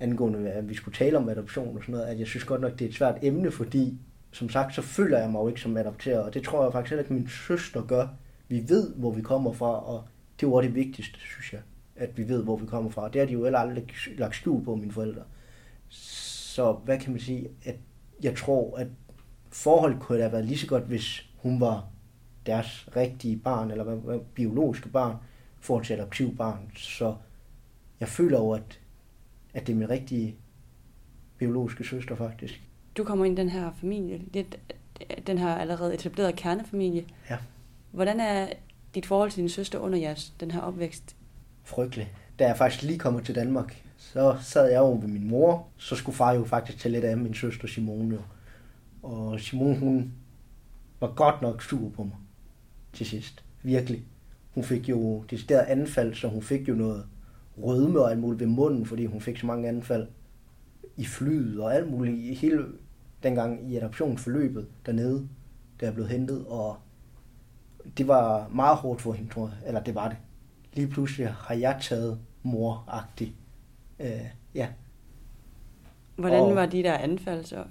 angående 0.00 0.50
at 0.50 0.68
vi 0.68 0.74
skulle 0.74 0.96
tale 0.96 1.16
om 1.16 1.28
adoption 1.28 1.76
og 1.76 1.82
sådan 1.82 1.92
noget, 1.92 2.06
at 2.06 2.18
jeg 2.18 2.26
synes 2.26 2.44
godt 2.44 2.60
nok, 2.60 2.72
det 2.72 2.84
er 2.84 2.88
et 2.88 2.94
svært 2.94 3.18
emne, 3.22 3.50
fordi 3.50 3.98
som 4.32 4.48
sagt, 4.48 4.74
så 4.74 4.82
føler 4.82 5.18
jeg 5.18 5.30
mig 5.30 5.38
jo 5.38 5.48
ikke 5.48 5.60
som 5.60 5.76
adopteret, 5.76 6.22
og 6.22 6.34
det 6.34 6.44
tror 6.44 6.62
jeg 6.62 6.72
faktisk 6.72 6.90
heller 6.90 7.02
ikke, 7.02 7.14
min 7.14 7.28
søster 7.28 7.86
gør. 7.86 8.08
Vi 8.48 8.64
ved, 8.68 8.94
hvor 8.94 9.10
vi 9.10 9.22
kommer 9.22 9.52
fra, 9.52 9.86
og 9.86 10.04
det 10.40 10.50
var 10.50 10.60
det 10.60 10.74
vigtigste, 10.74 11.18
synes 11.18 11.52
jeg, 11.52 11.60
at 11.96 12.18
vi 12.18 12.28
ved, 12.28 12.44
hvor 12.44 12.56
vi 12.56 12.66
kommer 12.66 12.90
fra. 12.90 13.08
Det 13.08 13.20
har 13.20 13.26
de 13.26 13.32
jo 13.32 13.42
heller 13.42 13.58
aldrig 13.58 13.86
lagt 14.18 14.36
skjul 14.36 14.64
på, 14.64 14.74
mine 14.74 14.92
forældre. 14.92 15.22
Så 15.88 16.72
hvad 16.72 16.98
kan 16.98 17.12
man 17.12 17.20
sige, 17.20 17.48
at 17.64 17.76
jeg 18.22 18.36
tror, 18.36 18.76
at 18.76 18.86
forholdet 19.50 20.00
kunne 20.00 20.18
have 20.18 20.32
været 20.32 20.44
lige 20.44 20.58
så 20.58 20.66
godt, 20.66 20.84
hvis 20.84 21.30
hun 21.36 21.60
var 21.60 21.88
deres 22.46 22.88
rigtige 22.96 23.36
barn, 23.36 23.70
eller 23.70 23.84
hvad, 23.84 24.20
biologiske 24.34 24.88
barn, 24.88 25.16
for 25.60 25.80
til 25.80 25.94
adoptiv 25.94 26.36
barn. 26.36 26.70
Så 26.76 27.14
jeg 28.02 28.08
føler 28.08 28.38
jo, 28.38 28.50
at, 28.50 28.80
at 29.54 29.66
det 29.66 29.72
er 29.72 29.76
min 29.76 29.90
rigtige 29.90 30.36
biologiske 31.38 31.84
søster 31.84 32.14
faktisk. 32.14 32.60
Du 32.96 33.04
kommer 33.04 33.24
ind 33.24 33.38
i 33.38 33.40
den 33.40 33.48
her 33.48 33.72
familie, 33.80 34.20
lidt, 34.32 34.58
den 35.26 35.38
her 35.38 35.54
allerede 35.54 35.94
etablerede 35.94 36.32
kernefamilie. 36.32 37.04
Ja. 37.30 37.38
Hvordan 37.90 38.20
er 38.20 38.48
dit 38.94 39.06
forhold 39.06 39.30
til 39.30 39.40
din 39.40 39.48
søster 39.48 39.78
under 39.78 39.98
jeres, 39.98 40.32
den 40.40 40.50
her 40.50 40.60
opvækst? 40.60 41.16
Frygtelig. 41.64 42.12
Da 42.38 42.46
jeg 42.46 42.56
faktisk 42.56 42.82
lige 42.82 42.98
kom 42.98 43.24
til 43.24 43.34
Danmark, 43.34 43.84
så 43.96 44.38
sad 44.42 44.70
jeg 44.70 44.78
jo 44.78 44.92
ved 44.92 45.08
min 45.08 45.28
mor, 45.28 45.68
så 45.76 45.96
skulle 45.96 46.16
far 46.16 46.32
jo 46.32 46.44
faktisk 46.44 46.78
tage 46.78 46.92
lidt 46.92 47.04
af 47.04 47.16
min 47.16 47.34
søster 47.34 47.68
Simone. 47.68 48.18
Og 49.02 49.40
Simone, 49.40 49.78
hun 49.78 50.12
var 51.00 51.12
godt 51.14 51.42
nok 51.42 51.62
sur 51.62 51.90
på 51.90 52.04
mig 52.04 52.16
til 52.92 53.06
sidst. 53.06 53.44
Virkelig. 53.62 54.02
Hun 54.54 54.64
fik 54.64 54.88
jo 54.88 55.24
decideret 55.30 55.64
anfald, 55.64 56.14
så 56.14 56.28
hun 56.28 56.42
fik 56.42 56.68
jo 56.68 56.74
noget 56.74 57.06
rødme 57.58 58.00
og 58.00 58.10
alt 58.10 58.20
muligt 58.20 58.40
ved 58.40 58.46
munden, 58.46 58.86
fordi 58.86 59.06
hun 59.06 59.20
fik 59.20 59.38
så 59.38 59.46
mange 59.46 59.68
anfald 59.68 60.06
i 60.96 61.04
flyet 61.04 61.60
og 61.62 61.74
alt 61.74 61.90
muligt 61.90 62.18
i 62.18 62.34
hele 62.34 62.64
dengang 63.22 63.70
i 63.72 63.76
adoptionsforløbet 63.76 64.66
dernede, 64.86 65.28
da 65.80 65.86
jeg 65.86 65.94
blev 65.94 66.06
hentet, 66.08 66.44
og 66.46 66.76
det 67.98 68.08
var 68.08 68.48
meget 68.48 68.76
hårdt 68.76 69.00
for 69.00 69.12
hende, 69.12 69.30
tror 69.30 69.46
jeg. 69.48 69.68
Eller 69.68 69.82
det 69.82 69.94
var 69.94 70.08
det. 70.08 70.16
Lige 70.74 70.86
pludselig 70.88 71.28
har 71.28 71.54
jeg 71.54 71.78
taget 71.82 72.18
mor-agtig. 72.42 73.34
Øh, 74.00 74.26
ja. 74.54 74.68
Hvordan 76.16 76.40
Og- 76.40 76.54
var 76.54 76.66
de 76.66 76.82
der 76.82 76.94
anfald 76.94 77.44
så? 77.44 77.64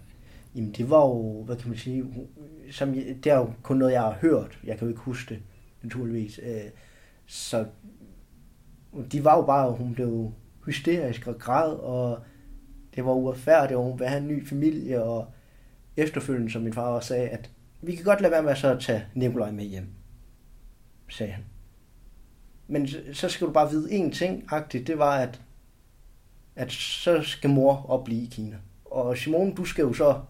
Jamen 0.56 0.72
det 0.72 0.90
var 0.90 1.06
jo, 1.08 1.44
hvad 1.44 1.56
kan 1.56 1.70
man 1.70 1.78
sige, 1.78 2.06
som, 2.72 2.94
det 2.94 3.28
er 3.28 3.38
jo 3.38 3.50
kun 3.64 3.78
noget, 3.78 3.94
jeg 3.94 4.02
har 4.02 4.18
hørt. 4.22 4.60
Jeg 4.64 4.78
kan 4.78 4.86
jo 4.86 4.90
ikke 4.90 5.02
huske 5.02 5.34
det, 5.36 5.44
naturligvis. 5.84 6.40
Øh, 6.44 6.62
så 7.26 7.66
de 9.12 9.24
var 9.24 9.36
jo 9.36 9.42
bare, 9.42 9.72
hun 9.72 9.94
blev 9.94 10.32
hysterisk 10.66 11.28
og 11.28 11.40
græd, 11.40 11.72
og 11.72 12.20
det 12.96 13.06
var 13.06 13.12
uretfærdigt, 13.12 13.78
og 13.78 13.84
hun 13.84 14.00
ville 14.00 14.10
have 14.10 14.22
en 14.22 14.28
ny 14.28 14.48
familie, 14.48 15.04
og 15.04 15.28
efterfølgende, 15.98 16.52
som 16.52 16.62
min 16.62 16.74
far 16.74 16.88
også 16.88 17.08
sagde, 17.08 17.30
at 17.30 17.50
vi 17.82 17.96
kan 17.96 18.06
godt 18.06 18.22
lade 18.22 18.32
være 18.32 18.44
med 18.44 18.56
så 18.56 18.74
at 18.74 18.80
tage 18.80 19.06
Nikolaj 19.14 19.52
med 19.52 19.64
hjem, 19.64 19.88
sagde 21.10 21.32
han. 21.32 21.44
Men 22.68 22.88
så 23.14 23.30
skal 23.30 23.48
du 23.48 23.54
bare 23.54 23.70
vide 23.70 23.90
én 23.90 24.12
ting, 24.12 24.44
agtigt, 24.50 24.88
det 24.88 24.98
var, 24.98 25.16
at, 25.18 25.42
at 26.56 26.72
så 26.72 27.22
skal 27.22 27.50
mor 27.50 27.86
op 27.90 28.04
blive 28.04 28.24
i 28.24 28.30
Kina. 28.32 28.58
Og 28.86 29.18
Simone, 29.18 29.54
du 29.54 29.66
skal 29.66 29.82
jo 29.82 29.94
så 29.94 30.22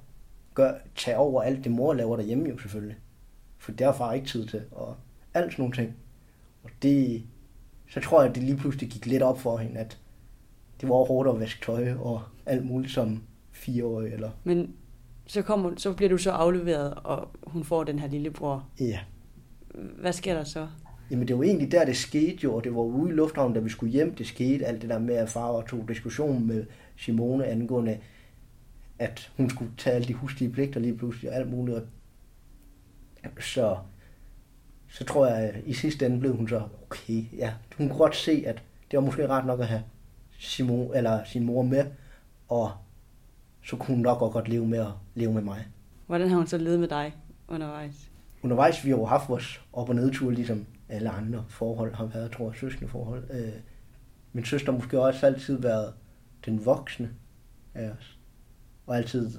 gør, 0.54 0.74
tage 0.96 1.18
over 1.18 1.44
alt 1.44 1.64
det, 1.64 1.72
mor 1.72 1.94
laver 1.94 2.16
derhjemme 2.16 2.50
jo 2.50 2.58
selvfølgelig. 2.58 2.98
For 3.58 3.72
der 3.72 3.88
er 3.88 3.94
far 3.94 4.14
ikke 4.14 4.28
tid 4.28 4.48
til, 4.48 4.64
og 4.72 4.96
alt 5.34 5.52
sådan 5.52 5.64
nogle 5.64 5.76
ting. 5.76 5.96
Og 6.64 6.70
det, 6.82 7.24
så 7.92 8.00
tror 8.00 8.22
jeg, 8.22 8.30
at 8.30 8.36
det 8.36 8.44
lige 8.44 8.58
pludselig 8.58 8.90
gik 8.90 9.06
lidt 9.06 9.24
op 9.24 9.40
for 9.40 9.58
hende, 9.58 9.80
at 9.80 9.98
det 10.82 10.90
var 10.90 10.96
hårdt 10.96 11.30
at 11.30 11.40
vaske 11.40 11.66
tøj 11.66 11.94
og 11.94 12.22
alt 12.46 12.66
muligt 12.66 12.94
som 12.94 13.24
fireårig. 13.52 14.14
Eller... 14.14 14.30
Men 14.44 14.74
så, 15.26 15.42
kommer, 15.42 15.72
så 15.78 15.94
bliver 15.94 16.10
du 16.10 16.18
så 16.18 16.32
afleveret, 16.32 16.94
og 16.94 17.28
hun 17.44 17.64
får 17.64 17.84
den 17.84 18.00
her 18.00 18.08
lillebror. 18.08 18.68
Ja. 18.80 19.00
Hvad 20.02 20.14
sker 20.14 20.34
der 20.34 20.44
så? 20.44 20.68
Jamen 21.12 21.28
det 21.28 21.38
var 21.38 21.44
egentlig 21.44 21.72
der, 21.72 21.86
det 21.86 21.98
skete 21.98 22.38
jo, 22.44 22.56
og 22.56 22.64
det 22.64 22.76
var 22.76 22.82
ude 22.82 23.10
i 23.10 23.14
lufthavnen, 23.14 23.54
da 23.54 23.60
vi 23.60 23.70
skulle 23.70 23.92
hjem, 23.92 24.16
det 24.16 24.28
skete 24.28 24.66
alt 24.66 24.82
det 24.82 24.90
der 24.90 25.00
med, 25.00 25.16
at 25.16 25.30
far 25.30 25.48
og 25.48 25.68
tog 25.68 25.88
diskussion 25.88 26.48
med 26.48 26.66
Simone 26.98 27.46
angående, 27.46 27.98
at 29.00 29.32
hun 29.38 29.50
skulle 29.50 29.72
tage 29.78 29.96
alle 29.96 30.08
de 30.08 30.14
huslige 30.14 30.52
pligter 30.52 30.80
lige 30.80 30.98
pludselig 30.98 31.32
og 31.32 31.38
alt 31.38 31.52
muligt. 31.52 31.78
Og 31.78 31.84
så, 33.40 33.78
så 34.92 35.04
tror 35.04 35.28
jeg, 35.28 35.38
at 35.38 35.56
i 35.66 35.74
sidste 35.74 36.06
ende 36.06 36.20
blev 36.20 36.36
hun 36.36 36.48
så, 36.48 36.62
okay, 36.84 37.24
ja, 37.38 37.54
hun 37.78 37.88
kunne 37.90 37.98
godt 37.98 38.16
se, 38.16 38.44
at 38.48 38.64
det 38.92 39.00
var 39.00 39.06
måske 39.06 39.28
ret 39.28 39.46
nok 39.46 39.60
at 39.60 39.68
have 39.68 39.84
Simon, 40.40 40.96
eller 40.96 41.24
sin 41.24 41.44
mor 41.44 41.62
med, 41.62 41.86
og 42.48 42.72
så 43.64 43.76
kunne 43.76 43.96
hun 43.96 44.04
nok 44.04 44.22
også 44.22 44.34
godt 44.34 44.48
leve 44.48 44.68
med 44.68 44.80
at 44.80 44.92
leve 45.16 45.34
med 45.34 45.42
mig. 45.42 45.68
Hvordan 46.08 46.30
har 46.30 46.38
hun 46.38 46.48
så 46.48 46.58
levet 46.58 46.80
med 46.80 46.88
dig 46.88 47.16
undervejs? 47.48 48.12
Undervejs, 48.44 48.86
vi 48.86 48.90
har 48.90 48.98
jo 48.98 49.06
haft 49.06 49.30
vores 49.30 49.62
op- 49.74 49.90
og 49.90 49.96
nedtur, 49.96 50.32
ligesom 50.32 50.66
alle 50.90 51.10
andre 51.10 51.46
forhold 51.50 51.94
har 51.94 52.06
været, 52.06 52.32
tror 52.32 52.50
jeg, 52.50 52.60
søskende 52.60 52.92
forhold. 52.92 53.24
Øh, 53.32 53.54
min 54.34 54.46
søster 54.46 54.72
måske 54.72 55.02
også 55.02 55.26
altid 55.26 55.62
været 55.62 55.94
den 56.46 56.66
voksne 56.66 57.10
af 57.74 57.90
os, 57.90 58.20
og 58.88 58.98
altid 58.98 59.32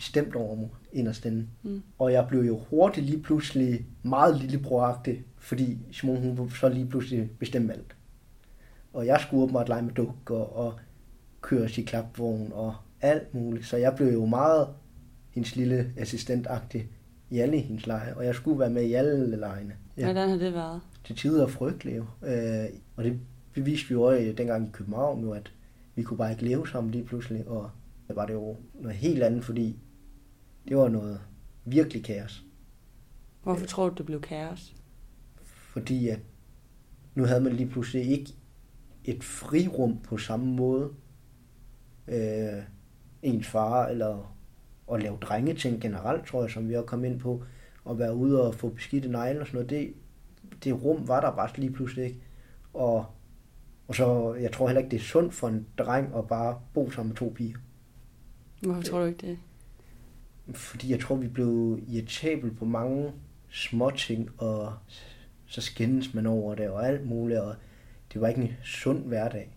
bestemt 0.00 0.34
over 0.34 0.56
mig 0.56 0.68
inderst 0.92 1.24
inde. 1.24 1.46
Mm. 1.62 1.82
Og 1.98 2.12
jeg 2.12 2.26
blev 2.28 2.40
jo 2.40 2.58
hurtigt 2.70 3.06
lige 3.06 3.22
pludselig 3.22 3.86
meget 4.02 4.40
lillebroragtig, 4.40 5.24
fordi 5.38 5.78
Simon 5.92 6.36
hun 6.36 6.50
så 6.50 6.68
lige 6.68 6.86
pludselig 6.86 7.30
bestemt 7.38 7.70
alt. 7.70 7.96
Og 8.92 9.06
jeg 9.06 9.20
skulle 9.20 9.42
åbenbart 9.42 9.68
lege 9.68 9.82
med 9.82 9.92
dukker 9.92 10.36
og 10.36 10.74
køre 11.40 11.68
i 11.78 11.82
klapvogn 11.82 12.52
og 12.52 12.74
alt 13.00 13.34
muligt. 13.34 13.66
Så 13.66 13.76
jeg 13.76 13.94
blev 13.96 14.12
jo 14.12 14.26
meget 14.26 14.68
hendes 15.30 15.56
lille 15.56 15.92
assistentagtig 15.96 16.88
i 17.30 17.38
alle 17.38 17.58
hendes 17.58 17.86
lege, 17.86 18.16
og 18.16 18.24
jeg 18.24 18.34
skulle 18.34 18.58
være 18.58 18.70
med 18.70 18.82
i 18.82 18.92
alle 18.92 19.36
lejene. 19.36 19.74
Ja. 19.96 20.04
Hvordan 20.04 20.28
har 20.28 20.36
det 20.36 20.54
været? 20.54 20.80
Til 21.04 21.16
tider 21.16 21.46
frygteligt 21.46 21.96
jo. 21.96 22.04
Øh, 22.26 22.64
og 22.96 23.04
det 23.04 23.20
beviste 23.52 23.88
vi 23.88 23.94
jo 23.94 24.02
også 24.02 24.34
dengang 24.38 24.68
i 24.68 24.70
København 24.72 25.20
jo, 25.20 25.32
at 25.32 25.52
vi 25.94 26.02
kunne 26.02 26.18
bare 26.18 26.30
ikke 26.30 26.44
leve 26.44 26.68
sammen 26.68 26.90
lige 26.92 27.04
pludselig, 27.04 27.48
og 27.48 27.70
der 28.08 28.14
var 28.14 28.26
det 28.26 28.34
jo 28.34 28.56
noget 28.74 28.96
helt 28.96 29.22
andet, 29.22 29.44
fordi 29.44 29.78
det 30.68 30.76
var 30.76 30.88
noget 30.88 31.20
virkelig 31.64 32.04
kaos. 32.04 32.44
Hvorfor 33.42 33.66
tror 33.66 33.88
du, 33.88 33.94
det 33.94 34.06
blev 34.06 34.20
kaos? 34.20 34.74
Fordi 35.44 36.08
at 36.08 36.20
nu 37.14 37.24
havde 37.24 37.40
man 37.40 37.52
lige 37.52 37.68
pludselig 37.68 38.10
ikke 38.10 38.34
et 39.04 39.24
frirum 39.24 39.98
på 39.98 40.18
samme 40.18 40.46
måde. 40.46 40.90
Øh, 42.08 42.62
ens 43.22 43.46
far, 43.46 43.86
eller 43.86 44.36
at 44.92 45.02
lave 45.02 45.18
drengeting 45.20 45.80
generelt, 45.80 46.26
tror 46.26 46.42
jeg, 46.42 46.50
som 46.50 46.68
vi 46.68 46.74
har 46.74 46.82
kommet 46.82 47.08
ind 47.08 47.20
på, 47.20 47.44
og 47.84 47.98
være 47.98 48.14
ude 48.14 48.42
og 48.42 48.54
få 48.54 48.68
beskidte 48.68 49.08
negle 49.08 49.40
og 49.40 49.46
sådan 49.46 49.58
noget, 49.58 49.70
det, 49.70 49.94
det 50.64 50.84
rum 50.84 51.08
var 51.08 51.20
der 51.20 51.36
bare 51.36 51.50
lige 51.56 51.72
pludselig 51.72 52.04
ikke. 52.04 52.20
Og, 52.74 53.06
og 53.88 53.94
så, 53.94 54.34
jeg 54.34 54.52
tror 54.52 54.68
heller 54.68 54.80
ikke, 54.80 54.90
det 54.90 54.96
er 54.96 55.04
sundt 55.04 55.34
for 55.34 55.48
en 55.48 55.66
dreng 55.78 56.14
at 56.14 56.28
bare 56.28 56.60
bo 56.74 56.90
sammen 56.90 57.08
med 57.08 57.16
to 57.16 57.32
piger. 57.36 57.58
Hvorfor 58.62 58.82
tror 58.82 59.00
du 59.00 59.04
ikke 59.04 59.26
det? 59.26 59.38
Fordi 60.54 60.90
jeg 60.90 61.00
tror, 61.00 61.16
vi 61.16 61.28
blev 61.28 61.80
irritabel 61.88 62.50
på 62.50 62.64
mange 62.64 63.12
små 63.50 63.90
ting, 63.90 64.30
og 64.38 64.74
så 65.46 65.60
skændes 65.60 66.14
man 66.14 66.26
over 66.26 66.54
det 66.54 66.68
og 66.68 66.88
alt 66.88 67.06
muligt, 67.06 67.40
og 67.40 67.54
det 68.12 68.20
var 68.20 68.28
ikke 68.28 68.42
en 68.42 68.52
sund 68.64 69.04
hverdag. 69.04 69.56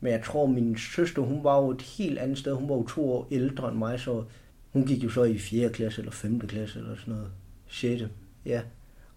Men 0.00 0.12
jeg 0.12 0.22
tror, 0.24 0.46
min 0.46 0.76
søster, 0.76 1.22
hun 1.22 1.44
var 1.44 1.62
jo 1.62 1.70
et 1.70 1.82
helt 1.82 2.18
andet 2.18 2.38
sted. 2.38 2.54
Hun 2.54 2.68
var 2.68 2.74
jo 2.74 2.86
to 2.86 3.12
år 3.12 3.28
ældre 3.30 3.68
end 3.68 3.78
mig, 3.78 4.00
så 4.00 4.24
hun 4.72 4.86
gik 4.86 5.04
jo 5.04 5.08
så 5.08 5.24
i 5.24 5.38
4. 5.38 5.70
klasse 5.70 6.00
eller 6.00 6.12
5. 6.12 6.40
klasse 6.40 6.78
eller 6.78 6.96
sådan 6.96 7.14
noget. 7.14 7.30
6. 7.68 8.02
Ja. 8.44 8.62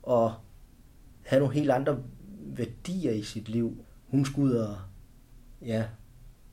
Og 0.03 0.33
havde 1.25 1.41
nogle 1.41 1.55
helt 1.55 1.71
andre 1.71 1.99
værdier 2.45 3.11
i 3.11 3.21
sit 3.21 3.49
liv. 3.49 3.85
Hun 4.07 4.25
skulle 4.25 4.53
ud 4.53 4.57
og 4.57 4.77
ja, 5.61 5.85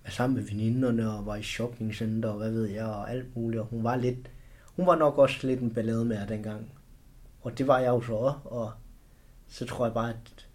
være 0.02 0.12
sammen 0.12 0.36
med 0.36 0.48
veninderne 0.48 1.12
og 1.12 1.26
var 1.26 1.36
i 1.36 1.42
shoppingcenter 1.42 2.28
og 2.28 2.38
hvad 2.38 2.50
ved 2.50 2.66
jeg 2.66 2.86
og 2.86 3.10
alt 3.10 3.36
muligt. 3.36 3.60
Og 3.60 3.66
hun 3.66 3.84
var 3.84 3.96
lidt, 3.96 4.30
hun 4.80 4.86
var 4.86 4.96
nok 4.96 5.18
også 5.18 5.46
lidt 5.46 5.60
en 5.60 5.74
ballade 5.74 6.04
med 6.04 6.26
dengang. 6.26 6.72
Og 7.40 7.58
det 7.58 7.66
var 7.66 7.78
jeg 7.78 7.88
jo 7.88 8.00
så 8.00 8.12
også, 8.12 8.38
og 8.44 8.72
så 9.48 9.66
tror 9.66 9.86
jeg 9.86 9.94
bare, 9.94 10.10
at 10.10 10.46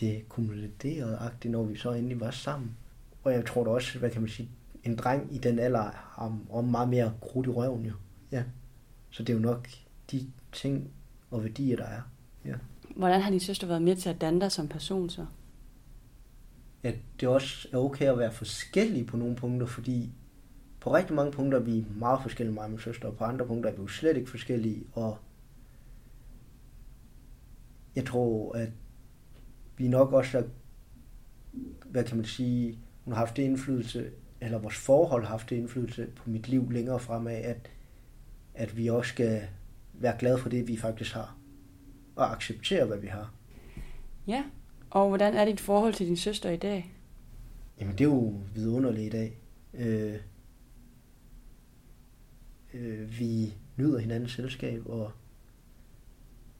det 0.00 0.28
kumulerede-agtigt, 0.28 1.52
når 1.52 1.62
vi 1.62 1.76
så 1.76 1.92
endelig 1.92 2.20
var 2.20 2.30
sammen. 2.30 2.76
Og 3.24 3.32
jeg 3.32 3.46
tror 3.46 3.64
da 3.64 3.70
også, 3.70 3.98
hvad 3.98 4.10
kan 4.10 4.20
man 4.20 4.30
sige, 4.30 4.48
en 4.84 4.96
dreng 4.96 5.34
i 5.34 5.38
den 5.38 5.58
alder 5.58 5.82
har, 5.82 6.38
har 6.52 6.60
meget 6.60 6.88
mere 6.88 7.12
krudt 7.20 7.46
i 7.46 7.50
røven 7.50 7.86
jo. 7.86 7.92
Ja. 8.32 8.44
Så 9.10 9.22
det 9.22 9.32
er 9.32 9.36
jo 9.36 9.42
nok 9.42 9.68
de 10.10 10.30
ting 10.52 10.90
og 11.30 11.42
værdier, 11.42 11.76
der 11.76 11.84
er. 11.84 12.02
Ja. 12.44 12.54
Hvordan 12.96 13.20
har 13.20 13.30
din 13.30 13.40
søster 13.40 13.66
været 13.66 13.82
med 13.82 13.96
til 13.96 14.08
at 14.08 14.20
danne 14.20 14.40
dig 14.40 14.52
som 14.52 14.68
person 14.68 15.10
så? 15.10 15.26
Ja, 16.82 16.92
det 17.20 17.26
er 17.26 17.30
også 17.30 17.68
okay 17.72 18.06
at 18.06 18.18
være 18.18 18.32
forskellige 18.32 19.04
på 19.04 19.16
nogle 19.16 19.36
punkter, 19.36 19.66
fordi 19.66 20.12
på 20.82 20.94
rigtig 20.94 21.16
mange 21.16 21.32
punkter 21.32 21.58
er 21.58 21.62
vi 21.62 21.86
meget 21.96 22.22
forskellige, 22.22 22.54
mig 22.54 22.64
og 22.64 22.70
min 22.70 22.78
søster, 22.78 23.08
og 23.08 23.16
på 23.16 23.24
andre 23.24 23.46
punkter 23.46 23.70
er 23.70 23.74
vi 23.74 23.82
jo 23.82 23.88
slet 23.88 24.16
ikke 24.16 24.30
forskellige, 24.30 24.84
og 24.92 25.18
jeg 27.96 28.06
tror, 28.06 28.56
at 28.56 28.68
vi 29.76 29.88
nok 29.88 30.12
også 30.12 30.38
er, 30.38 30.42
hvad 31.84 32.04
kan 32.04 32.16
man 32.16 32.26
sige, 32.26 32.78
hun 33.04 33.12
har 33.12 33.18
haft 33.18 33.36
det 33.36 33.42
indflydelse, 33.42 34.10
eller 34.40 34.58
vores 34.58 34.76
forhold 34.76 35.22
har 35.22 35.30
haft 35.30 35.50
det 35.50 35.56
indflydelse 35.56 36.06
på 36.16 36.30
mit 36.30 36.48
liv 36.48 36.70
længere 36.70 37.00
fremad, 37.00 37.36
at, 37.36 37.70
at 38.54 38.76
vi 38.76 38.88
også 38.88 39.08
skal 39.08 39.42
være 39.92 40.16
glade 40.18 40.38
for 40.38 40.48
det, 40.48 40.68
vi 40.68 40.76
faktisk 40.76 41.14
har, 41.14 41.36
og 42.16 42.32
acceptere, 42.32 42.84
hvad 42.84 42.98
vi 42.98 43.06
har. 43.06 43.32
Ja, 44.26 44.44
og 44.90 45.08
hvordan 45.08 45.34
er 45.34 45.44
dit 45.44 45.60
forhold 45.60 45.94
til 45.94 46.06
din 46.06 46.16
søster 46.16 46.50
i 46.50 46.56
dag? 46.56 46.94
Jamen, 47.80 47.92
det 47.92 48.00
er 48.00 48.08
jo 48.08 48.40
vidunderligt 48.54 49.14
i 49.14 49.18
dag. 49.18 49.38
Øh, 49.74 50.16
øh, 52.74 53.18
vi 53.18 53.54
nyder 53.76 53.98
hinandens 53.98 54.32
selskab, 54.32 54.82
og 54.86 55.12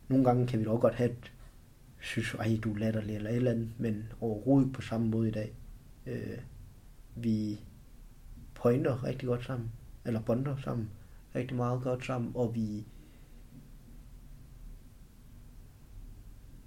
nogle 0.08 0.24
gange 0.24 0.46
kan 0.46 0.60
vi 0.60 0.64
dog 0.64 0.80
godt 0.80 0.94
have 0.94 1.10
et, 1.10 1.32
synes, 2.00 2.34
ej, 2.34 2.58
du 2.64 2.72
er 2.74 2.78
latterlig 2.78 3.16
eller 3.16 3.30
et 3.30 3.36
eller 3.36 3.50
andet, 3.50 3.70
men 3.78 4.12
overhovedet 4.20 4.66
ikke 4.66 4.74
på 4.74 4.82
samme 4.82 5.08
måde 5.08 5.28
i 5.28 5.32
dag. 5.32 5.52
Øh, 6.06 6.38
vi 7.14 7.60
pointer 8.54 9.04
rigtig 9.04 9.26
godt 9.26 9.44
sammen, 9.44 9.70
eller 10.04 10.20
bonder 10.20 10.56
sammen 10.56 10.90
rigtig 11.34 11.56
meget 11.56 11.82
godt 11.82 12.06
sammen, 12.06 12.32
og 12.34 12.54
vi 12.54 12.86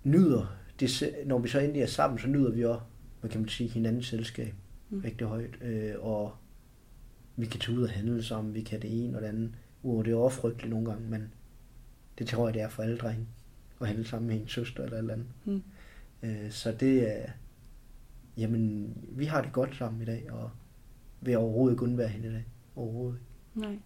nyder, 0.03 0.57
det, 0.79 1.13
når 1.25 1.39
vi 1.39 1.47
så 1.47 1.59
endelig 1.59 1.81
er 1.81 1.87
sammen, 1.87 2.19
så 2.19 2.27
nyder 2.27 2.51
vi 2.51 2.65
også, 2.65 2.83
hvad 3.19 3.29
kan 3.29 3.39
man 3.41 3.49
sige, 3.49 3.69
hinandens 3.69 4.07
selskab 4.07 4.53
mm. 4.89 4.99
rigtig 4.99 5.27
højt, 5.27 5.61
øh, 5.61 5.93
og 5.99 6.35
vi 7.35 7.45
kan 7.45 7.59
tage 7.59 7.77
ud 7.77 7.83
og 7.83 7.89
handle 7.89 8.23
sammen, 8.23 8.53
vi 8.53 8.61
kan 8.61 8.81
det 8.81 9.05
ene 9.05 9.17
og 9.17 9.21
det 9.21 9.27
andet. 9.27 9.51
Uh, 9.83 10.05
det 10.05 10.13
er 10.13 10.17
også 10.17 10.37
frygteligt 10.37 10.69
nogle 10.69 10.85
gange, 10.85 11.09
men 11.09 11.33
det 12.19 12.27
tror 12.27 12.47
jeg, 12.47 12.53
det 12.53 12.61
er 12.61 12.69
for 12.69 12.83
alle 12.83 12.97
drenge 12.97 13.27
at 13.81 13.87
handle 13.87 14.05
sammen 14.05 14.27
med 14.27 14.41
en 14.41 14.47
søster 14.47 14.83
eller 14.83 14.97
et 14.97 14.99
eller 14.99 15.13
andet. 15.13 15.27
Mm. 15.45 15.63
Øh, 16.23 16.51
så 16.51 16.71
det 16.71 17.17
er, 17.17 17.31
jamen, 18.37 18.93
vi 19.11 19.25
har 19.25 19.41
det 19.41 19.53
godt 19.53 19.75
sammen 19.75 20.01
i 20.01 20.05
dag, 20.05 20.31
og 20.31 20.49
vil 21.21 21.37
overhovedet 21.37 21.73
ikke 21.73 21.83
undvære 21.83 22.07
hende 22.07 22.27
i 22.27 22.31
dag. 22.31 22.45
Overhovedet 22.75 23.19
ikke. 23.55 23.67
Nej. 23.67 23.79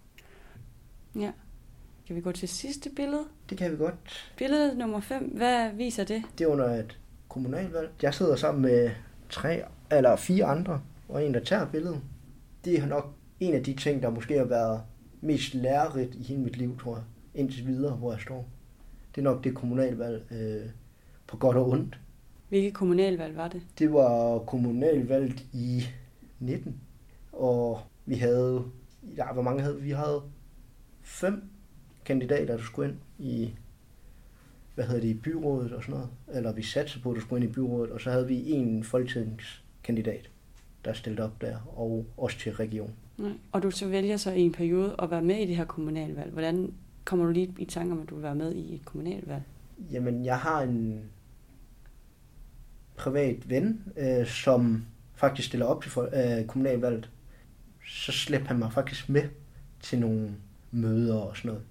Ja. 1.25 1.31
Kan 2.07 2.15
vi 2.15 2.21
gå 2.21 2.31
til 2.31 2.49
sidste 2.49 2.89
billede? 2.95 3.23
Det 3.49 3.57
kan 3.57 3.71
vi 3.71 3.77
godt. 3.77 3.95
Billede 4.37 4.77
nummer 4.77 4.99
5, 4.99 5.23
hvad 5.23 5.73
viser 5.73 6.03
det? 6.03 6.23
Det 6.37 6.43
er 6.43 6.47
under 6.47 6.65
et 6.65 6.99
kommunalvalg. 7.27 7.91
Jeg 8.01 8.13
sidder 8.13 8.35
sammen 8.35 8.61
med 8.61 8.89
tre 9.29 9.63
eller 9.91 10.15
fire 10.15 10.45
andre, 10.45 10.81
og 11.09 11.25
en, 11.25 11.33
der 11.33 11.39
tager 11.39 11.65
billedet. 11.65 12.01
Det 12.65 12.79
er 12.79 12.85
nok 12.85 13.13
en 13.39 13.53
af 13.53 13.63
de 13.63 13.73
ting, 13.73 14.03
der 14.03 14.09
måske 14.09 14.37
har 14.37 14.45
været 14.45 14.81
mest 15.21 15.53
lærerigt 15.53 16.15
i 16.15 16.23
hele 16.23 16.41
mit 16.41 16.57
liv, 16.57 16.79
tror 16.79 16.95
jeg, 16.95 17.03
indtil 17.33 17.67
videre, 17.67 17.95
hvor 17.95 18.11
jeg 18.11 18.21
står. 18.21 18.45
Det 19.15 19.21
er 19.21 19.23
nok 19.23 19.43
det 19.43 19.55
kommunalvalg 19.55 20.31
øh, 20.31 20.69
på 21.27 21.37
godt 21.37 21.57
og 21.57 21.69
ondt. 21.69 21.99
Hvilket 22.49 22.73
kommunalvalg 22.73 23.37
var 23.37 23.47
det? 23.47 23.61
Det 23.79 23.93
var 23.93 24.39
kommunalvalget 24.39 25.45
i 25.53 25.83
19, 26.39 26.75
og 27.31 27.79
vi 28.05 28.15
havde, 28.15 28.63
ja, 29.17 29.33
hvor 29.33 29.41
mange 29.41 29.61
havde 29.61 29.75
vi? 29.75 29.81
Vi 29.81 29.91
havde 29.91 30.21
fem 31.01 31.43
kandidater, 32.05 32.57
der 32.57 32.63
skulle 32.63 32.89
ind 32.89 32.97
i, 33.19 33.53
hvad 34.75 34.85
hedder 34.85 35.01
det, 35.01 35.07
i 35.07 35.13
byrådet 35.13 35.71
og 35.73 35.83
sådan 35.83 35.95
noget. 35.95 36.09
Eller 36.27 36.51
vi 36.51 36.63
satte 36.63 36.99
på, 37.03 37.11
at 37.11 37.15
der 37.15 37.21
skulle 37.21 37.43
ind 37.43 37.51
i 37.51 37.53
byrådet, 37.53 37.91
og 37.91 38.01
så 38.01 38.11
havde 38.11 38.27
vi 38.27 38.51
en 38.51 38.83
folketingskandidat, 38.83 40.29
der 40.85 40.93
stillede 40.93 41.23
op 41.23 41.41
der, 41.41 41.57
og 41.77 42.05
også 42.17 42.39
til 42.39 42.53
region. 42.53 42.93
Nej. 43.19 43.31
Og 43.51 43.63
du 43.63 43.71
så 43.71 43.87
vælger 43.87 44.17
så 44.17 44.31
i 44.31 44.41
en 44.41 44.51
periode 44.51 44.95
at 44.99 45.11
være 45.11 45.21
med 45.21 45.35
i 45.35 45.45
det 45.45 45.55
her 45.55 45.65
kommunalvalg. 45.65 46.31
Hvordan 46.31 46.73
kommer 47.05 47.25
du 47.25 47.31
lige 47.31 47.55
i 47.57 47.65
tanke 47.65 47.91
om, 47.91 48.01
at 48.01 48.09
du 48.09 48.15
vil 48.15 48.23
være 48.23 48.35
med 48.35 48.55
i 48.55 48.75
et 48.75 48.85
kommunalvalg? 48.85 49.43
Jamen, 49.91 50.25
jeg 50.25 50.37
har 50.37 50.61
en 50.61 51.01
privat 52.95 53.49
ven, 53.49 53.83
øh, 53.97 54.27
som 54.27 54.85
faktisk 55.15 55.47
stiller 55.47 55.65
op 55.65 55.83
til 55.83 55.91
øh, 56.13 56.45
kommunalvalget. 56.45 57.09
Så 57.87 58.11
slæber 58.11 58.45
han 58.45 58.59
mig 58.59 58.73
faktisk 58.73 59.09
med 59.09 59.23
til 59.81 59.99
nogle 59.99 60.35
møder 60.71 61.15
og 61.15 61.37
sådan 61.37 61.49
noget. 61.49 61.63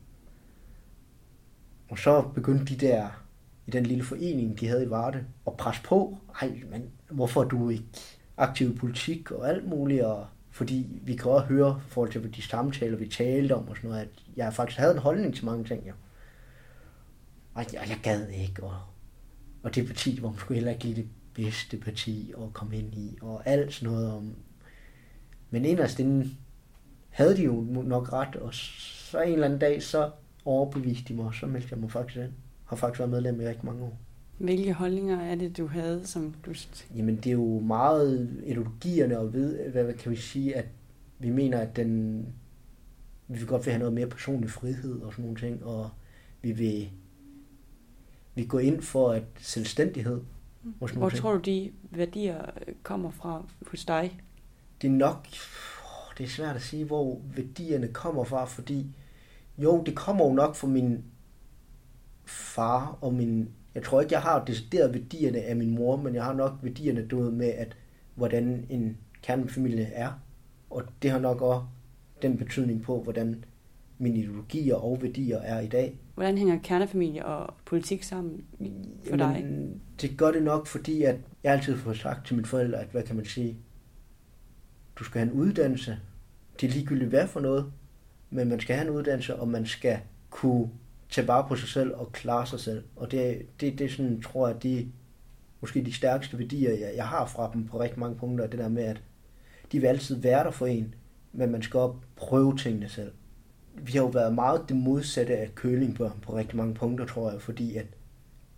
Og 1.89 1.99
så 1.99 2.23
begyndte 2.35 2.75
de 2.75 2.87
der, 2.87 3.25
i 3.67 3.71
den 3.71 3.87
lille 3.87 4.05
forening, 4.05 4.61
de 4.61 4.69
havde 4.69 4.85
i 4.85 4.91
Varde, 4.91 5.25
at 5.47 5.57
presse 5.57 5.83
på. 5.83 6.19
Ej, 6.43 6.61
men 6.71 6.91
hvorfor 7.11 7.45
er 7.45 7.49
du 7.49 7.69
ikke 7.69 7.85
aktiv 8.37 8.71
i 8.71 8.77
politik 8.77 9.31
og 9.31 9.49
alt 9.49 9.69
muligt? 9.69 10.03
Og 10.03 10.27
fordi 10.59 11.01
vi 11.03 11.17
kan 11.17 11.31
også 11.31 11.47
høre, 11.47 11.81
i 11.87 11.91
forhold 11.91 12.13
til 12.13 12.35
de 12.37 12.43
samtaler, 12.43 12.97
vi 12.97 13.09
talte 13.09 13.55
om 13.55 13.69
og 13.69 13.77
sådan 13.77 13.91
noget, 13.91 14.03
at 14.03 14.09
jeg 14.37 14.55
faktisk 14.55 14.79
havde 14.79 14.93
en 14.93 14.99
holdning 14.99 15.35
til 15.35 15.45
mange 15.45 15.65
ting, 15.65 15.89
jo. 15.89 15.93
Og 17.55 17.65
jeg, 17.73 17.89
jeg 17.89 17.99
gad 18.03 18.29
ikke, 18.29 18.63
og, 18.63 18.77
og 19.63 19.75
det 19.75 19.87
parti 19.87 20.21
hvor 20.21 20.31
man 20.31 20.39
skulle 20.39 20.55
heller 20.55 20.73
ikke 20.73 20.85
lide 20.85 20.97
det 20.97 21.09
bedste 21.35 21.77
parti 21.77 22.33
at 22.37 22.53
komme 22.53 22.79
ind 22.79 22.95
i, 22.95 23.19
og 23.23 23.43
alt 23.47 23.75
sådan 23.75 23.95
noget 23.95 24.13
om... 24.13 24.35
Men 25.51 25.65
inderst 25.65 25.99
inden 25.99 26.39
havde 27.09 27.37
de 27.37 27.45
jo 27.45 27.67
nok 27.71 28.13
ret, 28.13 28.37
og 28.37 28.55
så 28.55 29.21
en 29.21 29.33
eller 29.33 29.45
anden 29.45 29.59
dag, 29.59 29.83
så 29.83 30.11
overbeviste 30.45 31.09
de 31.09 31.15
mig, 31.15 31.35
så 31.35 31.47
meldte 31.47 31.69
jeg 31.71 31.79
mig 31.79 31.91
faktisk 31.91 32.17
ind. 32.17 32.33
Har 32.65 32.77
faktisk 32.77 32.99
været 32.99 33.11
medlem 33.11 33.41
i 33.41 33.45
rigtig 33.45 33.67
mange 33.67 33.83
år. 33.83 33.99
Hvilke 34.39 34.73
holdninger 34.73 35.21
er 35.21 35.35
det, 35.35 35.57
du 35.57 35.67
havde, 35.67 36.07
som 36.07 36.35
du... 36.47 36.55
Jamen, 36.97 37.17
det 37.17 37.27
er 37.27 37.33
jo 37.33 37.61
meget 37.61 38.31
ideologierne 38.47 39.19
og 39.19 39.33
ved, 39.33 39.71
hvad 39.71 39.95
kan 39.95 40.11
vi 40.11 40.17
sige, 40.17 40.57
at 40.57 40.67
vi 41.19 41.31
mener, 41.31 41.59
at 41.59 41.77
den, 41.77 42.19
vi 43.29 43.39
vil 43.39 43.47
godt 43.47 43.67
vil 43.67 43.73
have 43.73 43.79
noget 43.79 43.95
mere 43.95 44.07
personlig 44.07 44.51
frihed 44.51 45.01
og 45.01 45.13
sådan 45.13 45.25
nogle 45.25 45.41
ting, 45.41 45.65
og 45.65 45.91
vi 46.43 46.53
vil 46.53 46.91
vi 48.39 48.45
går 48.45 48.61
ind 48.61 48.83
for 48.83 49.11
at 49.11 49.23
selvstændighed. 49.39 50.21
Hvor 50.79 51.09
tror 51.09 51.33
du, 51.33 51.39
de 51.39 51.73
værdier 51.91 52.45
kommer 52.83 53.11
fra 53.11 53.45
hos 53.67 53.85
dig? 53.85 54.21
Det 54.83 54.89
er 54.89 54.93
nok, 54.93 55.27
det 56.19 56.25
er 56.25 56.29
svært 56.29 56.57
at 56.57 56.63
sige, 56.63 56.85
hvor 56.85 57.21
værdierne 57.37 57.89
kommer 57.89 58.25
fra, 58.25 58.45
fordi 58.45 58.87
jo, 59.59 59.83
det 59.87 59.97
kommer 59.97 60.25
jo 60.25 60.33
nok 60.33 60.57
fra 60.57 60.67
min 60.67 61.05
far 62.25 62.99
og 63.01 63.15
min... 63.15 63.49
Jeg 63.79 63.85
tror 63.85 64.01
ikke, 64.01 64.15
jeg 64.15 64.23
har 64.23 64.45
decideret 64.45 64.95
værdierne 64.95 65.39
af 65.39 65.57
min 65.57 65.75
mor, 65.75 65.97
men 65.97 66.15
jeg 66.15 66.25
har 66.25 66.33
nok 66.33 66.53
værdierne 66.63 67.07
du 67.07 67.31
med, 67.31 67.47
at 67.47 67.77
hvordan 68.15 68.67
en 68.71 68.97
kernefamilie 69.23 69.85
er. 69.85 70.21
Og 70.71 70.83
det 71.03 71.11
har 71.11 71.19
nok 71.19 71.43
også 71.43 71.67
den 72.23 72.39
betydning 72.39 72.83
på, 72.83 73.03
hvordan 73.03 73.45
mine 73.99 74.19
ideologier 74.19 74.75
og 74.75 75.03
værdier 75.03 75.39
er 75.39 75.61
i 75.61 75.67
dag. 75.67 75.99
Hvordan 76.15 76.39
hænger 76.39 76.59
kernefamilie 76.63 77.27
og 77.27 77.55
politik 77.65 78.03
sammen 78.03 78.45
for 79.05 79.17
Jamen, 79.17 79.19
dig? 79.19 79.81
Det 80.01 80.19
gør 80.19 80.31
det 80.31 80.43
nok, 80.43 80.67
fordi 80.67 81.03
at 81.03 81.17
jeg 81.45 81.53
altid 81.53 81.77
får 81.77 81.93
sagt 81.93 82.27
til 82.27 82.37
mine 82.37 82.47
forældre, 82.47 82.79
at 82.79 82.89
hvad 82.89 83.03
kan 83.03 83.17
man 83.17 83.25
sige, 83.25 83.57
du 84.97 85.05
skal 85.05 85.21
have 85.21 85.33
en 85.33 85.41
uddannelse. 85.41 85.99
Det 86.61 86.69
er 86.69 86.73
ligegyldigt 86.73 87.11
hvad 87.11 87.27
for 87.27 87.41
noget, 87.41 87.73
men 88.31 88.49
man 88.49 88.61
skal 88.61 88.77
have 88.77 88.89
en 88.89 88.95
uddannelse, 88.95 89.37
og 89.37 89.49
man 89.49 89.67
skal 89.67 89.99
kunne 90.31 90.69
tage 91.11 91.29
vare 91.29 91.49
på 91.49 91.57
sig 91.57 91.69
selv 91.69 91.95
og 91.95 92.13
klare 92.13 92.47
sig 92.47 92.61
selv. 92.61 92.85
Og 92.97 93.11
det, 93.11 93.47
det, 93.61 93.79
det 93.79 93.91
sådan, 93.91 94.23
tror 94.23 94.49
jeg, 94.49 94.63
de 94.63 94.89
måske 95.61 95.85
de 95.85 95.93
stærkeste 95.93 96.39
værdier, 96.39 96.71
jeg, 96.71 96.93
jeg 96.97 97.07
har 97.07 97.27
fra 97.27 97.51
dem 97.55 97.67
på 97.67 97.81
rigtig 97.81 97.99
mange 97.99 98.17
punkter, 98.17 98.47
det 98.47 98.59
der 98.59 98.69
med, 98.69 98.83
at 98.83 99.03
de 99.73 99.81
vil 99.81 99.87
altid 99.87 100.17
være 100.17 100.45
der 100.45 100.51
for 100.51 100.67
en, 100.67 100.95
men 101.33 101.51
man 101.51 101.63
skal 101.63 101.81
også 101.81 101.99
prøve 102.17 102.57
tingene 102.57 102.89
selv. 102.89 103.13
Vi 103.75 103.93
har 103.93 104.01
jo 104.01 104.07
været 104.07 104.35
meget 104.35 104.69
det 104.69 104.77
modsatte 104.77 105.37
af 105.37 105.55
kølingbørn 105.55 106.19
på 106.23 106.37
rigtig 106.37 106.57
mange 106.57 106.75
punkter, 106.75 107.07
tror 107.07 107.31
jeg, 107.31 107.43
fordi 107.43 107.77
at 107.77 107.87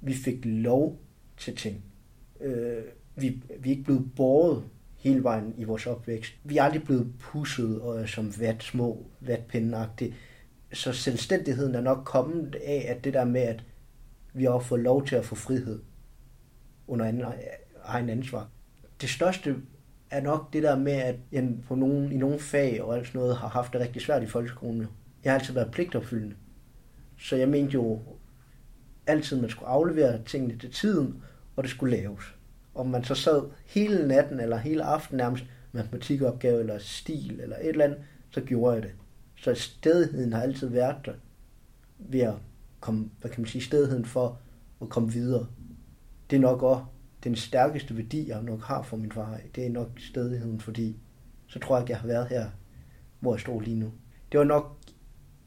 vi 0.00 0.14
fik 0.14 0.44
lov 0.44 0.98
til 1.36 1.56
ting. 1.56 1.84
Øh, 2.40 2.82
vi, 3.16 3.42
vi 3.60 3.68
er 3.68 3.72
ikke 3.72 3.84
blevet 3.84 4.10
båret 4.16 4.64
hele 4.96 5.22
vejen 5.22 5.54
i 5.58 5.64
vores 5.64 5.86
opvækst. 5.86 6.34
Vi 6.44 6.56
er 6.56 6.62
aldrig 6.62 6.82
blevet 6.82 7.12
pusset 7.18 7.80
og 7.80 8.08
som 8.08 8.32
vat, 8.40 8.62
små 8.62 9.06
vatpindeagtigt. 9.20 10.14
Så 10.72 10.92
selvstændigheden 10.92 11.74
er 11.74 11.80
nok 11.80 12.02
kommet 12.04 12.54
af, 12.54 12.86
at 12.88 13.04
det 13.04 13.14
der 13.14 13.24
med, 13.24 13.40
at 13.40 13.64
vi 14.34 14.44
har 14.44 14.58
fået 14.58 14.80
lov 14.80 15.06
til 15.06 15.16
at 15.16 15.24
få 15.24 15.34
frihed 15.34 15.82
under 16.86 17.06
anden, 17.06 17.24
egen 17.84 18.08
ansvar. 18.08 18.48
Det 19.00 19.08
største 19.08 19.56
er 20.10 20.20
nok 20.20 20.52
det 20.52 20.62
der 20.62 20.78
med, 20.78 20.92
at 20.92 21.16
jeg 21.32 21.48
på 21.68 21.74
nogen, 21.74 22.12
i 22.12 22.16
nogle 22.16 22.38
fag 22.38 22.82
og 22.82 22.96
alt 22.96 23.06
sådan 23.06 23.18
noget 23.18 23.36
har 23.36 23.48
haft 23.48 23.72
det 23.72 23.80
rigtig 23.80 24.02
svært 24.02 24.22
i 24.22 24.26
folkeskolen. 24.26 24.86
Jeg 25.24 25.32
har 25.32 25.38
altid 25.38 25.54
været 25.54 25.70
pligtopfyldende. 25.72 26.36
Så 27.18 27.36
jeg 27.36 27.48
mente 27.48 27.74
jo 27.74 28.02
altid, 29.06 29.36
at 29.36 29.40
man 29.40 29.50
skulle 29.50 29.68
aflevere 29.68 30.22
tingene 30.26 30.58
til 30.58 30.72
tiden, 30.72 31.22
og 31.56 31.62
det 31.62 31.70
skulle 31.70 31.96
laves 31.96 32.34
om 32.74 32.86
man 32.86 33.04
så 33.04 33.14
sad 33.14 33.42
hele 33.66 34.08
natten 34.08 34.40
eller 34.40 34.56
hele 34.56 34.84
aftenen 34.84 35.16
nærmest 35.16 35.44
matematikopgave 35.72 36.60
eller 36.60 36.78
stil 36.78 37.40
eller 37.40 37.56
et 37.56 37.68
eller 37.68 37.84
andet, 37.84 37.98
så 38.30 38.40
gjorde 38.40 38.74
jeg 38.74 38.82
det. 38.82 38.92
Så 39.40 39.54
stedigheden 39.54 40.32
har 40.32 40.42
altid 40.42 40.68
været 40.68 40.96
der 41.04 41.14
ved 41.98 42.20
at 42.20 42.34
komme, 42.80 43.10
hvad 43.20 43.30
kan 43.30 43.40
man 43.40 43.48
sige, 43.48 43.62
stedigheden 43.62 44.04
for 44.04 44.38
at 44.82 44.88
komme 44.88 45.12
videre. 45.12 45.46
Det 46.30 46.36
er 46.36 46.40
nok 46.40 46.62
også 46.62 46.84
den 47.24 47.36
stærkeste 47.36 47.96
værdi, 47.96 48.28
jeg 48.28 48.42
nok 48.42 48.62
har 48.62 48.82
for 48.82 48.96
min 48.96 49.12
far. 49.12 49.40
Det 49.54 49.66
er 49.66 49.70
nok 49.70 49.90
stedigheden, 49.98 50.60
fordi 50.60 50.96
så 51.46 51.58
tror 51.58 51.76
jeg, 51.76 51.82
at 51.82 51.90
jeg 51.90 51.98
har 51.98 52.06
været 52.06 52.28
her, 52.28 52.50
hvor 53.20 53.34
jeg 53.34 53.40
står 53.40 53.60
lige 53.60 53.76
nu. 53.76 53.92
Det 54.32 54.38
var 54.38 54.46
nok 54.46 54.78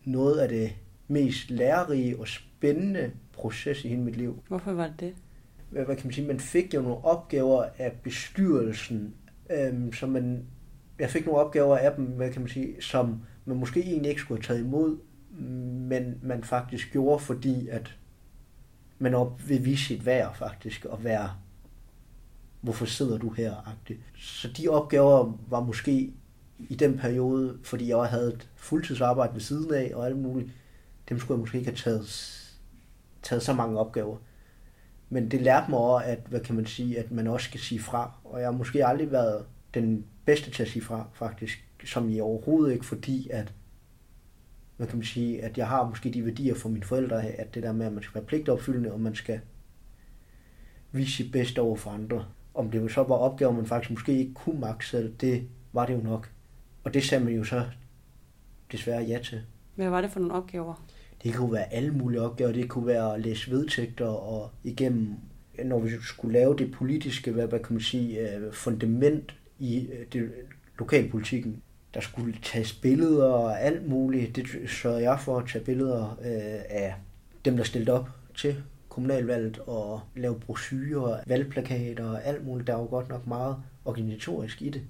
noget 0.05 0.39
af 0.39 0.49
det 0.49 0.71
mest 1.07 1.49
lærerige 1.49 2.19
og 2.19 2.27
spændende 2.27 3.11
proces 3.33 3.85
i 3.85 3.87
hele 3.87 4.01
mit 4.01 4.15
liv. 4.15 4.43
Hvorfor 4.47 4.71
var 4.71 4.87
det 4.87 4.99
det? 4.99 5.13
hvad, 5.73 5.85
hvad 5.85 5.95
kan 5.95 6.07
man 6.07 6.13
sige, 6.13 6.27
man 6.27 6.39
fik 6.39 6.73
jo 6.73 6.81
nogle 6.81 7.05
opgaver 7.05 7.65
af 7.77 7.91
bestyrelsen, 8.03 9.13
øhm, 9.51 9.93
som 9.93 10.09
man, 10.09 10.45
jeg 10.99 11.09
fik 11.09 11.25
nogle 11.25 11.41
opgaver 11.41 11.77
af 11.77 11.95
dem, 11.95 12.05
hvad 12.05 12.31
kan 12.31 12.41
man 12.41 12.49
sige, 12.49 12.81
som 12.81 13.21
man 13.45 13.57
måske 13.57 13.83
egentlig 13.83 14.09
ikke 14.09 14.21
skulle 14.21 14.41
have 14.41 14.47
taget 14.47 14.65
imod, 14.65 14.97
men 15.89 16.19
man 16.21 16.43
faktisk 16.43 16.91
gjorde, 16.91 17.19
fordi 17.19 17.67
at 17.67 17.95
man 18.99 19.13
op 19.13 19.49
vil 19.49 19.65
vise 19.65 19.85
sit 19.85 20.05
værd 20.05 20.35
faktisk, 20.35 20.85
og 20.85 21.03
være, 21.03 21.29
hvorfor 22.61 22.85
sidder 22.85 23.17
du 23.17 23.29
her? 23.29 23.53
-agtigt. 23.53 23.99
Så 24.17 24.47
de 24.47 24.67
opgaver 24.67 25.37
var 25.49 25.61
måske 25.61 26.13
i 26.59 26.75
den 26.75 26.97
periode, 26.97 27.57
fordi 27.63 27.89
jeg 27.89 28.05
havde 28.05 28.33
et 28.33 28.49
fuldtidsarbejde 28.55 29.33
ved 29.33 29.41
siden 29.41 29.73
af 29.73 29.91
og 29.95 30.05
alt 30.05 30.17
muligt, 30.17 30.49
dem 31.09 31.19
skulle 31.19 31.35
jeg 31.35 31.39
måske 31.39 31.57
ikke 31.57 31.69
have 31.69 31.77
taget, 31.77 32.07
taget 33.23 33.43
så 33.43 33.53
mange 33.53 33.79
opgaver. 33.79 34.17
Men 35.09 35.31
det 35.31 35.41
lærte 35.41 35.69
mig 35.69 35.79
også, 35.79 36.05
at, 36.05 36.19
hvad 36.29 36.39
kan 36.39 36.55
man 36.55 36.65
sige, 36.65 36.99
at 36.99 37.11
man 37.11 37.27
også 37.27 37.45
skal 37.45 37.59
sige 37.59 37.79
fra. 37.79 38.11
Og 38.23 38.39
jeg 38.39 38.47
har 38.47 38.51
måske 38.51 38.85
aldrig 38.85 39.11
været 39.11 39.45
den 39.73 40.05
bedste 40.25 40.51
til 40.51 40.63
at 40.63 40.69
sige 40.69 40.83
fra, 40.83 41.07
faktisk. 41.13 41.63
Som 41.85 42.09
i 42.09 42.19
overhovedet 42.19 42.73
ikke, 42.73 42.85
fordi 42.85 43.29
at, 43.29 43.53
hvad 44.77 44.87
kan 44.87 44.97
man 44.97 45.05
sige, 45.05 45.43
at 45.43 45.57
jeg 45.57 45.67
har 45.67 45.89
måske 45.89 46.11
de 46.11 46.25
værdier 46.25 46.55
for 46.55 46.69
mine 46.69 46.85
forældre, 46.85 47.25
at 47.25 47.55
det 47.55 47.63
der 47.63 47.71
med, 47.71 47.85
at 47.85 47.93
man 47.93 48.03
skal 48.03 48.15
være 48.15 48.25
pligtopfyldende, 48.25 48.91
og 48.91 48.99
man 48.99 49.15
skal 49.15 49.39
vise 50.91 51.11
sit 51.11 51.31
bedste 51.31 51.61
over 51.61 51.75
for 51.75 51.91
andre. 51.91 52.25
Om 52.53 52.71
det 52.71 52.91
så 52.91 53.03
var 53.03 53.15
opgaver, 53.15 53.51
man 53.51 53.65
faktisk 53.65 53.91
måske 53.91 54.17
ikke 54.17 54.33
kunne 54.33 54.59
magt 54.59 54.85
selv, 54.85 55.13
det 55.21 55.47
var 55.73 55.85
det 55.85 55.93
jo 55.93 56.01
nok. 56.01 56.31
Og 56.83 56.93
det 56.93 57.03
sagde 57.03 57.23
man 57.23 57.33
jo 57.33 57.43
så 57.43 57.65
desværre 58.71 59.03
ja 59.03 59.19
til. 59.23 59.41
Hvad 59.75 59.89
var 59.89 60.01
det 60.01 60.11
for 60.11 60.19
nogle 60.19 60.35
opgaver? 60.35 60.85
Det 61.23 61.35
kunne 61.35 61.53
være 61.53 61.73
alle 61.73 61.91
mulige 61.91 62.21
opgaver. 62.21 62.51
Det 62.51 62.69
kunne 62.69 62.87
være 62.87 63.13
at 63.13 63.21
læse 63.21 63.51
vedtægter 63.51 64.05
og 64.05 64.51
igennem, 64.63 65.15
når 65.65 65.79
vi 65.79 65.89
skulle 66.01 66.33
lave 66.39 66.55
det 66.57 66.71
politiske, 66.71 67.31
hvad, 67.31 67.47
hvad 67.47 67.59
kan 67.59 67.73
man 67.73 67.81
sige, 67.81 68.35
øh, 68.35 68.53
fundament 68.53 69.35
i 69.59 69.87
øh, 69.87 70.05
det, 70.13 70.31
lokalpolitikken. 70.79 71.61
Der 71.93 72.01
skulle 72.01 72.35
tages 72.41 72.73
billeder 72.73 73.25
og 73.25 73.61
alt 73.61 73.87
muligt. 73.87 74.35
Det 74.35 74.47
sørgede 74.67 75.09
jeg 75.09 75.19
for 75.19 75.37
at 75.37 75.47
tage 75.47 75.65
billeder 75.65 76.17
øh, 76.21 76.61
af 76.69 76.95
dem, 77.45 77.57
der 77.57 77.63
stillede 77.63 77.99
op 77.99 78.09
til 78.35 78.63
kommunalvalget 78.89 79.59
og 79.59 80.01
lave 80.15 80.39
brochurer, 80.39 81.19
valgplakater 81.27 82.09
og 82.09 82.25
alt 82.25 82.45
muligt. 82.45 82.67
Der 82.67 82.75
var 82.75 82.85
godt 82.85 83.09
nok 83.09 83.27
meget 83.27 83.57
organisatorisk 83.85 84.61
i 84.61 84.69
det. 84.69 84.81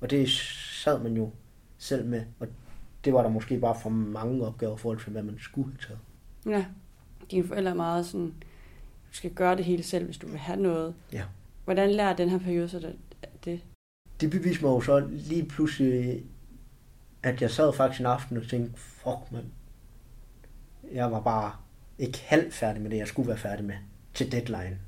Og 0.00 0.10
det 0.10 0.28
sad 0.84 1.02
man 1.02 1.16
jo 1.16 1.30
selv 1.78 2.06
med. 2.06 2.22
Og 2.40 2.48
det 3.04 3.12
var 3.12 3.22
der 3.22 3.28
måske 3.28 3.58
bare 3.58 3.76
for 3.82 3.90
mange 3.90 4.46
opgaver 4.46 4.74
i 4.74 4.78
forhold 4.78 5.00
til, 5.00 5.12
hvad 5.12 5.22
man 5.22 5.38
skulle 5.38 5.68
have 5.68 5.78
taget. 5.88 5.98
Ja, 6.56 6.64
dine 7.30 7.46
forældre 7.46 7.70
er 7.70 7.74
meget 7.74 8.06
sådan, 8.06 8.34
du 9.10 9.16
skal 9.16 9.30
gøre 9.30 9.56
det 9.56 9.64
hele 9.64 9.82
selv, 9.82 10.04
hvis 10.04 10.18
du 10.18 10.26
vil 10.26 10.38
have 10.38 10.60
noget. 10.60 10.94
Ja. 11.12 11.22
Hvordan 11.64 11.90
lærer 11.90 12.16
den 12.16 12.28
her 12.28 12.38
periode 12.38 12.68
så 12.68 12.78
det? 12.78 12.96
det? 13.44 13.60
Det 14.20 14.30
beviste 14.30 14.64
mig 14.64 14.70
jo 14.70 14.80
så 14.80 15.08
lige 15.10 15.44
pludselig, 15.44 16.24
at 17.22 17.42
jeg 17.42 17.50
sad 17.50 17.72
faktisk 17.72 18.00
en 18.00 18.06
aften 18.06 18.36
og 18.36 18.48
tænkte, 18.48 18.80
fuck 18.80 19.32
man, 19.32 19.44
jeg 20.92 21.12
var 21.12 21.20
bare 21.20 21.52
ikke 21.98 22.18
halvt 22.26 22.54
færdig 22.54 22.82
med 22.82 22.90
det, 22.90 22.96
jeg 22.96 23.06
skulle 23.08 23.28
være 23.28 23.38
færdig 23.38 23.64
med 23.64 23.74
til 24.14 24.32
deadline. 24.32 24.78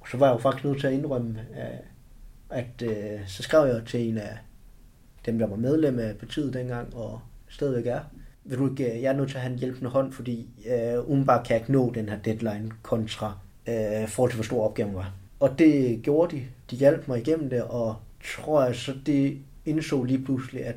Og 0.00 0.08
så 0.10 0.16
var 0.16 0.26
jeg 0.26 0.34
jo 0.34 0.38
faktisk 0.38 0.64
nødt 0.64 0.80
til 0.80 0.86
at 0.86 0.92
indrømme, 0.92 1.46
at, 1.54 1.84
at 2.50 2.82
øh, 2.82 3.20
så 3.26 3.42
skrev 3.42 3.74
jeg 3.74 3.84
til 3.86 4.08
en 4.08 4.18
af 4.18 4.38
dem, 5.26 5.38
der 5.38 5.46
var 5.46 5.56
medlem 5.56 5.98
af 5.98 6.16
partiet 6.16 6.54
dengang, 6.54 6.94
og 6.94 7.20
stadigvæk 7.48 7.86
er, 7.86 8.00
vil 8.44 8.58
du 8.58 8.70
ikke, 8.70 8.92
øh, 8.92 9.02
jeg 9.02 9.12
er 9.12 9.16
nødt 9.16 9.28
til 9.28 9.36
at 9.36 9.42
have 9.42 9.52
en 9.52 9.58
hjælpende 9.58 9.90
hånd, 9.90 10.12
fordi 10.12 10.48
øh, 10.66 11.08
umiddelbart 11.08 11.46
kan 11.46 11.54
jeg 11.54 11.60
ikke 11.60 11.72
nå 11.72 11.92
den 11.94 12.08
her 12.08 12.18
deadline 12.18 12.70
kontra 12.82 13.38
øh, 13.68 14.08
forhold 14.08 14.30
til, 14.30 14.36
hvor 14.36 14.44
stor 14.44 14.64
opgaven 14.64 14.94
var. 14.94 15.14
Og 15.40 15.58
det 15.58 16.02
gjorde 16.02 16.36
de. 16.36 16.44
De 16.70 16.76
hjalp 16.76 17.08
mig 17.08 17.18
igennem 17.18 17.50
det, 17.50 17.62
og 17.62 17.96
tror 18.24 18.64
jeg, 18.64 18.74
så 18.74 18.94
det 19.06 19.38
indså 19.64 20.02
lige 20.02 20.24
pludselig, 20.24 20.64
at 20.64 20.76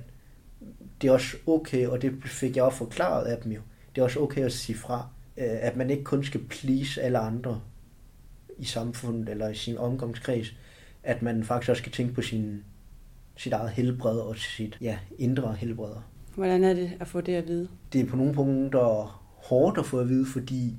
det 1.01 1.07
er 1.07 1.11
også 1.11 1.37
okay, 1.47 1.87
og 1.87 2.01
det 2.01 2.13
fik 2.25 2.55
jeg 2.55 2.63
også 2.63 2.77
forklaret 2.77 3.25
af 3.25 3.37
dem 3.43 3.51
jo. 3.51 3.61
Det 3.95 4.01
er 4.01 4.05
også 4.05 4.19
okay 4.19 4.41
at 4.41 4.51
sige 4.51 4.77
fra, 4.77 5.07
øh, 5.37 5.45
at 5.61 5.75
man 5.75 5.89
ikke 5.89 6.03
kun 6.03 6.23
skal 6.23 6.41
please 6.47 7.01
alle 7.01 7.19
andre 7.19 7.61
i 8.57 8.65
samfundet 8.65 9.29
eller 9.29 9.49
i 9.49 9.55
sin 9.55 9.77
omgangskreds, 9.77 10.55
at 11.03 11.21
man 11.21 11.43
faktisk 11.43 11.69
også 11.69 11.81
skal 11.81 11.91
tænke 11.91 12.13
på 12.13 12.21
sin, 12.21 12.63
sit 13.37 13.53
eget 13.53 13.69
helbred 13.69 14.19
og 14.19 14.37
sit 14.37 14.77
ja, 14.81 14.97
indre 15.17 15.53
helbred. 15.53 15.95
Hvordan 16.35 16.63
er 16.63 16.73
det 16.73 16.91
at 16.99 17.07
få 17.07 17.21
det 17.21 17.35
at 17.35 17.47
vide? 17.47 17.67
Det 17.93 18.01
er 18.01 18.05
på 18.05 18.15
nogle 18.15 18.33
punkter 18.33 19.21
hårdt 19.49 19.77
at 19.77 19.85
få 19.85 19.99
at 19.99 20.09
vide, 20.09 20.25
fordi 20.25 20.77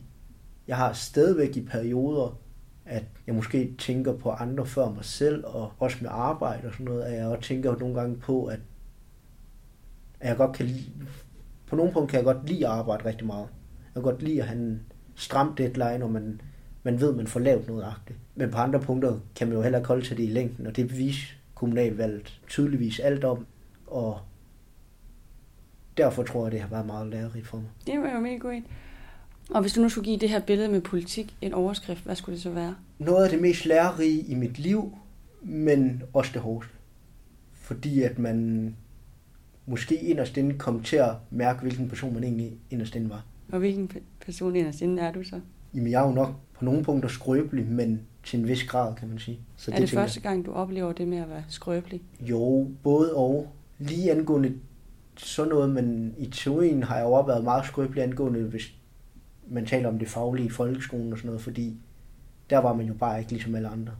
jeg 0.66 0.76
har 0.76 0.92
stadigvæk 0.92 1.56
i 1.56 1.64
perioder, 1.64 2.38
at 2.84 3.04
jeg 3.26 3.34
måske 3.34 3.74
tænker 3.78 4.16
på 4.16 4.30
andre 4.30 4.66
før 4.66 4.90
mig 4.90 5.04
selv, 5.04 5.44
og 5.46 5.72
også 5.78 5.96
med 6.00 6.10
arbejde 6.12 6.66
og 6.66 6.72
sådan 6.72 6.86
noget, 6.86 7.02
at 7.02 7.18
jeg 7.18 7.26
også 7.26 7.48
tænker 7.48 7.76
nogle 7.78 7.94
gange 7.94 8.16
på, 8.16 8.44
at, 8.44 8.60
at 10.22 10.28
jeg 10.28 10.36
godt 10.36 10.56
kan 10.56 10.66
lide, 10.66 10.84
på 11.66 11.76
nogle 11.76 11.92
punkter 11.92 12.10
kan 12.10 12.26
jeg 12.26 12.34
godt 12.34 12.48
lide 12.48 12.66
at 12.66 12.72
arbejde 12.72 13.04
rigtig 13.04 13.26
meget. 13.26 13.48
Jeg 13.84 14.02
kan 14.02 14.02
godt 14.02 14.22
lide 14.22 14.42
at 14.42 14.48
have 14.48 14.60
en 14.60 14.82
stram 15.14 15.54
deadline, 15.54 16.04
og 16.04 16.10
man, 16.10 16.40
man 16.82 17.00
ved, 17.00 17.10
at 17.10 17.16
man 17.16 17.26
får 17.26 17.40
lavet 17.40 17.68
noget 17.68 17.84
agtigt. 17.84 18.18
Men 18.34 18.50
på 18.50 18.58
andre 18.58 18.80
punkter 18.80 19.18
kan 19.36 19.48
man 19.48 19.56
jo 19.56 19.62
heller 19.62 19.78
ikke 19.78 19.88
holde 19.88 20.04
til 20.04 20.16
det 20.16 20.22
i 20.22 20.26
længden, 20.26 20.66
og 20.66 20.76
det 20.76 20.88
beviser 20.88 21.26
kommunalvalget 21.54 22.40
tydeligvis 22.48 23.00
alt 23.00 23.24
om, 23.24 23.46
og 23.86 24.20
derfor 25.96 26.22
tror 26.22 26.44
jeg, 26.44 26.52
det 26.52 26.60
har 26.60 26.68
været 26.68 26.86
meget 26.86 27.06
lærerigt 27.06 27.46
for 27.46 27.56
mig. 27.56 27.66
Det 27.86 28.00
var 28.00 28.14
jo 28.14 28.20
mega 28.20 28.36
godt. 28.36 28.64
Og 29.50 29.60
hvis 29.60 29.72
du 29.72 29.80
nu 29.80 29.88
skulle 29.88 30.04
give 30.04 30.18
det 30.18 30.28
her 30.28 30.40
billede 30.40 30.68
med 30.68 30.80
politik 30.80 31.36
en 31.40 31.54
overskrift, 31.54 32.04
hvad 32.04 32.16
skulle 32.16 32.34
det 32.34 32.42
så 32.42 32.50
være? 32.50 32.74
Noget 32.98 33.24
af 33.24 33.30
det 33.30 33.40
mest 33.40 33.66
lærerige 33.66 34.20
i 34.20 34.34
mit 34.34 34.58
liv, 34.58 34.98
men 35.42 36.02
også 36.12 36.30
det 36.34 36.42
hårdeste. 36.42 36.74
Fordi 37.52 38.02
at 38.02 38.18
man 38.18 38.76
måske 39.66 39.94
inderst 39.94 40.36
inde 40.36 40.58
kom 40.58 40.82
til 40.82 40.96
at 40.96 41.10
mærke, 41.30 41.60
hvilken 41.60 41.88
person 41.88 42.14
man 42.14 42.24
egentlig 42.24 42.52
inderst 42.70 42.96
inde 42.96 43.10
var. 43.10 43.24
Og 43.52 43.58
hvilken 43.58 43.90
person 44.26 44.56
inderst 44.56 44.80
inde 44.80 45.02
er 45.02 45.12
du 45.12 45.24
så? 45.24 45.40
Jamen, 45.74 45.90
jeg 45.90 46.02
er 46.02 46.06
jo 46.06 46.14
nok 46.14 46.34
på 46.54 46.64
nogle 46.64 46.84
punkter 46.84 47.08
skrøbelig, 47.08 47.66
men 47.66 48.00
til 48.24 48.40
en 48.40 48.48
vis 48.48 48.64
grad, 48.64 48.94
kan 48.94 49.08
man 49.08 49.18
sige. 49.18 49.40
Så 49.56 49.70
er 49.70 49.74
det, 49.74 49.82
det 49.82 49.90
første 49.90 50.20
gang, 50.20 50.46
du 50.46 50.52
oplever 50.52 50.92
det 50.92 51.08
med 51.08 51.18
at 51.18 51.28
være 51.28 51.44
skrøbelig? 51.48 52.02
Jo, 52.20 52.70
både 52.82 53.14
og. 53.14 53.52
Lige 53.78 54.10
angående 54.12 54.54
sådan 55.16 55.50
noget, 55.50 55.70
men 55.70 56.14
i 56.18 56.26
teorien 56.26 56.82
har 56.82 56.96
jeg 56.96 57.04
jo 57.04 57.12
også 57.12 57.26
været 57.26 57.44
meget 57.44 57.66
skrøbelig 57.66 58.02
angående, 58.02 58.40
hvis 58.40 58.74
man 59.48 59.66
taler 59.66 59.88
om 59.88 59.98
det 59.98 60.08
faglige 60.08 60.46
i 60.46 60.50
folkeskolen 60.50 61.12
og 61.12 61.18
sådan 61.18 61.26
noget, 61.26 61.42
fordi 61.42 61.76
der 62.50 62.58
var 62.58 62.72
man 62.72 62.86
jo 62.86 62.94
bare 62.94 63.18
ikke 63.18 63.30
ligesom 63.30 63.54
alle 63.54 63.68
andre. 63.68 63.92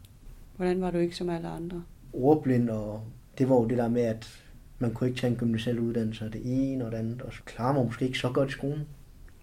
Hvordan 0.57 0.81
var 0.81 0.91
du 0.91 0.99
ikke 0.99 1.17
som 1.17 1.31
alle 1.31 1.49
andre? 1.49 1.83
Ordblind, 2.13 2.71
og 2.71 3.03
det 3.39 3.49
var 3.49 3.55
jo 3.55 3.65
det 3.65 3.79
der 3.79 3.89
med, 3.89 4.03
at 4.03 4.42
man 4.83 4.95
kunne 4.95 5.09
ikke 5.09 5.21
tage 5.21 5.31
en 5.31 5.37
gymnasiel 5.37 5.79
uddannelse, 5.79 6.25
og 6.25 6.33
det 6.33 6.43
ene 6.45 6.87
og 6.87 6.93
det 6.93 6.99
andet, 6.99 7.23
og 7.23 7.33
så 7.33 7.43
klarer 7.45 7.73
man 7.73 7.85
måske 7.85 8.05
ikke 8.05 8.19
så 8.19 8.31
godt 8.31 8.49
i 8.49 8.53
skolen. 8.53 8.87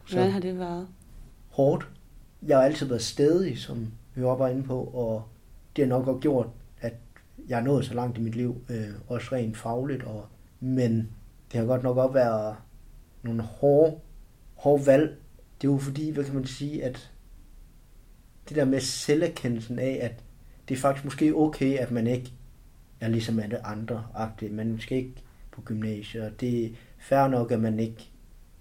Så 0.05 0.15
Hvordan 0.15 0.31
har 0.31 0.39
det 0.39 0.59
været? 0.59 0.87
Hårdt. 1.49 1.87
Jeg 2.47 2.57
har 2.57 2.63
altid 2.63 2.87
været 2.87 3.01
stedig, 3.01 3.57
som 3.57 3.87
vi 4.15 4.21
var 4.21 4.47
inde 4.47 4.63
på, 4.63 4.83
og 4.83 5.23
det 5.75 5.83
har 5.83 5.89
nok 5.89 6.07
også 6.07 6.19
gjort, 6.19 6.47
at 6.81 6.93
jeg 7.47 7.59
er 7.59 7.63
nået 7.63 7.85
så 7.85 7.93
langt 7.93 8.17
i 8.17 8.21
mit 8.21 8.35
liv, 8.35 8.61
øh, 8.69 8.87
også 9.07 9.27
rent 9.31 9.57
fagligt, 9.57 10.03
og, 10.03 10.25
men 10.59 11.09
det 11.51 11.59
har 11.59 11.67
godt 11.67 11.83
nok 11.83 11.97
også 11.97 12.13
været 12.13 12.55
nogle 13.23 13.41
hårde, 13.41 13.95
hårde 14.55 14.85
valg. 14.85 15.17
Det 15.61 15.67
er 15.67 15.71
jo 15.71 15.77
fordi, 15.77 16.09
hvad 16.09 16.23
kan 16.23 16.35
man 16.35 16.45
sige, 16.45 16.83
at 16.83 17.11
det 18.49 18.55
der 18.55 18.65
med 18.65 18.79
selverkendelsen 18.79 19.79
af, 19.79 19.99
at 20.01 20.23
det 20.69 20.75
er 20.75 20.79
faktisk 20.79 21.05
måske 21.05 21.35
okay, 21.35 21.77
at 21.77 21.91
man 21.91 22.07
ikke 22.07 22.33
er 22.99 23.07
ligesom 23.07 23.39
alle 23.39 23.65
andre 23.67 24.03
-agtige. 24.13 24.51
Man 24.51 24.79
skal 24.79 24.97
ikke 24.97 25.23
på 25.59 25.65
gymnasiet. 25.65 26.41
Det 26.41 26.65
er 26.65 26.69
fair 26.99 27.27
nok, 27.27 27.51
at 27.51 27.59
man 27.59 27.79
ikke 27.79 28.09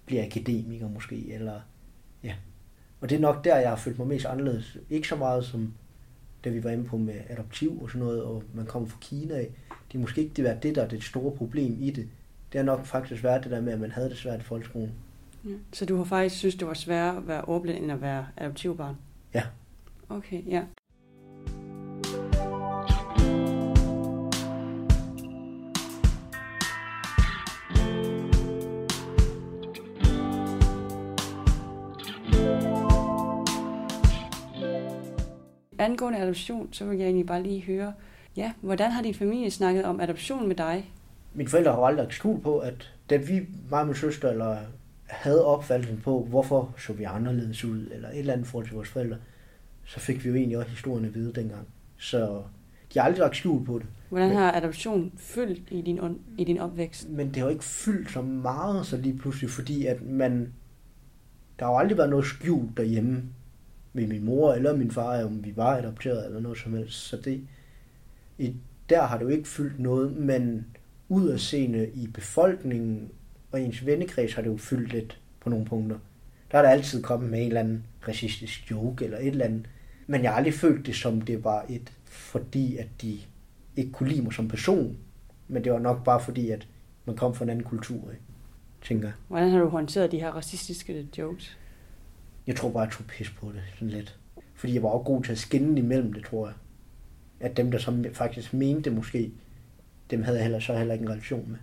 bliver 0.05 0.25
akademiker 0.25 0.89
måske, 0.89 1.33
eller 1.33 1.61
ja. 2.23 2.33
Og 3.01 3.09
det 3.09 3.15
er 3.15 3.19
nok 3.19 3.43
der, 3.43 3.57
jeg 3.57 3.69
har 3.69 3.75
følt 3.75 3.97
mig 3.97 4.07
mest 4.07 4.25
anderledes. 4.25 4.77
Ikke 4.89 5.07
så 5.07 5.15
meget 5.15 5.45
som 5.45 5.73
da 6.43 6.49
vi 6.49 6.63
var 6.63 6.69
inde 6.69 6.83
på 6.83 6.97
med 6.97 7.15
adoptiv 7.29 7.81
og 7.81 7.89
sådan 7.89 8.05
noget, 8.05 8.23
og 8.23 8.43
man 8.53 8.65
kommer 8.65 8.89
fra 8.89 8.97
Kina 9.01 9.33
af. 9.33 9.49
Det 9.91 9.97
er 9.97 10.01
måske 10.01 10.21
ikke 10.21 10.43
det, 10.43 10.63
det 10.63 10.75
der 10.75 10.83
er 10.83 10.87
det 10.87 11.03
store 11.03 11.31
problem 11.37 11.77
i 11.79 11.89
det 11.89 12.09
det 12.51 12.59
har 12.59 12.65
nok 12.65 12.85
faktisk 12.85 13.23
været 13.23 13.43
det 13.43 13.51
der 13.51 13.61
med, 13.61 13.73
at 13.73 13.79
man 13.79 13.91
havde 13.91 14.09
det 14.09 14.17
svært 14.17 14.39
i 14.39 14.43
folkeskolen. 14.43 14.91
Ja. 15.45 15.49
Så 15.73 15.85
du 15.85 15.97
har 15.97 16.03
faktisk 16.03 16.37
synes, 16.37 16.55
det 16.55 16.67
var 16.67 16.73
sværere 16.73 17.17
at 17.17 17.27
være 17.27 17.41
ordblind, 17.41 17.83
end 17.83 17.91
at 17.91 18.01
være 18.01 18.27
adoptivbarn? 18.37 18.95
Ja. 19.33 19.43
Okay, 20.09 20.41
ja. 20.47 20.63
Angående 35.99 36.19
adoption, 36.19 36.73
så 36.73 36.85
vil 36.85 36.97
jeg 36.97 37.05
egentlig 37.05 37.25
bare 37.25 37.43
lige 37.43 37.61
høre, 37.61 37.93
ja, 38.37 38.53
hvordan 38.61 38.91
har 38.91 39.01
din 39.01 39.13
familie 39.13 39.51
snakket 39.51 39.85
om 39.85 39.99
adoption 39.99 40.47
med 40.47 40.55
dig? 40.55 40.91
mine 41.33 41.49
forældre 41.49 41.71
har 41.71 41.79
aldrig 41.79 42.03
lagt 42.03 42.15
skjul 42.15 42.41
på, 42.41 42.59
at 42.59 42.93
da 43.09 43.17
vi, 43.17 43.41
mig 43.69 43.79
og 43.79 43.85
min 43.85 43.95
søster, 43.95 44.29
eller 44.29 44.57
havde 45.05 45.45
opfattelsen 45.45 46.01
på, 46.03 46.25
hvorfor 46.29 46.75
så 46.77 46.93
vi 46.93 47.03
anderledes 47.03 47.63
ud, 47.63 47.87
eller 47.91 48.09
et 48.09 48.19
eller 48.19 48.33
andet 48.33 48.47
forhold 48.47 48.65
til 48.65 48.75
vores 48.75 48.89
forældre, 48.89 49.17
så 49.85 49.99
fik 49.99 50.23
vi 50.23 50.29
jo 50.29 50.35
egentlig 50.35 50.57
også 50.57 50.69
historien 50.69 51.05
at 51.05 51.15
vide 51.15 51.33
dengang. 51.33 51.67
Så 51.97 52.43
de 52.93 52.99
har 52.99 53.05
aldrig 53.05 53.19
lagt 53.19 53.35
skjul 53.35 53.65
på 53.65 53.79
det. 53.79 53.87
Hvordan 54.09 54.35
har 54.35 54.51
adoption 54.51 55.11
fyldt 55.17 55.61
i 55.71 55.81
din, 55.81 55.99
i 56.37 56.43
din 56.43 56.57
opvækst? 56.57 57.09
Men 57.09 57.27
det 57.27 57.35
har 57.35 57.43
jo 57.43 57.49
ikke 57.49 57.63
fyldt 57.63 58.11
så 58.11 58.21
meget 58.21 58.85
så 58.85 58.97
lige 58.97 59.17
pludselig, 59.17 59.49
fordi 59.49 59.85
at 59.85 60.01
man, 60.01 60.53
der 61.59 61.65
har 61.65 61.71
jo 61.71 61.77
aldrig 61.77 61.97
været 61.97 62.09
noget 62.09 62.25
skjult 62.25 62.77
derhjemme 62.77 63.23
med 63.93 64.07
min 64.07 64.25
mor 64.25 64.53
eller 64.53 64.75
min 64.75 64.91
far, 64.91 65.23
om 65.23 65.45
vi 65.45 65.53
var 65.55 65.77
adopteret 65.77 66.25
eller 66.25 66.39
noget 66.39 66.57
som 66.57 66.73
helst. 66.73 67.07
Så 67.07 67.17
det, 67.17 67.41
i, 68.37 68.55
der 68.89 69.01
har 69.01 69.17
det 69.17 69.25
jo 69.25 69.29
ikke 69.29 69.47
fyldt 69.47 69.79
noget, 69.79 70.17
men 70.17 70.65
udadseende 71.09 71.89
i 71.93 72.07
befolkningen 72.07 73.11
og 73.51 73.61
ens 73.61 73.85
vennekreds 73.85 74.33
har 74.33 74.41
det 74.41 74.49
jo 74.49 74.57
fyldt 74.57 74.93
lidt 74.93 75.19
på 75.39 75.49
nogle 75.49 75.65
punkter. 75.65 75.97
Der 76.51 76.57
er 76.57 76.61
der 76.61 76.69
altid 76.69 77.03
kommet 77.03 77.29
med 77.29 77.39
en 77.39 77.47
eller 77.47 77.59
anden 77.59 77.83
racistisk 78.07 78.71
joke 78.71 79.05
eller 79.05 79.17
et 79.17 79.27
eller 79.27 79.45
andet. 79.45 79.69
Men 80.07 80.23
jeg 80.23 80.31
har 80.31 80.37
aldrig 80.37 80.53
følt 80.53 80.85
det 80.85 80.95
som 80.95 81.21
det 81.21 81.43
var 81.43 81.65
et, 81.69 81.93
fordi 82.05 82.77
at 82.77 82.87
de 83.01 83.19
ikke 83.75 83.91
kunne 83.91 84.09
lide 84.09 84.21
mig 84.21 84.33
som 84.33 84.47
person. 84.47 84.97
Men 85.47 85.63
det 85.63 85.71
var 85.71 85.79
nok 85.79 86.03
bare 86.03 86.21
fordi, 86.21 86.49
at 86.49 86.67
man 87.05 87.15
kom 87.15 87.35
fra 87.35 87.45
en 87.45 87.49
anden 87.49 87.65
kultur, 87.65 88.11
ikke? 88.11 88.23
tænker 88.83 89.07
jeg. 89.07 89.13
Hvordan 89.27 89.49
har 89.49 89.59
du 89.59 89.67
håndteret 89.67 90.11
de 90.11 90.19
her 90.19 90.31
racistiske 90.31 91.07
jokes? 91.17 91.57
Jeg 92.49 92.57
tror 92.57 92.69
bare, 92.69 92.83
jeg 92.83 92.91
tog 92.91 93.05
pis 93.05 93.29
på 93.29 93.51
det 93.51 93.63
sådan 93.73 93.89
lidt. 93.89 94.19
Fordi 94.55 94.73
jeg 94.73 94.83
var 94.83 94.89
også 94.89 95.03
god 95.03 95.23
til 95.23 95.31
at 95.31 95.37
skinne 95.37 95.79
imellem 95.79 96.13
det, 96.13 96.25
tror 96.25 96.47
jeg. 96.47 96.55
At 97.39 97.57
dem, 97.57 97.71
der 97.71 97.79
som 97.79 98.05
faktisk 98.13 98.53
mente 98.53 98.89
måske, 98.89 99.31
dem 100.09 100.23
havde 100.23 100.37
jeg 100.37 100.43
heller, 100.43 100.59
så 100.59 100.77
heller 100.77 100.93
ikke 100.93 101.03
en 101.03 101.09
relation 101.09 101.51
med. 101.51 101.57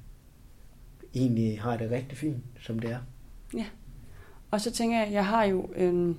Egentlig 1.14 1.60
har 1.60 1.70
jeg 1.70 1.78
det 1.78 1.90
rigtig 1.90 2.18
fint, 2.18 2.36
som 2.60 2.78
det 2.78 2.90
er. 2.90 2.98
Ja. 3.54 3.66
Og 4.50 4.60
så 4.60 4.70
tænker 4.70 4.98
jeg, 4.98 5.12
jeg 5.12 5.26
har 5.26 5.44
jo 5.44 5.70
øhm, 5.74 6.16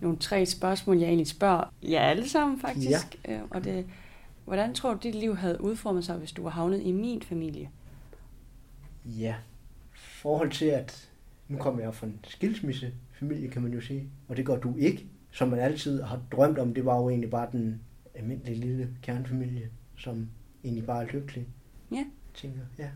nogle 0.00 0.18
tre 0.18 0.46
spørgsmål, 0.46 0.98
jeg 0.98 1.06
egentlig 1.06 1.26
spørger 1.26 1.74
jer 1.82 2.00
alle 2.00 2.28
sammen 2.28 2.60
faktisk. 2.60 3.18
Ja. 3.28 3.34
Øh, 3.34 3.40
og 3.50 3.64
det, 3.64 3.86
hvordan 4.44 4.74
tror 4.74 4.94
du, 4.94 5.00
dit 5.02 5.14
liv 5.14 5.36
havde 5.36 5.60
udformet 5.60 6.04
sig, 6.04 6.16
hvis 6.16 6.32
du 6.32 6.42
var 6.42 6.50
havnet 6.50 6.82
i 6.82 6.92
min 6.92 7.22
familie? 7.22 7.70
Ja, 9.04 9.34
forhold 9.94 10.50
til, 10.50 10.66
at 10.66 11.08
nu 11.48 11.58
kommer 11.58 11.82
jeg 11.82 11.94
fra 11.94 12.06
en 12.06 12.20
skilsmissefamilie, 13.18 13.50
kan 13.50 13.62
man 13.62 13.72
jo 13.72 13.80
sige, 13.80 14.10
og 14.28 14.36
det 14.36 14.46
gør 14.46 14.56
du 14.56 14.76
ikke. 14.76 15.06
Som 15.30 15.48
man 15.48 15.58
altid 15.58 16.02
har 16.02 16.20
drømt 16.32 16.58
om, 16.58 16.74
det 16.74 16.84
var 16.84 16.96
jo 16.96 17.08
egentlig 17.08 17.30
bare 17.30 17.48
den 17.52 17.80
almindelige 18.14 18.60
lille 18.60 18.88
kernefamilie, 19.02 19.70
som 19.96 20.28
egentlig 20.64 20.86
bare 20.86 21.02
er 21.02 21.06
lykkelig. 21.06 21.48
Ja. 21.92 22.04
Tænker, 22.34 22.60
ja. 22.78 22.90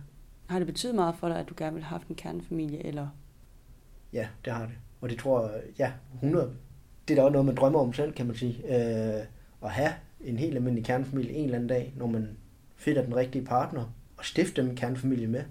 Har 0.46 0.58
det 0.58 0.66
betydet 0.66 0.94
meget 0.94 1.14
for 1.14 1.28
dig, 1.28 1.38
at 1.38 1.48
du 1.48 1.54
gerne 1.56 1.74
vil 1.74 1.82
have 1.82 1.98
haft 1.98 2.08
en 2.08 2.14
kernefamilie, 2.14 2.86
eller? 2.86 3.08
Ja, 4.12 4.28
det 4.44 4.52
har 4.52 4.66
det. 4.66 4.74
Og 5.00 5.08
det 5.10 5.18
tror 5.18 5.48
jeg, 5.48 5.62
ja, 5.78 5.92
100. 6.14 6.52
Det 7.08 7.14
er 7.14 7.16
da 7.16 7.22
også 7.22 7.32
noget, 7.32 7.46
man 7.46 7.54
drømmer 7.54 7.80
om 7.80 7.92
selv, 7.92 8.12
kan 8.12 8.26
man 8.26 8.36
sige. 8.36 8.56
Øh, 8.64 9.26
at 9.62 9.70
have 9.70 9.92
en 10.20 10.38
helt 10.38 10.56
almindelig 10.56 10.84
kernefamilie 10.84 11.32
en 11.32 11.44
eller 11.44 11.56
anden 11.56 11.68
dag, 11.68 11.94
når 11.96 12.06
man 12.06 12.36
finder 12.76 13.04
den 13.04 13.16
rigtige 13.16 13.44
partner, 13.44 13.92
og 14.16 14.24
stifte 14.24 14.62
en 14.62 14.76
kernefamilie 14.76 15.26
med. 15.26 15.44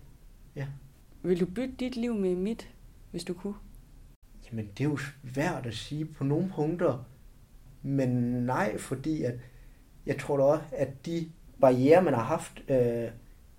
Ja. 0.56 0.68
Vil 1.24 1.40
du 1.40 1.46
bytte 1.46 1.74
dit 1.80 1.96
liv 1.96 2.16
med 2.16 2.36
mit, 2.36 2.70
hvis 3.12 3.24
du 3.24 3.34
kunne? 3.34 3.56
Jamen, 4.52 4.70
det 4.78 4.84
er 4.84 4.90
jo 4.90 4.98
svært 4.98 5.66
at 5.66 5.74
sige 5.74 6.06
på 6.06 6.24
nogle 6.24 6.52
punkter, 6.56 7.06
men 7.82 8.10
nej, 8.46 8.78
fordi 8.78 9.24
at 9.24 9.34
jeg 10.06 10.20
tror 10.20 10.38
da 10.38 10.44
også, 10.44 10.64
at 10.72 11.06
de 11.06 11.30
barriere, 11.62 12.04
man 12.04 12.14
har 12.14 12.24
haft 12.24 12.64
øh, 12.70 13.10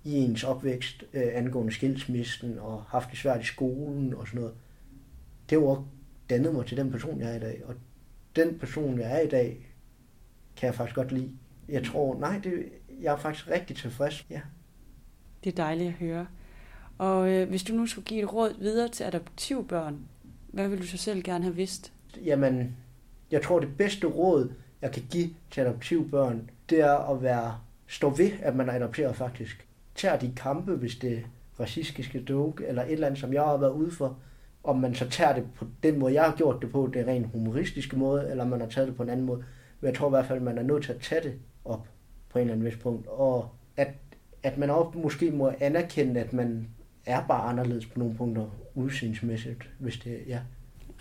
i 0.03 0.13
ens 0.13 0.43
opvækst 0.43 1.03
øh, 1.13 1.27
angående 1.33 1.73
skilsmissen 1.73 2.59
og 2.59 2.83
haft 2.83 3.09
det 3.09 3.17
svært 3.17 3.41
i 3.41 3.45
skolen 3.45 4.13
og 4.13 4.27
sådan 4.27 4.41
noget, 4.41 4.55
det 5.49 5.59
har 5.59 5.67
jo 5.67 5.85
dannet 6.29 6.53
mig 6.53 6.65
til 6.65 6.77
den 6.77 6.91
person, 6.91 7.19
jeg 7.19 7.31
er 7.31 7.35
i 7.35 7.39
dag. 7.39 7.61
Og 7.65 7.75
den 8.35 8.59
person, 8.59 8.99
jeg 8.99 9.15
er 9.17 9.19
i 9.19 9.27
dag, 9.27 9.69
kan 10.55 10.67
jeg 10.67 10.75
faktisk 10.75 10.95
godt 10.95 11.11
lide. 11.11 11.31
Jeg 11.69 11.85
tror, 11.85 12.19
nej, 12.19 12.39
det, 12.43 12.69
jeg 13.01 13.13
er 13.13 13.17
faktisk 13.17 13.49
rigtig 13.49 13.75
tilfreds. 13.75 14.25
Ja. 14.29 14.41
Det 15.43 15.51
er 15.51 15.55
dejligt 15.55 15.87
at 15.87 15.93
høre. 15.93 16.27
Og 16.97 17.31
øh, 17.31 17.49
hvis 17.49 17.63
du 17.63 17.73
nu 17.73 17.85
skulle 17.85 18.05
give 18.05 18.23
et 18.23 18.33
råd 18.33 18.59
videre 18.59 18.89
til 18.89 19.03
adoptivbørn, 19.03 19.99
hvad 20.53 20.67
vil 20.67 20.81
du 20.81 20.87
så 20.87 20.97
selv 20.97 21.23
gerne 21.23 21.43
have 21.43 21.55
vidst? 21.55 21.93
Jamen, 22.25 22.75
jeg 23.31 23.41
tror, 23.41 23.59
det 23.59 23.77
bedste 23.77 24.07
råd, 24.07 24.53
jeg 24.81 24.91
kan 24.91 25.03
give 25.09 25.29
til 25.51 25.61
adoptivbørn, 25.61 26.49
det 26.69 26.79
er 26.79 27.11
at 27.11 27.23
være, 27.23 27.59
stå 27.87 28.09
ved, 28.09 28.31
at 28.41 28.55
man 28.55 28.69
er 28.69 28.73
adopteret 28.73 29.15
faktisk. 29.15 29.67
Tag 29.95 30.21
de 30.21 30.33
kampe, 30.35 30.75
hvis 30.75 30.95
det 30.95 31.13
er 31.13 31.21
racistiske 31.59 32.25
joke, 32.29 32.65
eller 32.65 32.83
et 32.83 32.91
eller 32.91 33.07
andet, 33.07 33.19
som 33.19 33.33
jeg 33.33 33.41
har 33.41 33.57
været 33.57 33.71
ude 33.71 33.91
for. 33.91 34.17
Om 34.63 34.79
man 34.79 34.95
så 34.95 35.09
tager 35.09 35.33
det 35.33 35.43
på 35.55 35.65
den 35.83 35.99
måde, 35.99 36.13
jeg 36.13 36.23
har 36.23 36.35
gjort 36.35 36.61
det 36.61 36.71
på, 36.71 36.89
det 36.93 37.01
er 37.01 37.07
rent 37.07 37.31
humoristiske 37.31 37.97
måde, 37.97 38.29
eller 38.29 38.45
man 38.45 38.61
har 38.61 38.67
taget 38.67 38.87
det 38.87 38.95
på 38.95 39.03
en 39.03 39.09
anden 39.09 39.25
måde. 39.25 39.43
Men 39.81 39.87
jeg 39.87 39.95
tror 39.95 40.07
i 40.07 40.09
hvert 40.09 40.25
fald, 40.25 40.37
at 40.37 40.43
man 40.43 40.57
er 40.57 40.63
nødt 40.63 40.83
til 40.83 40.93
at 40.93 40.99
tage 40.99 41.23
det 41.23 41.33
op 41.65 41.87
på 42.29 42.39
en 42.39 42.41
eller 42.41 42.53
anden 42.53 42.65
vis 42.65 42.77
punkt. 42.77 43.07
Og 43.07 43.49
at, 43.77 43.87
at 44.43 44.57
man 44.57 44.69
også 44.69 44.97
måske 44.97 45.31
må 45.31 45.51
anerkende, 45.59 46.19
at 46.19 46.33
man 46.33 46.67
er 47.05 47.27
bare 47.27 47.49
anderledes 47.49 47.85
på 47.85 47.99
nogle 47.99 48.15
punkter 48.15 48.49
udseendsmæssigt, 48.75 49.69
hvis 49.79 49.97
det 49.97 50.19
ja. 50.27 50.39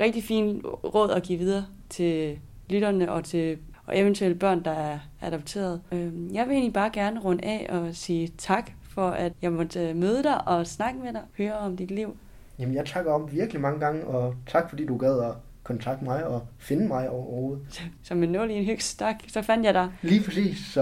Rigtig 0.01 0.25
fin 0.25 0.61
råd 0.67 1.11
at 1.11 1.23
give 1.23 1.39
videre 1.39 1.65
til 1.91 2.39
lytterne 2.69 3.13
og 3.13 3.25
til 3.25 3.59
og 3.87 3.99
eventuelle 3.99 4.35
børn, 4.39 4.65
der 4.65 4.71
er 4.71 4.99
adopteret. 5.21 5.81
Øhm, 5.93 6.31
jeg 6.35 6.47
vil 6.47 6.53
egentlig 6.53 6.73
bare 6.73 6.91
gerne 6.93 7.21
runde 7.21 7.45
af 7.45 7.67
og 7.71 7.95
sige 7.95 8.33
tak 8.39 8.71
for, 8.83 9.11
at 9.11 9.33
jeg 9.43 9.53
måtte 9.53 9.95
møde 9.95 10.23
dig 10.23 10.49
og 10.49 10.67
snakke 10.67 11.01
med 11.01 11.13
dig, 11.13 11.23
høre 11.39 11.59
om 11.59 11.77
dit 11.77 11.91
liv. 11.91 12.17
Jamen, 12.59 12.75
jeg 12.75 12.87
takker 12.87 13.13
om 13.13 13.33
virkelig 13.33 13.61
mange 13.61 13.81
gange, 13.81 14.07
og 14.07 14.35
tak 14.47 14.71
fordi 14.71 14.87
du 14.87 14.97
gad 14.97 15.21
at 15.21 15.35
kontakte 15.63 16.05
mig 16.05 16.27
og 16.27 16.47
finde 16.59 16.87
mig 16.89 17.11
overhovedet. 17.11 17.83
Som 18.03 18.23
en 18.23 18.29
nul 18.29 18.51
i 18.51 18.55
en 18.55 18.65
hygstak, 18.65 19.17
så 19.29 19.43
fandt 19.43 19.67
jeg 19.67 19.75
dig. 19.75 19.93
Lige 20.03 20.25
præcis, 20.25 20.59
så 20.59 20.81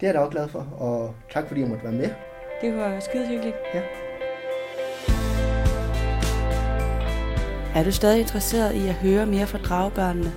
det 0.00 0.06
er 0.06 0.06
jeg 0.06 0.14
da 0.14 0.18
også 0.18 0.30
glad 0.30 0.48
for, 0.48 0.60
og 0.60 1.14
tak 1.32 1.48
fordi 1.48 1.60
jeg 1.60 1.68
måtte 1.68 1.84
være 1.84 1.92
med. 1.92 2.10
Det 2.62 2.76
var 2.76 3.00
skide 3.00 3.28
hyggeligt. 3.28 3.56
Ja. 3.74 4.11
Er 7.74 7.84
du 7.84 7.92
stadig 7.92 8.20
interesseret 8.20 8.74
i 8.74 8.88
at 8.88 8.94
høre 8.94 9.26
mere 9.26 9.46
fra 9.46 9.58
dragebørnene? 9.58 10.32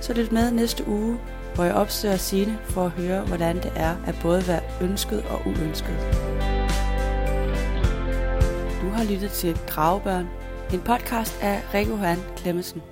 Så 0.00 0.12
lyt 0.12 0.32
med 0.32 0.50
næste 0.50 0.88
uge, 0.88 1.18
hvor 1.54 1.64
jeg 1.64 1.74
opsøger 1.74 2.16
Signe 2.16 2.58
for 2.64 2.84
at 2.84 2.90
høre, 2.90 3.24
hvordan 3.24 3.56
det 3.56 3.72
er 3.76 3.96
at 4.06 4.14
både 4.22 4.48
være 4.48 4.60
ønsket 4.80 5.24
og 5.30 5.40
uønsket. 5.46 5.96
Du 8.82 8.88
har 8.88 9.04
lyttet 9.10 9.30
til 9.30 9.56
Dragebørn, 9.68 10.28
en 10.72 10.80
podcast 10.80 11.38
af 11.42 11.60
Rikke 11.74 11.90
Johan 11.92 12.18
Klemmensen. 12.36 12.82